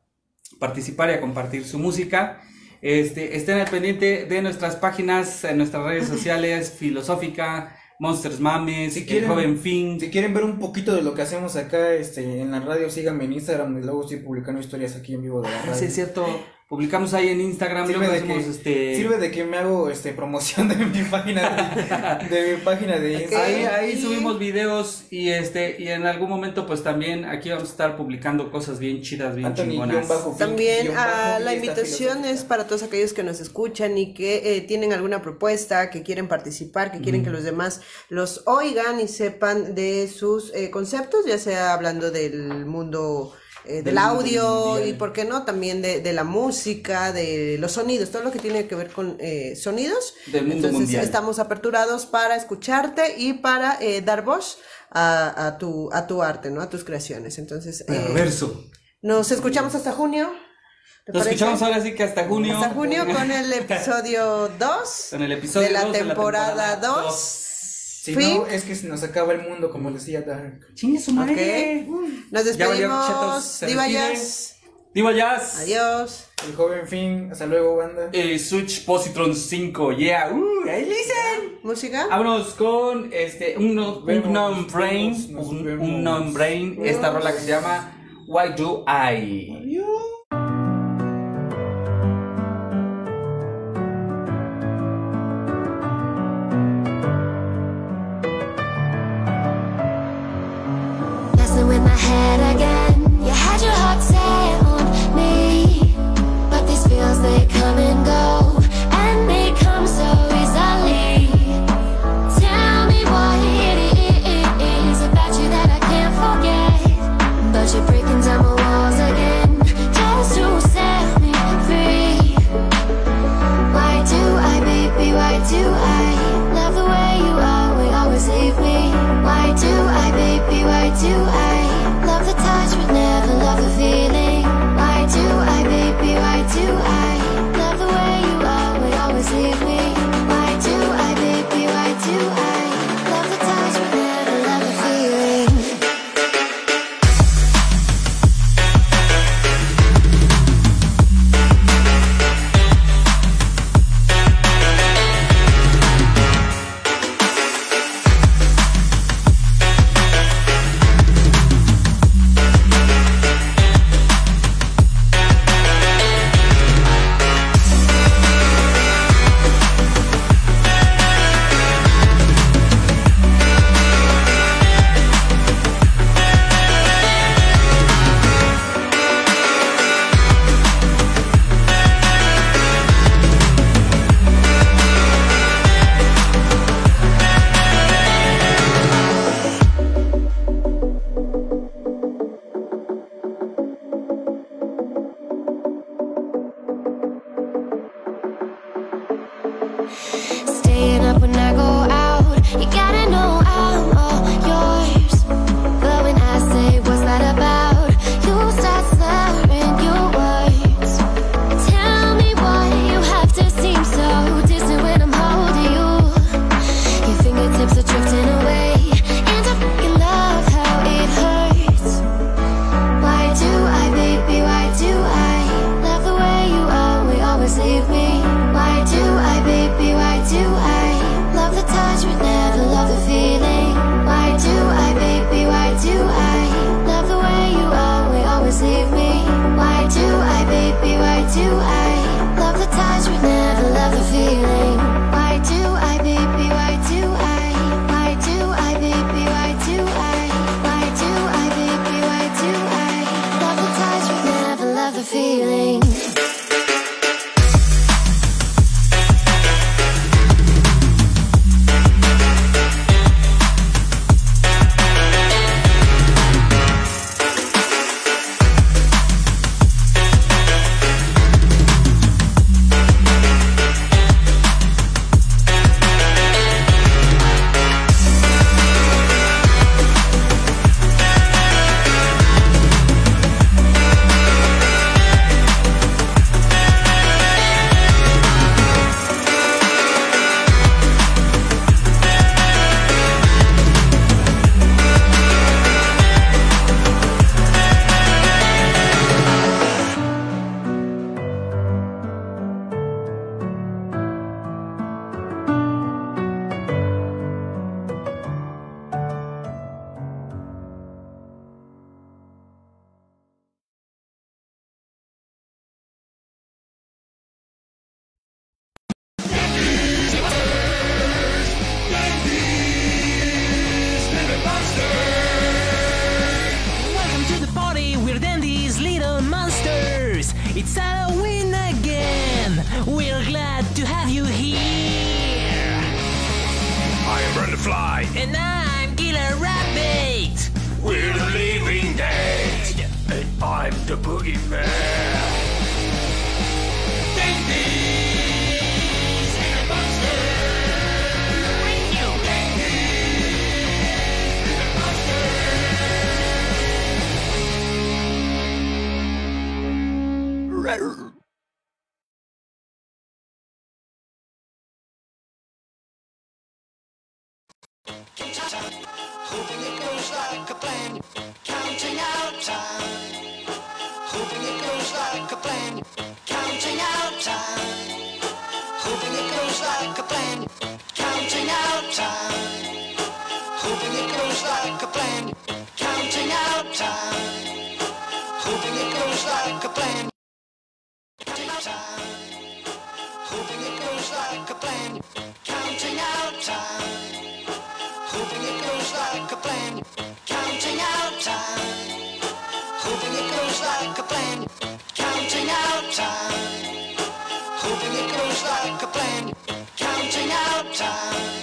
participar 0.60 1.10
y 1.10 1.14
a 1.14 1.20
compartir 1.20 1.64
su 1.64 1.80
música. 1.80 2.40
Este, 2.82 3.36
estén 3.36 3.58
al 3.58 3.68
pendiente 3.68 4.26
de 4.26 4.42
nuestras 4.42 4.76
páginas, 4.76 5.42
en 5.42 5.56
nuestras 5.58 5.82
redes 5.84 6.06
sociales, 6.14 6.72
Filosófica, 6.78 7.76
Monsters 8.02 8.40
Mames, 8.40 8.94
Si 8.94 9.06
El 9.08 9.28
Joven 9.28 9.56
Fin. 9.56 10.00
Si 10.00 10.10
quieren 10.10 10.34
ver 10.34 10.42
un 10.42 10.58
poquito 10.58 10.92
de 10.92 11.02
lo 11.02 11.14
que 11.14 11.22
hacemos 11.22 11.54
acá 11.54 11.92
este, 11.92 12.40
en 12.40 12.50
la 12.50 12.58
radio, 12.58 12.90
síganme 12.90 13.26
en 13.26 13.34
Instagram, 13.34 13.78
y 13.78 13.82
luego 13.82 14.02
estoy 14.02 14.16
publicando 14.16 14.60
historias 14.60 14.96
aquí 14.96 15.14
en 15.14 15.22
vivo 15.22 15.40
de 15.40 15.48
la 15.48 15.58
radio. 15.58 15.72
Ah, 15.72 15.76
sí, 15.76 15.84
es 15.84 15.94
cierto. 15.94 16.26
Publicamos 16.72 17.12
ahí 17.12 17.28
en 17.28 17.42
Instagram. 17.42 17.86
Sirve 17.86 17.98
luego 17.98 18.14
de, 18.14 18.22
que, 18.22 18.32
hacemos, 18.32 18.56
este... 18.56 18.96
sirve 18.96 19.18
de 19.18 19.30
que 19.30 19.44
me 19.44 19.58
hago 19.58 19.90
este, 19.90 20.14
promoción 20.14 20.68
de 20.68 20.76
mi 20.76 21.02
página 21.10 22.18
de, 22.30 22.34
de 22.34 22.54
mi 22.54 22.62
página 22.62 22.98
de 22.98 23.12
Instagram. 23.12 23.46
Ahí, 23.46 23.64
ahí 23.64 24.00
subimos 24.00 24.38
videos 24.38 25.02
y 25.10 25.28
este 25.28 25.76
y 25.78 25.88
en 25.88 26.06
algún 26.06 26.30
momento 26.30 26.66
pues 26.66 26.82
también 26.82 27.26
aquí 27.26 27.50
vamos 27.50 27.68
a 27.68 27.72
estar 27.72 27.94
publicando 27.98 28.50
cosas 28.50 28.78
bien 28.78 29.02
chidas, 29.02 29.36
bien 29.36 29.48
Anthony, 29.48 29.72
chingonas. 29.72 30.08
bajo, 30.08 30.34
También 30.38 30.92
ah, 30.96 31.32
bajo, 31.34 31.40
y 31.42 31.44
la 31.44 31.54
invitación 31.56 32.24
es 32.24 32.42
para 32.42 32.66
todos 32.66 32.82
aquellos 32.82 33.12
que 33.12 33.22
nos 33.22 33.40
escuchan 33.40 33.98
y 33.98 34.14
que 34.14 34.56
eh, 34.56 34.62
tienen 34.62 34.94
alguna 34.94 35.20
propuesta, 35.20 35.90
que 35.90 36.02
quieren 36.02 36.26
participar, 36.26 36.90
que 36.90 37.02
quieren 37.02 37.22
que 37.22 37.28
los 37.28 37.44
demás 37.44 37.82
los 38.08 38.44
oigan 38.46 38.98
y 38.98 39.08
sepan 39.08 39.74
de 39.74 40.08
sus 40.08 40.54
eh, 40.54 40.70
conceptos, 40.70 41.26
ya 41.26 41.36
sea 41.36 41.74
hablando 41.74 42.10
del 42.10 42.64
mundo 42.64 43.34
eh, 43.64 43.82
del, 43.82 43.98
audio 43.98 44.66
mundial. 44.66 44.88
y, 44.88 44.92
¿por 44.94 45.12
qué 45.12 45.24
no? 45.24 45.44
También 45.44 45.82
de, 45.82 46.00
de 46.00 46.12
la 46.12 46.24
música, 46.24 47.12
de 47.12 47.56
los 47.58 47.72
sonidos, 47.72 48.10
todo 48.10 48.22
lo 48.22 48.30
que 48.32 48.38
tiene 48.38 48.66
que 48.66 48.74
ver 48.74 48.90
con 48.90 49.16
eh, 49.20 49.54
sonidos. 49.56 50.14
Del 50.26 50.42
mundo 50.46 50.68
Entonces 50.68 50.80
mundial. 50.80 51.04
estamos 51.04 51.38
aperturados 51.38 52.06
para 52.06 52.36
escucharte 52.36 53.14
y 53.18 53.34
para 53.34 53.78
eh, 53.80 54.00
dar 54.02 54.24
voz 54.24 54.58
a, 54.90 55.46
a 55.46 55.58
tu, 55.58 55.90
a 55.92 56.06
tu 56.06 56.22
arte, 56.22 56.50
¿no? 56.50 56.60
A 56.60 56.68
tus 56.68 56.84
creaciones. 56.84 57.38
Entonces, 57.38 57.82
eh, 57.82 57.84
Perverso. 57.86 58.64
nos 59.00 59.30
escuchamos 59.30 59.74
hasta 59.74 59.92
junio. 59.92 60.32
¿te 61.04 61.12
Nos 61.12 61.22
parece? 61.24 61.34
escuchamos 61.34 61.62
ahora 61.62 61.82
sí 61.82 61.94
que 61.94 62.02
hasta 62.04 62.26
junio. 62.28 62.56
Hasta 62.58 62.74
junio 62.74 63.04
con 63.06 63.30
el 63.30 63.52
episodio 63.52 64.48
2 64.58 65.06
Con 65.10 65.22
el 65.22 65.32
episodio 65.32 65.66
de 65.68 65.72
la 65.72 65.80
dos 65.84 65.92
de 65.92 65.98
la 65.98 66.06
temporada 66.08 66.48
temporada 66.80 67.02
2. 67.02 67.48
Si 68.02 68.16
no, 68.16 68.48
es 68.48 68.64
que 68.64 68.74
se 68.74 68.88
nos 68.88 69.04
acaba 69.04 69.32
el 69.32 69.48
mundo, 69.48 69.70
como 69.70 69.88
decía 69.92 70.22
Dark. 70.22 70.74
Chingue 70.74 70.98
su 70.98 71.12
madre. 71.12 71.34
Okay. 71.34 71.88
Nos 72.32 72.44
despedimos. 72.44 73.60
Diva 73.64 73.86
Jazz. 73.86 74.56
Diva 74.92 75.12
Jazz. 75.12 75.60
Adiós. 75.60 76.26
El 76.44 76.56
joven 76.56 76.88
fin. 76.88 77.28
Hasta 77.30 77.46
luego, 77.46 77.76
banda. 77.76 78.10
El 78.12 78.40
Switch 78.40 78.84
Positron 78.84 79.36
5. 79.36 79.92
Yeah. 79.92 80.32
Uh, 80.32 80.64
listen. 80.64 81.60
Música. 81.62 82.08
Vámonos 82.08 82.54
con 82.54 83.08
este, 83.12 83.56
un, 83.56 83.76
non-brain. 83.76 85.36
Un 85.38 86.02
non-brain. 86.02 86.84
Esta 86.84 87.12
rola 87.12 87.32
que 87.32 87.38
se 87.38 87.46
llama 87.46 87.96
Why 88.26 88.52
Do 88.56 88.84
I. 88.84 89.58
Adiós. 89.62 90.11